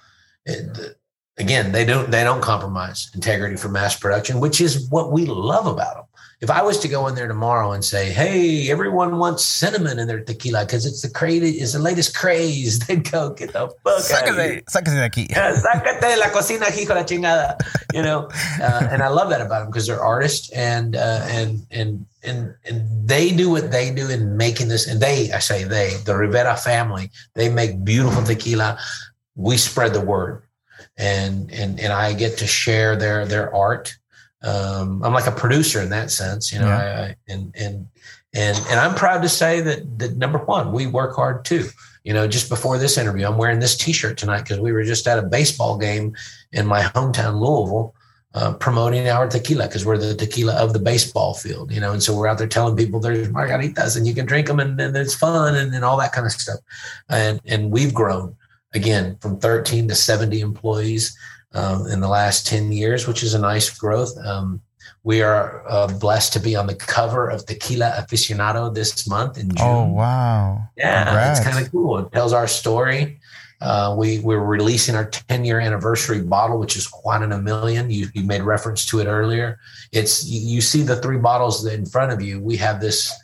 [0.44, 0.96] it,
[1.38, 5.66] again they don't they don't compromise integrity for mass production which is what we love
[5.66, 6.04] about them
[6.42, 10.06] if I was to go in there tomorrow and say, "Hey, everyone wants cinnamon in
[10.06, 14.00] their tequila because it's the crazy, it's the latest craze," they'd go, "Get the fuck
[14.00, 14.62] sácate, out of here!
[14.68, 15.28] Sácate de aquí!
[15.34, 17.56] sácate de la cocina, hijo la chingada!"
[17.94, 18.28] You know,
[18.60, 22.54] uh, and I love that about them because they're artists and uh, and and and
[22.66, 24.86] and they do what they do in making this.
[24.86, 28.78] And they, I say they, the Rivera family, they make beautiful tequila.
[29.36, 30.42] We spread the word,
[30.98, 33.96] and and and I get to share their their art
[34.42, 36.76] um, I'm like a producer in that sense, you know, yeah.
[36.76, 37.88] I, I, and, and,
[38.34, 41.68] and, and I'm proud to say that, that number Juan, we work hard too.
[42.04, 45.08] You know, just before this interview, I'm wearing this t-shirt tonight because we were just
[45.08, 46.14] at a baseball game
[46.52, 47.94] in my hometown, Louisville,
[48.34, 52.02] uh, promoting our tequila because we're the tequila of the baseball field, you know, and
[52.02, 54.96] so we're out there telling people there's margaritas and you can drink them and, and
[54.96, 56.60] it's fun and, and all that kind of stuff.
[57.08, 58.36] And, and we've grown
[58.74, 61.16] again from 13 to 70 employees
[61.52, 64.16] um, in the last 10 years, which is a nice growth.
[64.24, 64.60] Um,
[65.02, 69.48] we are uh, blessed to be on the cover of Tequila Aficionado this month in
[69.50, 69.66] June.
[69.66, 70.68] Oh, wow.
[70.76, 71.38] Yeah, Congrats.
[71.38, 71.98] it's kind of cool.
[71.98, 73.20] It tells our story.
[73.60, 77.90] Uh, we, we're releasing our 10 year anniversary bottle, which is Juan in a Million.
[77.90, 79.58] You, you made reference to it earlier.
[79.92, 82.40] It's you, you see the three bottles in front of you.
[82.40, 83.14] We have this,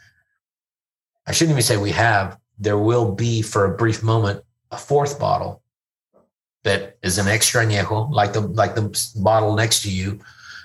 [1.27, 5.19] I shouldn't even say we have, there will be for a brief moment a fourth
[5.21, 5.62] bottle
[6.65, 10.21] that is an extra añejo, like the like the bottle next to you.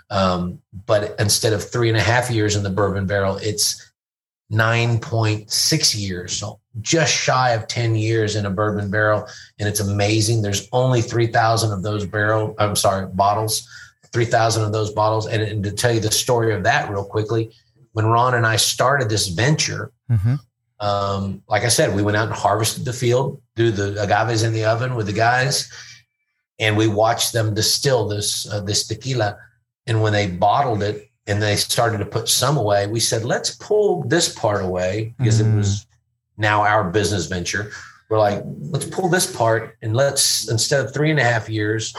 [0.10, 3.92] Um, but instead of three and a half years in the bourbon barrel, it's
[4.52, 6.38] 9.6 years.
[6.38, 9.28] So just shy of 10 years in a bourbon barrel.
[9.60, 10.42] And it's amazing.
[10.42, 13.68] There's only 3,000 of those barrel, I'm sorry, bottles,
[14.14, 15.28] 3,000 of those bottles.
[15.28, 17.52] And, and, to tell you the story of that real quickly,
[17.92, 20.36] when Ron and I started this venture, mm-hmm.
[20.80, 24.54] um, like I said, we went out and harvested the field, do the agaves in
[24.54, 25.70] the oven with the guys,
[26.60, 29.38] and we watched them distill this, uh, this tequila.
[29.86, 32.88] And when they bottled it, and they started to put some away.
[32.88, 35.56] We said, let's pull this part away because mm-hmm.
[35.56, 35.86] it was
[36.38, 37.72] now our business venture.
[38.10, 41.94] We're like, let's pull this part and let's instead of three and a half years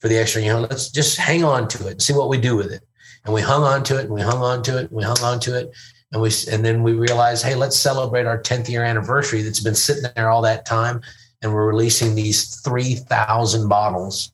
[0.00, 2.38] for the extra, you know, let's just hang on to it and see what we
[2.38, 2.82] do with it.
[3.24, 5.20] And we hung on to it and we hung on to it and we hung
[5.22, 5.72] on to it.
[6.12, 9.74] And we and then we realized, hey, let's celebrate our 10th year anniversary that's been
[9.74, 11.00] sitting there all that time.
[11.44, 14.32] And we're releasing these 3,000 bottles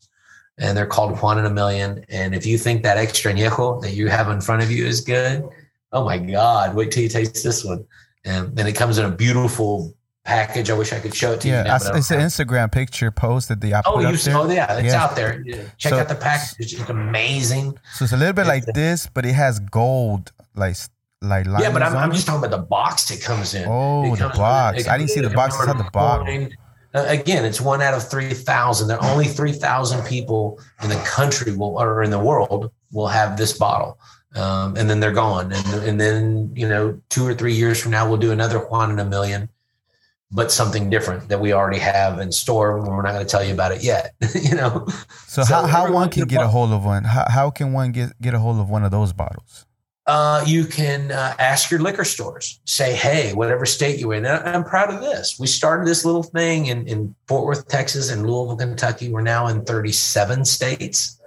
[0.59, 2.05] and they're called Juan in a Million.
[2.09, 5.01] And if you think that extra añejo that you have in front of you is
[5.01, 5.49] good,
[5.93, 7.85] oh my God, wait till you taste this one.
[8.25, 10.71] And then it comes in a beautiful package.
[10.71, 11.67] I wish I could show it to yeah, you.
[11.69, 13.61] Yeah, it's an Instagram picture post posted.
[13.63, 15.03] The oh, you oh yeah, it's yeah.
[15.03, 15.43] out there.
[15.79, 16.75] Check so, out the package.
[16.75, 17.79] It's amazing.
[17.95, 20.77] So it's a little bit like this, but it has gold like
[21.23, 21.73] like yeah.
[21.73, 23.67] But I'm, I'm, just talking about the box it comes in.
[23.67, 24.87] Oh, the box.
[24.87, 25.57] I didn't see the box.
[25.57, 26.55] It's the box.
[26.93, 28.89] Again, it's one out of 3,000.
[28.89, 33.37] There are only 3,000 people in the country will, or in the world will have
[33.37, 33.99] this bottle.
[34.35, 35.53] Um, and then they're gone.
[35.53, 38.91] And, and then, you know, two or three years from now, we'll do another Juan
[38.91, 39.49] in a million,
[40.31, 42.79] but something different that we already have in store.
[42.79, 44.87] And we're not going to tell you about it yet, you know?
[45.27, 47.05] So, so how, how one can get a hold of one?
[47.05, 49.67] How, how can one get, get a hold of one of those bottles?
[50.11, 54.27] Uh, you can uh, ask your liquor stores, say, hey, whatever state you're in.
[54.27, 55.39] I'm proud of this.
[55.39, 59.09] We started this little thing in, in Fort Worth, Texas, and Louisville, Kentucky.
[59.09, 61.20] We're now in 37 states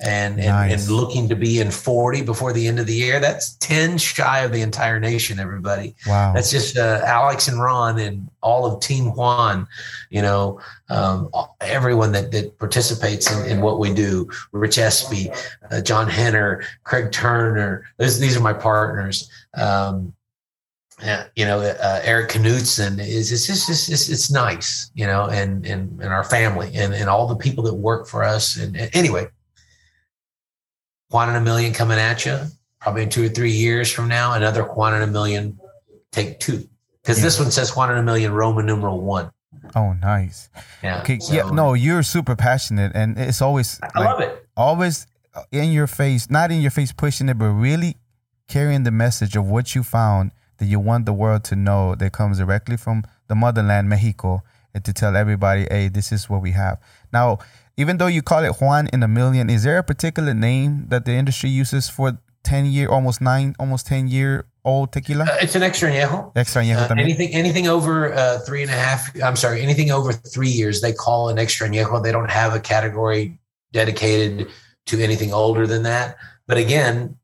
[0.00, 0.72] and, nice.
[0.72, 3.18] and, and looking to be in 40 before the end of the year.
[3.18, 5.94] That's 10 shy of the entire nation, everybody.
[6.06, 6.32] Wow.
[6.34, 9.66] That's just uh, Alex and Ron and all of Team Juan,
[10.10, 11.30] you know, um,
[11.60, 14.28] everyone that, that participates in, in, what we do.
[14.52, 15.30] Rich Espy,
[15.70, 17.84] uh, John Henner, Craig Turner.
[17.98, 19.28] These, these are my partners.
[19.54, 20.14] Um,
[21.36, 25.64] you know, uh, Eric Knudsen is it's just it's, it's, it's nice, you know, and
[25.64, 28.56] and and our family and and all the people that work for us.
[28.56, 29.28] And, and anyway,
[31.10, 32.38] Juan in a Million coming at you
[32.80, 34.34] probably in two or three years from now.
[34.34, 35.58] Another Juan in a Million
[36.12, 36.68] take two
[37.02, 37.24] because yeah.
[37.24, 39.30] this one says Juan in a Million Roman numeral one.
[39.74, 40.48] Oh, nice.
[40.82, 41.00] Yeah.
[41.00, 41.18] Okay.
[41.18, 41.50] So, yeah.
[41.50, 43.80] No, you're super passionate, and it's always.
[43.82, 44.46] I like, love it.
[44.56, 45.06] Always
[45.52, 47.96] in your face, not in your face pushing it, but really
[48.48, 52.12] carrying the message of what you found that you want the world to know that
[52.12, 54.42] comes directly from the motherland, Mexico,
[54.74, 56.78] and to tell everybody, hey, this is what we have.
[57.12, 57.38] Now,
[57.78, 61.04] even though you call it Juan in a million, is there a particular name that
[61.04, 65.24] the industry uses for 10 year, almost nine, almost 10 year old tequila?
[65.24, 66.32] Uh, it's an extra añejo.
[66.34, 70.12] Extra añejo uh, anything, anything over uh, three and a half, I'm sorry, anything over
[70.12, 72.02] three years, they call an extra añejo.
[72.02, 73.38] They don't have a category
[73.72, 74.48] dedicated
[74.86, 76.16] to anything older than that.
[76.48, 77.16] But again,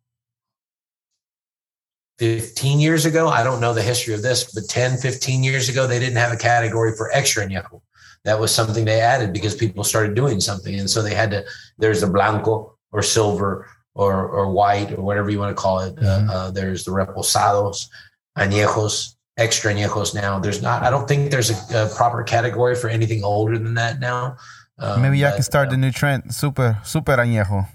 [2.20, 5.89] 15 years ago, I don't know the history of this, but 10, 15 years ago,
[5.89, 7.81] they didn't have a category for extra añejo
[8.24, 10.78] that was something they added because people started doing something.
[10.78, 11.44] And so they had to,
[11.78, 15.98] there's the blanco or silver or, or white or whatever you want to call it.
[15.98, 16.30] Uh, mm-hmm.
[16.30, 17.88] Uh, uh, there's the reposados,
[18.36, 20.38] añejos, extra añejos now.
[20.38, 24.01] There's not, I don't think there's a, a proper category for anything older than that
[24.01, 24.36] now.
[24.78, 27.68] Um, Maybe I can start the new trend, super, super añejo.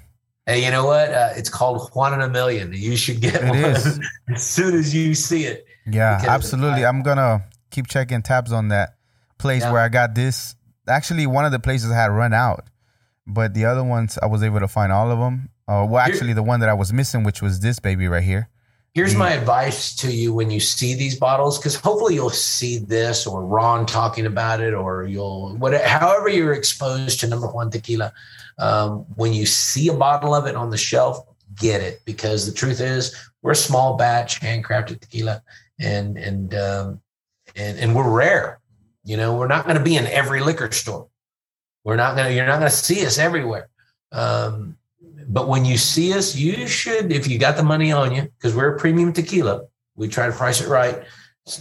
[0.45, 1.13] Hey, you know what?
[1.13, 2.73] Uh, it's called Juan in a Million.
[2.73, 3.55] You should get it one
[4.35, 5.65] as soon as you see it.
[5.85, 6.85] Yeah, absolutely.
[6.85, 8.95] I, I'm gonna keep checking tabs on that
[9.39, 9.71] place yeah.
[9.71, 10.55] where I got this.
[10.87, 12.65] Actually, one of the places I had run out,
[13.25, 15.49] but the other ones I was able to find all of them.
[15.67, 18.49] Uh, well, actually, the one that I was missing, which was this baby right here.
[18.95, 23.27] Here's my advice to you when you see these bottles, because hopefully you'll see this
[23.27, 28.11] or Ron talking about it, or you'll whatever, however you're exposed to number Juan tequila.
[28.57, 31.23] Um, when you see a bottle of it on the shelf,
[31.55, 35.43] get it because the truth is we're a small batch handcrafted tequila,
[35.79, 36.99] and and um,
[37.55, 38.59] and and we're rare.
[39.03, 41.07] You know, we're not going to be in every liquor store.
[41.83, 43.69] We're not going to, you're not going to see us everywhere.
[44.11, 44.77] Um,
[45.27, 48.55] but when you see us, you should, if you got the money on you, because
[48.55, 49.63] we're a premium tequila,
[49.95, 51.03] we try to price it right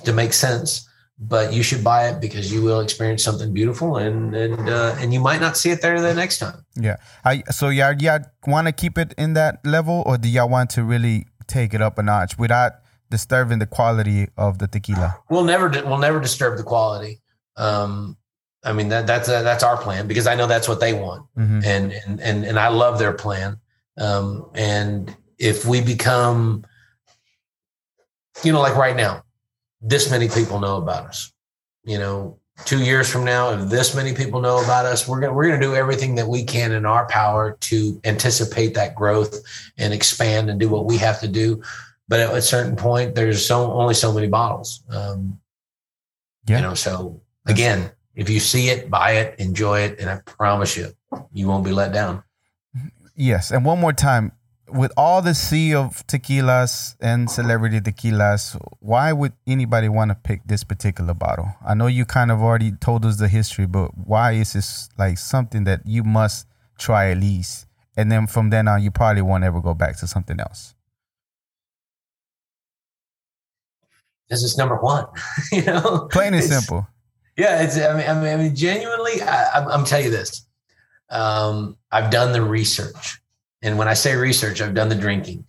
[0.04, 0.88] to make sense.
[1.20, 5.12] But you should buy it because you will experience something beautiful, and and uh, and
[5.12, 6.64] you might not see it there the next time.
[6.76, 6.98] Yeah.
[7.24, 10.70] I, so y'all, y'all want to keep it in that level, or do y'all want
[10.70, 12.74] to really take it up a notch without
[13.10, 15.16] disturbing the quality of the tequila?
[15.28, 17.20] We'll never we'll never disturb the quality.
[17.58, 18.16] Um,
[18.64, 21.26] I mean that that's uh, that's our plan because I know that's what they want,
[21.36, 21.60] mm-hmm.
[21.64, 23.58] and and and and I love their plan.
[23.98, 26.64] Um, and if we become
[28.44, 29.22] you know, like right now,
[29.80, 31.32] this many people know about us.
[31.84, 35.32] You know, two years from now, if this many people know about us, we're gonna
[35.32, 39.40] we're gonna do everything that we can in our power to anticipate that growth
[39.76, 41.62] and expand and do what we have to do.
[42.08, 44.82] But at a certain point, there's so only so many bottles.
[44.90, 45.40] Um,
[46.46, 46.56] yeah.
[46.56, 50.76] You know, so again, if you see it, buy it, enjoy it, and I promise
[50.76, 50.92] you,
[51.32, 52.22] you won't be let down.
[53.16, 54.32] Yes, and one more time,
[54.70, 60.42] with all the sea of tequilas and celebrity tequilas, why would anybody want to pick
[60.46, 61.48] this particular bottle?
[61.66, 65.18] I know you kind of already told us the history, but why is this like
[65.18, 66.46] something that you must
[66.78, 67.66] try at least?
[67.96, 70.74] And then from then on, you probably won't ever go back to something else.
[74.28, 75.06] This is number one,
[75.52, 76.86] you know, plain and simple.
[77.38, 77.78] Yeah, it's.
[77.78, 80.44] I mean, I mean, I mean genuinely, I, I'm, I'm telling you this.
[81.08, 83.18] Um, I've done the research
[83.62, 85.44] and when I say research, I've done the drinking.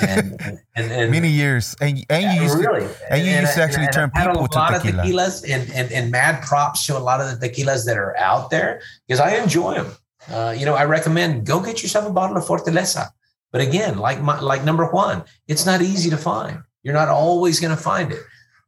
[0.00, 0.40] And,
[0.76, 3.86] and, and many years, and, and you used really, to, and you used to actually
[3.88, 5.02] turn people to a lot tequila.
[5.02, 8.16] of tequilas, and, and and mad props to a lot of the tequilas that are
[8.18, 9.92] out there because I enjoy them.
[10.28, 13.08] Uh, you know, I recommend go get yourself a bottle of Fortaleza.
[13.52, 16.58] But again, like my like number Juan, it's not easy to find.
[16.82, 18.20] You're not always going to find it,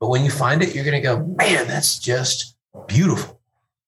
[0.04, 2.56] but when you find it, you're going to go, man, that's just
[2.86, 3.40] beautiful.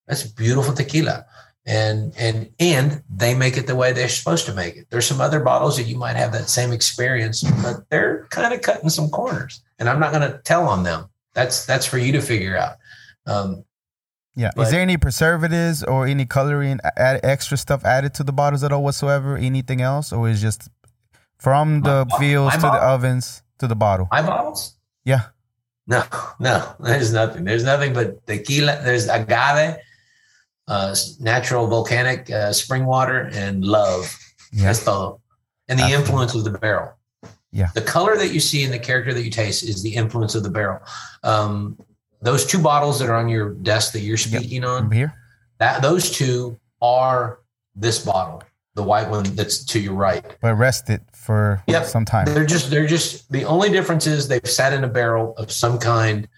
[0.06, 1.26] That's beautiful tequila
[1.66, 4.86] and and and they make it the way they're supposed to make it.
[4.88, 8.62] There's some other bottles that you might have that same experience, but they're kind of
[8.62, 11.10] cutting some corners, and I'm not going to tell on them.
[11.34, 12.76] That's that's for you to figure out.
[13.26, 13.64] Um,
[14.36, 14.52] yeah.
[14.54, 18.62] But, Is there any preservatives or any coloring, add, extra stuff added to the bottles
[18.62, 19.36] at all whatsoever?
[19.36, 20.68] Anything else, or is just
[21.38, 22.80] from the my, fields my to bottle?
[22.80, 24.08] the ovens to the bottle?
[24.12, 24.76] My bottles.
[25.04, 25.26] Yeah.
[25.86, 26.04] No,
[26.40, 27.44] no, there's nothing.
[27.44, 28.80] There's nothing but tequila.
[28.82, 29.76] There's agave
[30.68, 34.18] uh, natural volcanic uh, spring water and love.
[34.52, 34.64] Yeah.
[34.64, 35.20] That's todo.
[35.68, 36.04] And the Absolutely.
[36.04, 36.92] influence of the barrel.
[37.52, 37.70] Yeah.
[37.74, 40.42] The color that you see and the character that you taste is the influence of
[40.42, 40.80] the barrel.
[41.22, 41.78] Um,
[42.20, 44.70] those two bottles that are on your desk that you're speaking yep.
[44.70, 45.14] on, here,
[45.58, 47.40] that those two are
[47.74, 48.42] this bottle,
[48.74, 50.24] the white one that's to your right.
[50.40, 51.84] But rested for yep.
[51.84, 52.26] some time.
[52.26, 55.78] They're just they're just the only difference is they've sat in a barrel of some
[55.78, 56.28] kind,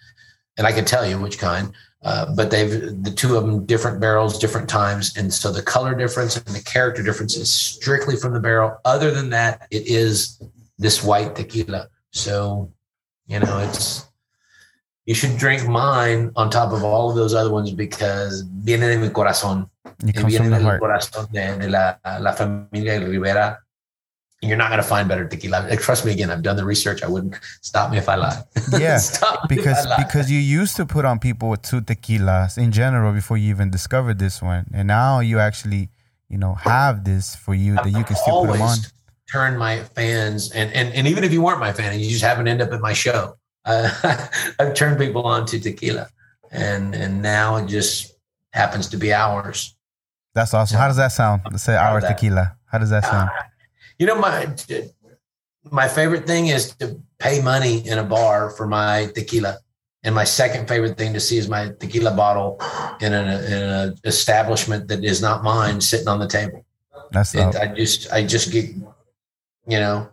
[0.56, 1.72] and I can tell you which kind.
[2.02, 2.70] Uh, but they've
[3.02, 6.62] the two of them different barrels, different times, and so the color difference and the
[6.62, 8.78] character difference is strictly from the barrel.
[8.84, 10.40] Other than that, it is
[10.78, 11.88] this white tequila.
[12.12, 12.72] So,
[13.26, 14.06] you know, it's
[15.04, 18.96] you should drink mine on top of all of those other ones because viene de
[18.96, 19.68] mi corazón.
[20.00, 23.58] Viene del corazón de, de la, la familia Rivera
[24.40, 25.76] you're not going to find better tequila.
[25.76, 27.02] Trust me again, I've done the research.
[27.02, 28.44] I wouldn't stop me if I lied.
[28.78, 29.00] Yeah,
[29.48, 33.50] because because you used to put on people with two tequilas in general before you
[33.50, 35.88] even discovered this one, and now you actually
[36.28, 38.78] you know have this for you that you can still put them on.
[39.32, 42.22] Turn my fans and, and and even if you weren't my fan and you just
[42.22, 43.90] happen to end up at my show, uh,
[44.58, 46.08] I've turned people on to tequila,
[46.52, 48.14] and and now it just
[48.52, 49.74] happens to be ours.
[50.34, 50.78] That's awesome.
[50.78, 51.42] How does that sound?
[51.50, 52.56] Let's say our tequila.
[52.66, 53.30] How does that sound?
[53.30, 53.42] Uh,
[53.98, 54.54] you know, my
[55.70, 59.58] my favorite thing is to pay money in a bar for my tequila.
[60.04, 62.58] And my second favorite thing to see is my tequila bottle
[63.00, 66.64] in an, in an establishment that is not mine sitting on the table.
[67.10, 70.08] That's it, I just I just get you know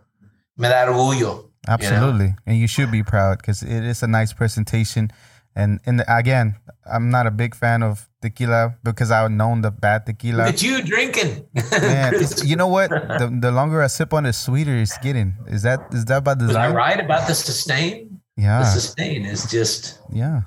[0.57, 1.49] me da orgullo.
[1.68, 2.38] Absolutely, you know?
[2.45, 5.12] and you should be proud because it is a nice presentation.
[5.56, 6.56] And in the, again,
[6.86, 10.45] I'm not a big fan of tequila because I've known the bad tequila.
[10.45, 11.48] But you drinking?
[11.72, 12.14] Man,
[12.44, 12.90] you know what?
[12.90, 15.36] The, the longer I sip on it, sweeter it's getting.
[15.48, 16.56] Is that is that about design?
[16.56, 18.22] Was I right about the sustain?
[18.36, 20.41] Yeah, the sustain is just yeah,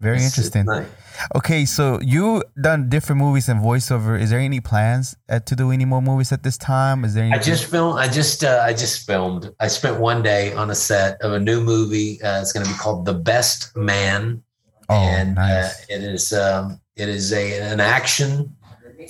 [0.00, 0.64] very interesting.
[0.64, 0.86] Nice.
[1.34, 4.20] Okay, so you done different movies and voiceover.
[4.20, 7.04] Is there any plans to do any more movies at this time?
[7.04, 7.30] Is there?
[7.32, 7.98] I just filmed.
[7.98, 9.54] I just uh, I just filmed.
[9.60, 12.22] I spent one day on a set of a new movie.
[12.22, 14.42] Uh, it's going to be called The Best Man,
[14.88, 15.82] oh, and uh, nice.
[15.82, 18.54] uh, it is um, it is a an action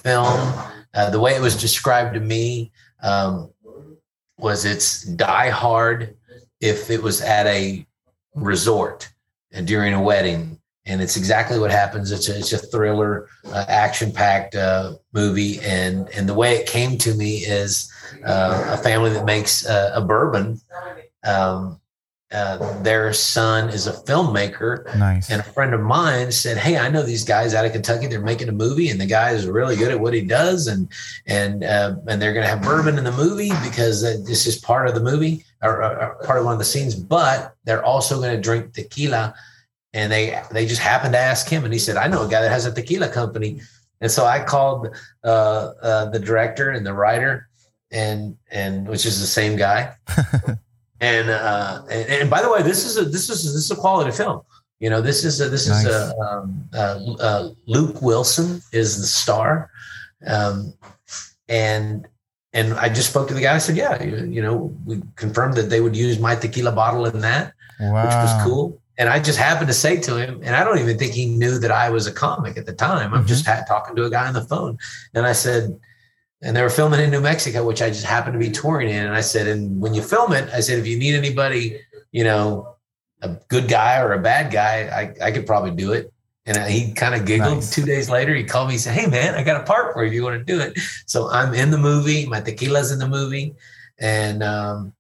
[0.03, 0.53] film.
[0.95, 2.73] Uh, the way it was described to me
[3.03, 3.51] um,
[4.39, 6.17] was it's Die Hard
[6.61, 7.87] if it was at a
[8.35, 9.09] resort
[9.53, 10.59] and during a wedding.
[10.89, 12.13] And it's exactly what happens.
[12.13, 16.97] It's a, it's a thriller, uh, action-packed uh, movie, and and the way it came
[16.99, 17.93] to me is
[18.25, 20.61] uh, a family that makes a bourbon,
[21.25, 21.81] um,
[22.33, 24.85] uh, their son is a filmmaker.
[24.97, 25.31] Nice.
[25.31, 28.09] And a friend of mine said, "Hey, I know these guys out of Kentucky.
[28.09, 30.89] They're making a movie, and the guy is really good at what he does, and
[31.27, 34.89] and uh, and they're going to have bourbon in the movie because this is part
[34.89, 36.97] of the movie or, or, part of one of the scenes.
[36.97, 39.33] But they're also going to drink tequila,
[39.93, 42.43] and they they just happened to ask him, and he said, "I know a guy
[42.43, 43.61] that has a tequila company."
[44.01, 44.89] And so I called
[45.23, 45.29] uh,
[45.81, 47.49] uh, the director and the writer,
[47.93, 49.95] and and which is the same guy.
[51.01, 53.77] and, uh, and and by the way, this is a this is this is a
[53.77, 54.41] quality film.
[54.79, 55.85] You know, this is a, this nice.
[55.85, 59.71] is a um, uh, uh, Luke Wilson is the star,
[60.27, 60.75] um,
[61.49, 62.07] and
[62.53, 63.55] and I just spoke to the guy.
[63.55, 67.05] I said, yeah, you, you, know, we confirmed that they would use my tequila bottle
[67.05, 68.05] in that, wow.
[68.05, 68.81] which was cool.
[68.99, 71.59] And I just happened to say to him, and I don't even think he knew
[71.59, 73.13] that I was a comic at the time.
[73.13, 73.29] I'm mm-hmm.
[73.29, 74.79] just ha- talking to a guy on the phone,
[75.15, 75.79] and I said,
[76.43, 79.07] and they were filming in New Mexico, which I just happened to be touring in.
[79.07, 81.81] And I said, and when you film it, I said, if you need anybody,
[82.13, 82.77] you know,
[83.23, 86.13] a good guy or a bad guy, I, I could probably do it.
[86.45, 87.57] And he kind of giggled.
[87.57, 87.75] Nice.
[87.75, 90.05] Two days later, he called me and said, Hey, man, I got a part for
[90.05, 90.79] you if you want to do it.
[91.07, 92.27] So I'm in the movie.
[92.27, 93.57] My tequila's in the movie.
[93.99, 94.93] And um,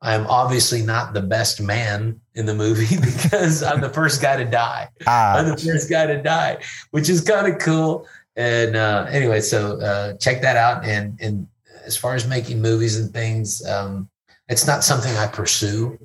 [0.00, 4.44] I'm obviously not the best man in the movie because I'm the first guy to
[4.44, 4.88] die.
[5.06, 5.36] Ah.
[5.36, 6.58] I'm the first guy to die,
[6.92, 8.06] which is kind of cool.
[8.36, 10.84] And uh, anyway, so uh, check that out.
[10.84, 11.46] And, and
[11.84, 14.08] as far as making movies and things, um,
[14.48, 15.98] it's not something I pursue.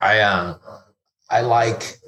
[0.00, 0.58] I, uh,
[1.30, 2.00] I like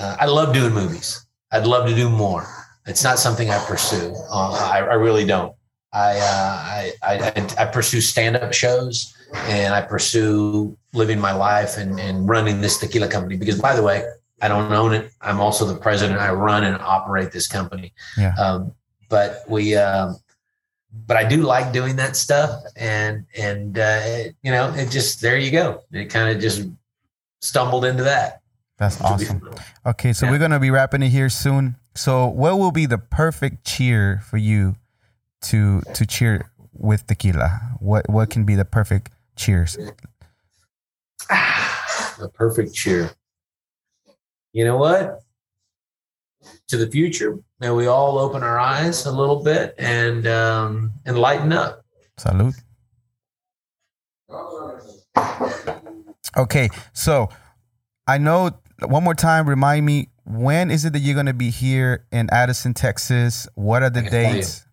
[0.00, 1.26] uh, I love doing movies.
[1.52, 2.46] I'd love to do more.
[2.86, 4.14] It's not something I pursue.
[4.30, 5.54] Uh, I, I, really don't.
[5.92, 12.00] I, uh, I, I, I, pursue stand-up shows and I pursue living my life and,
[12.00, 13.36] and running this tequila company.
[13.36, 14.04] Because by the way,
[14.40, 15.12] I don't own it.
[15.20, 16.20] I'm also the president.
[16.20, 17.92] I run and operate this company.
[18.16, 18.34] Yeah.
[18.36, 18.72] Um,
[19.08, 20.16] but we, um,
[21.06, 22.62] but I do like doing that stuff.
[22.76, 25.82] And, and, uh, it, you know, it just, there you go.
[25.92, 26.66] It kind of just
[27.40, 28.40] stumbled into that.
[28.80, 29.42] That's awesome.
[29.84, 30.32] Okay, so yeah.
[30.32, 31.76] we're gonna be wrapping it here soon.
[31.94, 34.76] So, what will be the perfect cheer for you
[35.42, 37.76] to to cheer with tequila?
[37.78, 39.76] What what can be the perfect cheers?
[41.28, 43.10] the perfect cheer.
[44.52, 45.20] You know what?
[46.68, 51.18] To the future, may we all open our eyes a little bit and um, and
[51.18, 51.84] lighten up.
[52.16, 52.54] Salute.
[56.36, 57.28] Okay, so
[58.06, 58.50] I know
[58.86, 62.28] one more time, remind me when is it that you're going to be here in
[62.30, 63.48] Addison, Texas?
[63.54, 64.64] What are the dates?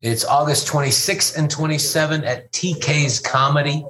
[0.00, 3.86] It's August 26th and 27th at TK's Comedy,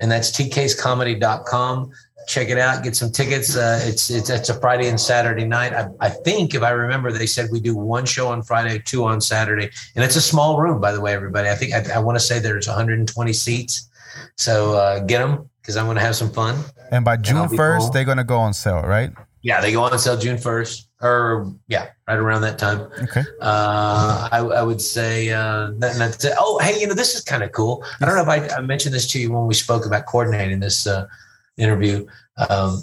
[0.00, 1.92] and that's tk'scomedy.com.
[2.26, 3.56] Check it out, get some tickets.
[3.56, 5.72] Uh, it's, it's it's a Friday and Saturday night.
[5.72, 9.04] I, I think, if I remember, they said we do one show on Friday, two
[9.04, 11.48] on Saturday, and it's a small room, by the way, everybody.
[11.48, 13.88] I think I, I want to say there's 120 seats,
[14.36, 16.58] so uh, get them because I'm going to have some fun.
[16.90, 19.12] And by June first, they're going to go on sale, right?
[19.42, 22.80] Yeah, they go on sale June first, or yeah, right around that time.
[23.02, 23.22] Okay.
[23.40, 26.34] Uh, I, I would say uh, that, that's it.
[26.38, 27.84] Oh, hey, you know this is kind of cool.
[28.00, 30.60] I don't know if I, I, mentioned this to you when we spoke about coordinating
[30.60, 31.08] this uh,
[31.56, 32.06] interview,
[32.48, 32.82] um,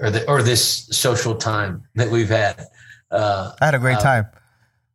[0.00, 2.66] or the or this social time that we've had.
[3.10, 4.26] Uh, I had a great uh, time.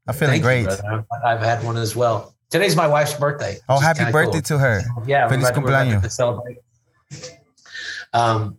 [0.07, 0.63] I'm feeling great.
[0.63, 2.33] You, I've had one as well.
[2.49, 3.57] Today's my wife's birthday.
[3.67, 4.41] Oh, happy birthday cool.
[4.41, 4.81] to her.
[5.05, 6.01] Yeah, Feliz cumpleaños.
[6.01, 6.57] To celebrate.
[8.13, 8.57] Um,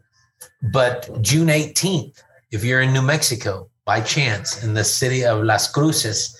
[0.73, 5.71] but June 18th, if you're in New Mexico by chance in the city of Las
[5.71, 6.38] Cruces,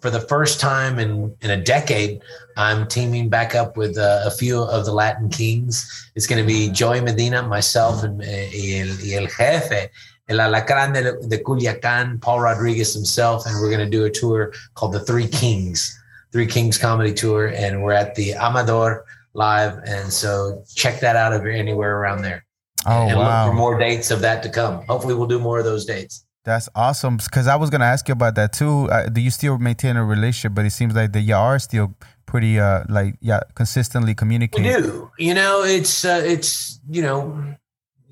[0.00, 2.20] for the first time in, in a decade,
[2.56, 6.10] I'm teaming back up with uh, a few of the Latin Kings.
[6.16, 9.90] It's going to be Joey Medina, myself, and y el, y el jefe,
[10.28, 14.52] El Alacrán de, de Culiacan, Paul Rodriguez himself, and we're going to do a tour
[14.74, 15.96] called the Three Kings,
[16.32, 19.04] Three Kings Comedy Tour, and we're at the Amador
[19.34, 22.44] Live, and so check that out if you're anywhere around there.
[22.86, 23.44] Oh, and wow.
[23.44, 24.84] look for more dates of that to come.
[24.86, 26.25] Hopefully, we'll do more of those dates.
[26.46, 27.16] That's awesome.
[27.16, 28.88] Because I was going to ask you about that too.
[28.88, 30.54] Uh, do you still maintain a relationship?
[30.54, 34.70] But it seems like that you are still pretty, uh, like, yeah, consistently communicating.
[34.70, 35.10] We do.
[35.18, 37.56] You know, it's uh, it's you know,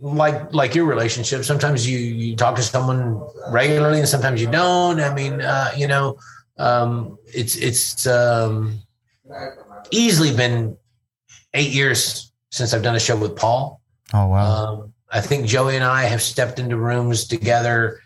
[0.00, 1.44] like like your relationship.
[1.44, 4.98] Sometimes you you talk to someone regularly, and sometimes you don't.
[4.98, 6.18] I mean, uh, you know,
[6.58, 8.82] um, it's it's um,
[9.92, 10.76] easily been
[11.54, 13.80] eight years since I've done a show with Paul.
[14.12, 14.42] Oh wow!
[14.42, 18.00] Um, I think Joey and I have stepped into rooms together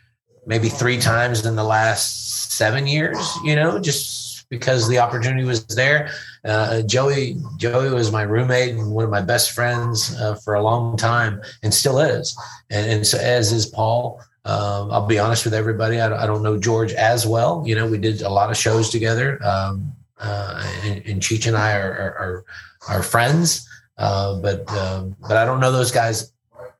[0.48, 3.36] maybe three times in the last seven years.
[3.44, 6.10] You know, just because the opportunity was there.
[6.44, 10.62] Uh, Joey Joey was my roommate and one of my best friends uh, for a
[10.62, 12.36] long time, and still is.
[12.70, 14.20] And, and so as is Paul.
[14.44, 16.00] Um, I'll be honest with everybody.
[16.00, 17.62] I, I, don't know George as well.
[17.66, 19.38] You know, we did a lot of shows together.
[19.44, 22.44] Um, uh, and, and Cheech and I are, are, are,
[22.88, 23.68] are friends.
[23.98, 26.32] Uh, but um, but I don't know those guys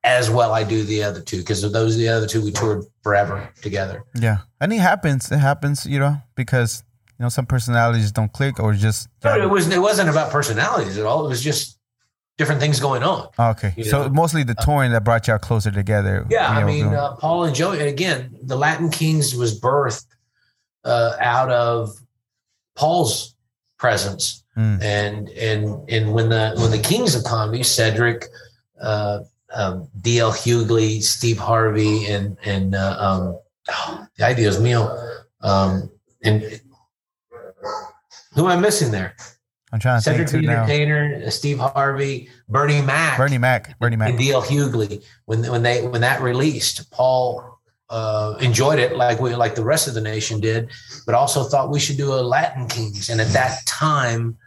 [0.08, 0.52] as well.
[0.52, 4.04] I do the other two because those are the other two we toured forever together.
[4.14, 5.30] Yeah, and it happens.
[5.30, 6.82] It happens, you know, because
[7.18, 9.08] you know some personalities don't click or just.
[9.24, 11.26] No, it was it wasn't about personalities at all.
[11.26, 11.78] It was just
[12.36, 13.28] different things going on.
[13.38, 14.08] Okay, so know?
[14.08, 16.26] mostly the touring that brought y'all closer together.
[16.30, 17.80] Yeah, I mean, uh, Paul and Joey.
[17.80, 20.06] And again, the Latin Kings was birthed
[20.84, 21.94] uh, out of
[22.74, 23.34] Paul's
[23.78, 24.82] presence Mm.
[24.82, 28.24] And and and when the when the kings of comedy, Cedric,
[28.80, 29.20] uh,
[29.58, 30.32] um, D.L.
[30.32, 34.96] Hughley, Steve Harvey, and and uh, um, oh, the idea is meal.
[35.40, 35.90] Um,
[36.22, 36.60] and
[38.34, 39.16] who am I missing there?
[39.72, 40.48] I'm trying to Cedric think.
[40.48, 44.42] Entertainer, Steve Harvey, Bernie Mac, Bernie Mac, Bernie Mac, and D.L.
[44.42, 45.04] Hughley.
[45.26, 47.58] When when they when that released, Paul
[47.90, 50.70] uh, enjoyed it like we like the rest of the nation did,
[51.04, 53.10] but also thought we should do a Latin Kings.
[53.10, 54.38] And at that time,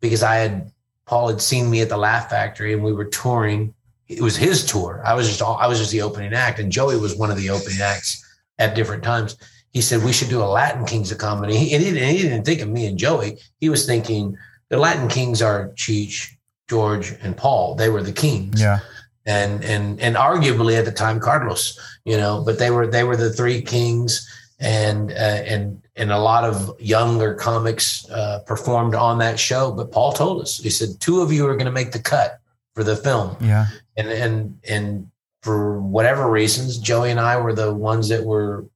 [0.00, 0.72] because I had
[1.04, 3.74] Paul had seen me at the Laugh Factory and we were touring.
[4.08, 5.02] It was his tour.
[5.04, 7.36] I was just all, I was just the opening act, and Joey was one of
[7.36, 8.24] the opening acts
[8.58, 9.36] at different times.
[9.72, 11.56] He said we should do a Latin Kings of comedy.
[11.56, 13.38] He, and he, didn't, he didn't think of me and Joey.
[13.58, 14.36] He was thinking
[14.68, 16.34] the Latin Kings are Cheech,
[16.68, 17.74] George, and Paul.
[17.74, 18.60] They were the kings.
[18.60, 18.80] Yeah.
[19.26, 23.16] And and and arguably at the time Carlos, you know, but they were they were
[23.16, 24.26] the three kings
[24.60, 29.72] and uh, and and a lot of younger comics uh, performed on that show.
[29.72, 32.38] But Paul told us he said two of you are going to make the cut
[32.76, 33.66] for the film, Yeah.
[33.96, 35.10] and and and
[35.42, 38.66] for whatever reasons, Joey and I were the ones that were,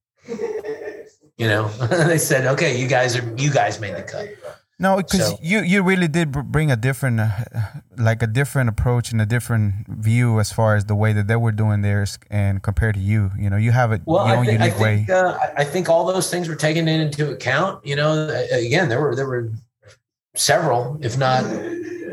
[1.37, 1.67] you know,
[2.07, 4.27] they said, okay, you guys are you guys made the cut.
[4.79, 7.29] No, because So- you you really did bring a different, uh,
[7.97, 11.35] like a different approach and a different view as far as the way that they
[11.35, 13.29] were doing theirs and compared to you.
[13.37, 14.95] You know, you have a Well, your I own think, I unique way.
[14.97, 17.85] think, uh, I- I think all those things were taken into account.
[17.85, 19.51] You know, again, there were there were
[20.35, 21.43] several, if not,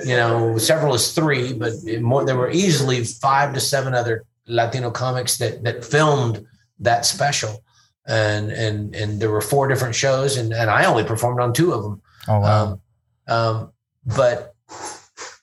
[0.04, 2.24] you know, several is three, but more.
[2.24, 6.44] There were easily five to seven other Latino comics that that filmed
[6.80, 7.62] that special,
[8.06, 11.72] and and and there were four different shows, and and I only performed on two
[11.72, 12.02] of them.
[12.28, 12.64] oh wow.
[12.64, 12.80] Um,
[13.28, 13.72] um,
[14.04, 14.54] but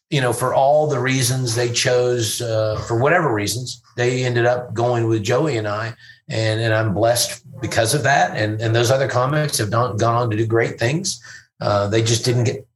[0.10, 4.74] you know, for all the reasons they chose, uh, for whatever reasons, they ended up
[4.74, 5.94] going with Joey and I,
[6.30, 8.38] and and I'm blessed because of that.
[8.38, 11.22] And and those other comics have done, gone on to do great things.
[11.62, 12.68] Uh, they just didn't get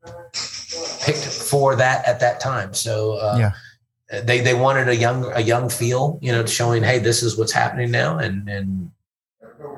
[1.01, 2.73] picked for that at that time.
[2.73, 3.51] So uh, Yeah.
[4.23, 7.51] they they wanted a young a young feel, you know, showing hey, this is what's
[7.53, 8.91] happening now, and and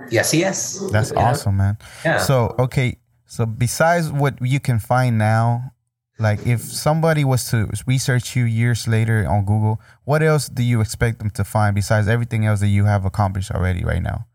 [0.10, 1.22] yes, yes, That's you know?
[1.22, 1.78] awesome, man.
[2.06, 2.20] Yeah.
[2.20, 5.74] So okay, so besides what you can find now,
[6.20, 10.80] like if somebody was to research you years later on Google, what else do you
[10.82, 14.28] expect them to find besides everything else that you have accomplished already right now?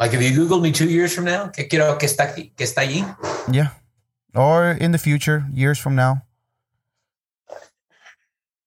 [0.00, 2.66] Like if you Google me two years from now, que quiero que está aquí, que
[2.66, 3.04] está allí.
[3.52, 3.70] Yeah.
[4.34, 6.22] Or in the future, years from now.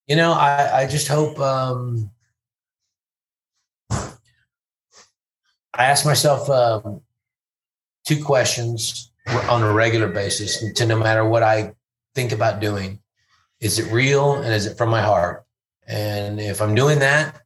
[0.07, 2.11] You know, I, I just hope um,
[5.77, 7.01] I ask myself um,
[8.05, 9.11] two questions
[9.49, 11.73] on a regular basis to no matter what I
[12.15, 12.99] think about doing.
[13.59, 15.45] Is it real and is it from my heart?
[15.87, 17.41] And if I'm doing that,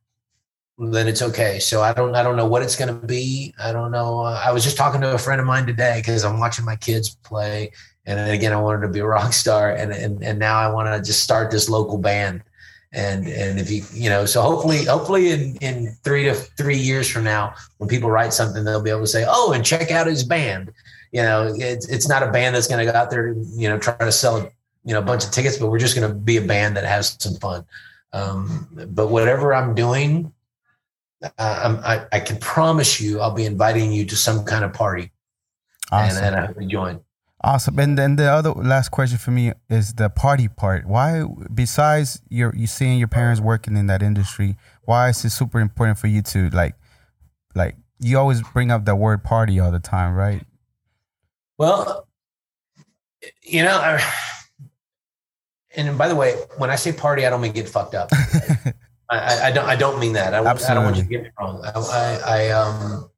[0.77, 1.59] then it's okay.
[1.59, 3.53] So I don't I don't know what it's going to be.
[3.59, 4.21] I don't know.
[4.21, 6.75] Uh, I was just talking to a friend of mine today because I'm watching my
[6.75, 7.71] kids play,
[8.05, 10.87] and again I wanted to be a rock star, and and and now I want
[10.87, 12.43] to just start this local band.
[12.93, 17.09] And and if you you know so hopefully hopefully in in three to three years
[17.09, 20.07] from now when people write something they'll be able to say oh and check out
[20.07, 20.73] his band
[21.13, 23.79] you know it's it's not a band that's going to go out there you know
[23.79, 24.39] try to sell
[24.83, 26.83] you know a bunch of tickets but we're just going to be a band that
[26.83, 27.63] has some fun
[28.11, 30.33] um, but whatever I'm doing
[31.23, 34.73] uh, I'm, I, I can promise you I'll be inviting you to some kind of
[34.73, 35.13] party
[35.91, 36.17] Awesome.
[36.17, 36.99] and, and I hope you join.
[37.43, 37.79] Awesome.
[37.79, 40.85] And then the other last question for me is the party part.
[40.85, 41.23] Why,
[41.53, 45.97] besides your you seeing your parents working in that industry, why is it super important
[45.97, 46.75] for you to like,
[47.55, 50.45] like you always bring up the word party all the time, right?
[51.57, 52.07] Well,
[53.41, 54.03] you know, I,
[55.75, 58.11] and by the way, when I say party, I don't mean get fucked up.
[59.09, 59.65] I, I, I don't.
[59.65, 60.33] I don't mean that.
[60.33, 61.61] I, I don't want you to get me wrong.
[61.63, 63.09] I, I, I um,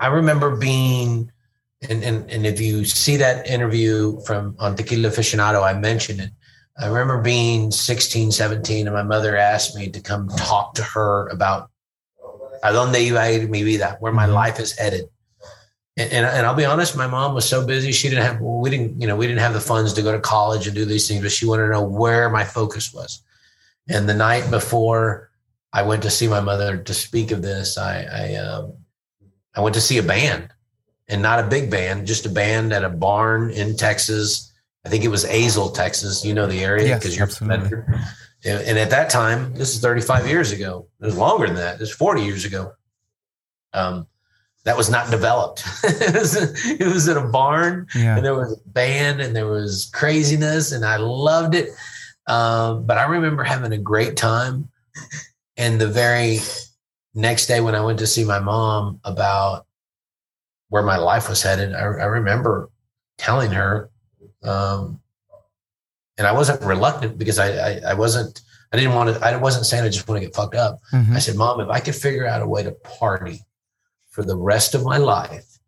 [0.00, 1.30] I remember being,
[1.82, 6.30] and, and and if you see that interview from on Tequila Aficionado, I mentioned it.
[6.80, 11.28] I remember being 16, 17, and my mother asked me to come talk to her
[11.28, 11.70] about
[12.62, 15.08] a donde iba a ir mi vida, where my life is headed.
[15.96, 17.90] And, and, and I'll be honest, my mom was so busy.
[17.90, 20.20] She didn't have, we didn't, you know, we didn't have the funds to go to
[20.20, 23.22] college and do these things, but she wanted to know where my focus was.
[23.88, 25.30] And the night before
[25.72, 28.74] I went to see my mother to speak of this, I, I, um,
[29.56, 30.50] I went to see a band
[31.08, 34.52] and not a big band, just a band at a barn in Texas.
[34.84, 36.24] I think it was Azle, Texas.
[36.24, 37.78] You know the area Yes, because you're absolutely.
[38.44, 40.86] And and at that time, this is 35 years ago.
[41.00, 41.80] It was longer than that.
[41.80, 42.72] It's 40 years ago.
[43.72, 44.06] Um,
[44.64, 45.62] that was not developed.
[45.84, 46.36] it, was,
[46.80, 48.16] it was in a barn Yeah.
[48.16, 51.70] and there was a band and there was craziness and I loved it.
[52.26, 54.68] Um, but I remember having a great time.
[55.56, 56.40] And the very
[57.14, 59.66] next day when I went to see my mom about
[60.68, 62.70] where my life was headed, I, I remember
[63.16, 63.90] telling her,
[64.42, 65.00] um,
[66.16, 68.42] and I wasn't reluctant because I, I, I wasn't
[68.72, 70.80] I didn't want to I wasn't saying I just want to get fucked up.
[70.92, 71.14] Mm-hmm.
[71.14, 73.40] I said, Mom, if I could figure out a way to party
[74.10, 75.58] for the rest of my life,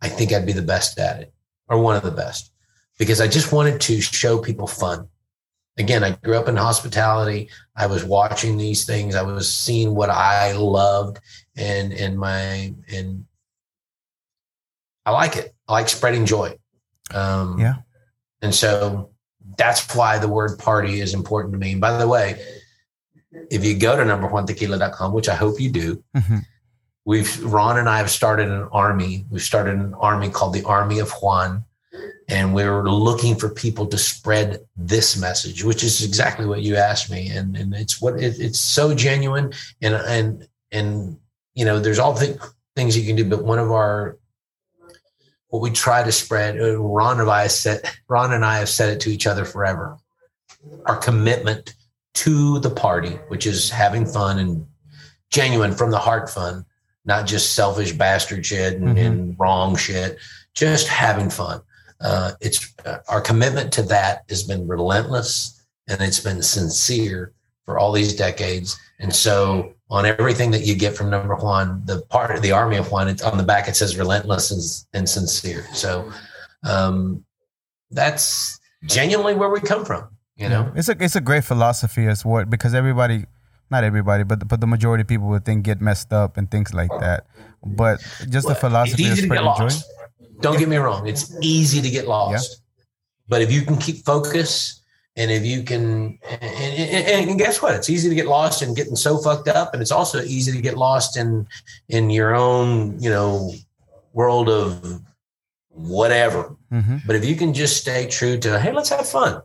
[0.00, 1.32] I think I'd be the best at it
[1.68, 2.52] or one of the best
[2.98, 5.08] because I just wanted to show people fun.
[5.78, 7.50] Again, I grew up in hospitality.
[7.76, 9.14] I was watching these things.
[9.14, 11.20] I was seeing what I loved
[11.54, 13.24] and and my and
[15.06, 15.54] I like it.
[15.68, 16.58] I like spreading joy.
[17.14, 17.76] Um, yeah.
[18.42, 19.10] And so
[19.56, 21.72] that's why the word party is important to me.
[21.72, 22.44] And by the way,
[23.50, 26.38] if you go to number Juan tequila.com, which I hope you do, mm-hmm.
[27.04, 29.26] we've Ron and I have started an army.
[29.30, 31.64] We've started an army called the Army of Juan.
[32.28, 37.08] And we're looking for people to spread this message, which is exactly what you asked
[37.08, 37.28] me.
[37.28, 39.52] And, and it's what it, it's so genuine.
[39.80, 41.18] And, and, and,
[41.54, 42.38] you know, there's all the
[42.74, 44.18] things you can do, but one of our
[45.56, 46.60] what we try to spread.
[46.60, 49.96] Uh, Ron and I said, Ron and I have said it to each other forever.
[50.84, 51.74] Our commitment
[52.14, 54.66] to the party, which is having fun and
[55.30, 56.66] genuine from the heart fun,
[57.06, 58.98] not just selfish bastard shit and, mm-hmm.
[58.98, 60.18] and wrong shit,
[60.52, 61.62] just having fun.
[62.02, 67.32] Uh, it's uh, our commitment to that has been relentless and it's been sincere
[67.66, 68.78] for all these decades.
[68.98, 72.76] And so on everything that you get from number Juan, the part of the army
[72.76, 75.66] of Juan, it's on the back, it says relentless and, sincere.
[75.74, 76.10] So
[76.64, 77.24] um,
[77.90, 80.08] that's genuinely where we come from.
[80.36, 83.24] You know, it's a it's a great philosophy as what because everybody,
[83.70, 86.74] not everybody, but but the majority of people would think get messed up and things
[86.74, 87.26] like that.
[87.64, 89.70] But just well, the philosophy of spreading joy.
[90.40, 92.84] Don't get me wrong; it's easy to get lost, yeah.
[93.28, 94.82] but if you can keep focus
[95.16, 97.74] and if you can, and, and, and, guess what?
[97.74, 100.60] It's easy to get lost in getting so fucked up, and it's also easy to
[100.60, 101.46] get lost in
[101.88, 103.52] in your own, you know,
[104.12, 105.00] world of
[105.68, 106.54] whatever.
[106.70, 106.98] Mm-hmm.
[107.06, 109.40] But if you can just stay true to, hey, let's have fun,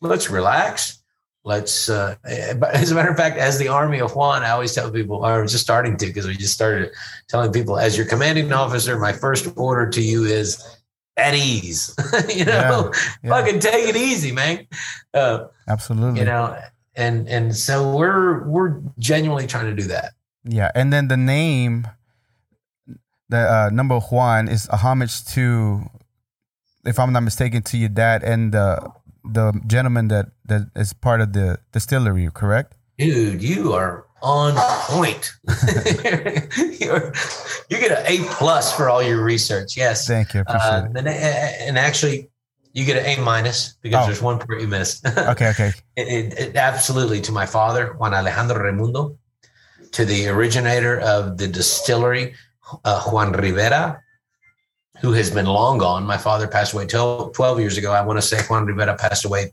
[0.00, 1.02] let's relax,
[1.44, 1.88] let's.
[1.88, 5.18] Uh, as a matter of fact, as the army of Juan, I always tell people,
[5.18, 6.90] or I was just starting to because we just started
[7.28, 10.62] telling people, as your commanding officer, my first order to you is
[11.16, 11.94] at ease.
[12.34, 13.30] you know, yeah, yeah.
[13.30, 14.66] fucking take it easy, man.
[15.14, 16.20] Uh, Absolutely.
[16.20, 16.56] You know,
[16.94, 20.12] and and so we're we're genuinely trying to do that.
[20.44, 21.86] Yeah, and then the name,
[23.28, 25.82] the uh, number Juan is a homage to,
[26.84, 28.90] if I'm not mistaken, to your dad and the
[29.24, 32.28] the gentleman that that is part of the distillery.
[32.32, 32.74] Correct?
[32.98, 34.54] Dude, you are on
[34.88, 35.32] point.
[36.80, 37.12] You're,
[37.68, 39.76] you get an A plus for all your research.
[39.76, 40.06] Yes.
[40.06, 40.44] Thank you.
[40.46, 42.28] Uh, and, and, actually,
[42.72, 44.06] you get an A minus because oh.
[44.06, 45.06] there's one part you missed.
[45.18, 45.50] okay.
[45.50, 45.72] Okay.
[45.96, 49.16] It, it, it, absolutely to my father, Juan Alejandro Reymundo,
[49.92, 52.34] to the originator of the distillery,
[52.84, 54.02] uh, Juan Rivera,
[55.00, 56.04] who has been long gone.
[56.04, 57.92] My father passed away 12, 12 years ago.
[57.92, 59.52] I want to say Juan Rivera passed away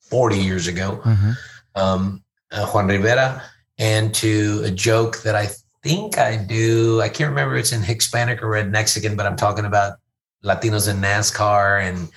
[0.00, 1.02] 40 years ago.
[1.04, 1.32] Mm-hmm.
[1.74, 3.42] Um, uh, Juan Rivera
[3.78, 5.48] and to a joke that I
[5.82, 7.00] think I do.
[7.00, 9.98] I can't remember it's in Hick-Spanic or Red Mexican, but I'm talking about
[10.44, 12.08] Latinos in NASCAR and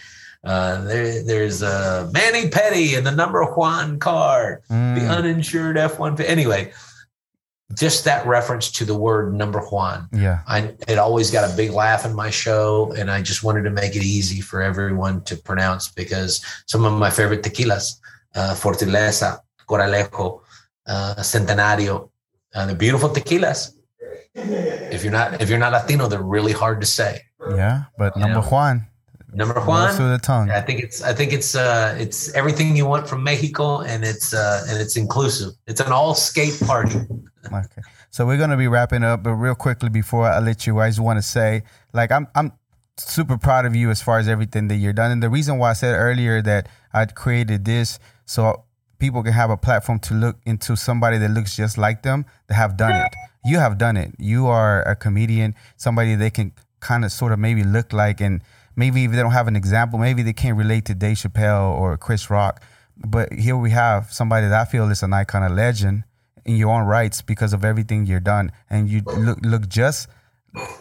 [0.43, 4.99] uh, there, there's a Manny Petty and the number Juan car, mm.
[4.99, 6.19] the uninsured F1.
[6.21, 6.71] Anyway,
[7.73, 10.07] just that reference to the word number Juan.
[10.13, 10.41] Yeah.
[10.47, 12.93] I, it always got a big laugh in my show.
[12.97, 16.93] And I just wanted to make it easy for everyone to pronounce because some of
[16.93, 17.99] my favorite tequilas,
[18.35, 20.41] uh, Fortaleza, Corralejo,
[20.85, 22.09] uh, Centenario,
[22.55, 23.73] uh, the beautiful tequilas.
[24.33, 27.23] If you're not if you're not Latino, they're really hard to say.
[27.55, 28.47] Yeah, but you number know?
[28.47, 28.87] Juan.
[29.33, 30.49] Number one, Through the tongue.
[30.49, 34.33] I think it's I think it's uh it's everything you want from Mexico, and it's
[34.33, 35.53] uh and it's inclusive.
[35.67, 36.99] It's an all skate party.
[37.45, 40.87] okay, so we're gonna be wrapping up, but real quickly before I let you, I
[40.87, 41.63] just want to say,
[41.93, 42.53] like I'm I'm
[42.95, 45.71] super proud of you as far as everything that you're done, and the reason why
[45.71, 48.63] I said earlier that I created this so
[48.97, 52.55] people can have a platform to look into somebody that looks just like them that
[52.55, 53.13] have done it.
[53.45, 54.15] You have done it.
[54.17, 58.41] You are a comedian, somebody they can kind of sort of maybe look like, and
[58.77, 61.97] maybe if they don't have an example, maybe they can't relate to Dave Chappelle or
[61.97, 62.63] Chris Rock.
[62.95, 66.03] But here we have somebody that I feel is an icon, a legend
[66.45, 70.07] in your own rights because of everything you're done, and you look look just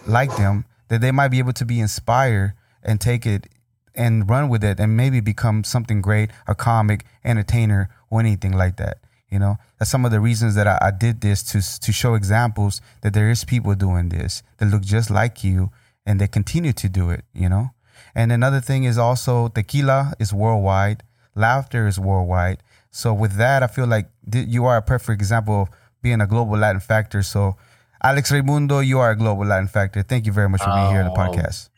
[0.07, 0.65] like them.
[0.89, 3.49] That they might be able to be inspired and take it
[3.97, 8.77] and run with it and maybe become something great, a comic, entertainer, or anything like
[8.77, 8.99] that.
[9.29, 12.15] You know, that's some of the reasons that I, I did this to to show
[12.15, 15.71] examples that there is people doing this that look just like you
[16.07, 17.25] and they continue to do it.
[17.35, 17.71] You know,
[18.17, 21.05] and another thing is also tequila is worldwide,
[21.37, 22.59] laughter is worldwide.
[22.91, 25.69] So with that, I feel like you are a perfect example of
[26.03, 27.23] being a global Latin factor.
[27.23, 27.57] So,
[28.03, 30.03] Alex Reymundo, you are a global Latin factor.
[30.03, 31.69] Thank you very much for being oh, here on the podcast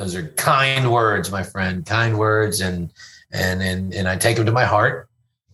[0.00, 1.84] those are kind words, my friend.
[1.84, 2.90] Kind words, and
[3.32, 5.09] and and and I take them to my heart,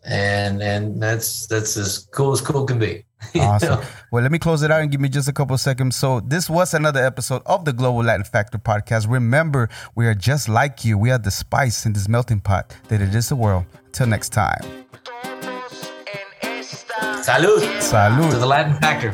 [0.06, 3.04] and and that's that's as cool as cool can be.
[3.40, 3.80] Awesome.
[4.12, 5.96] Well, let me close it out and give me just a couple seconds.
[5.96, 9.10] So, this was another episode of the Global Latin Factor podcast.
[9.10, 10.96] Remember, we are just like you.
[10.96, 13.64] We are the spice in this melting pot that it is the world.
[13.92, 14.60] Till next time.
[17.26, 17.60] Salud.
[17.80, 18.30] Salud.
[18.30, 19.12] To the Latin Factor.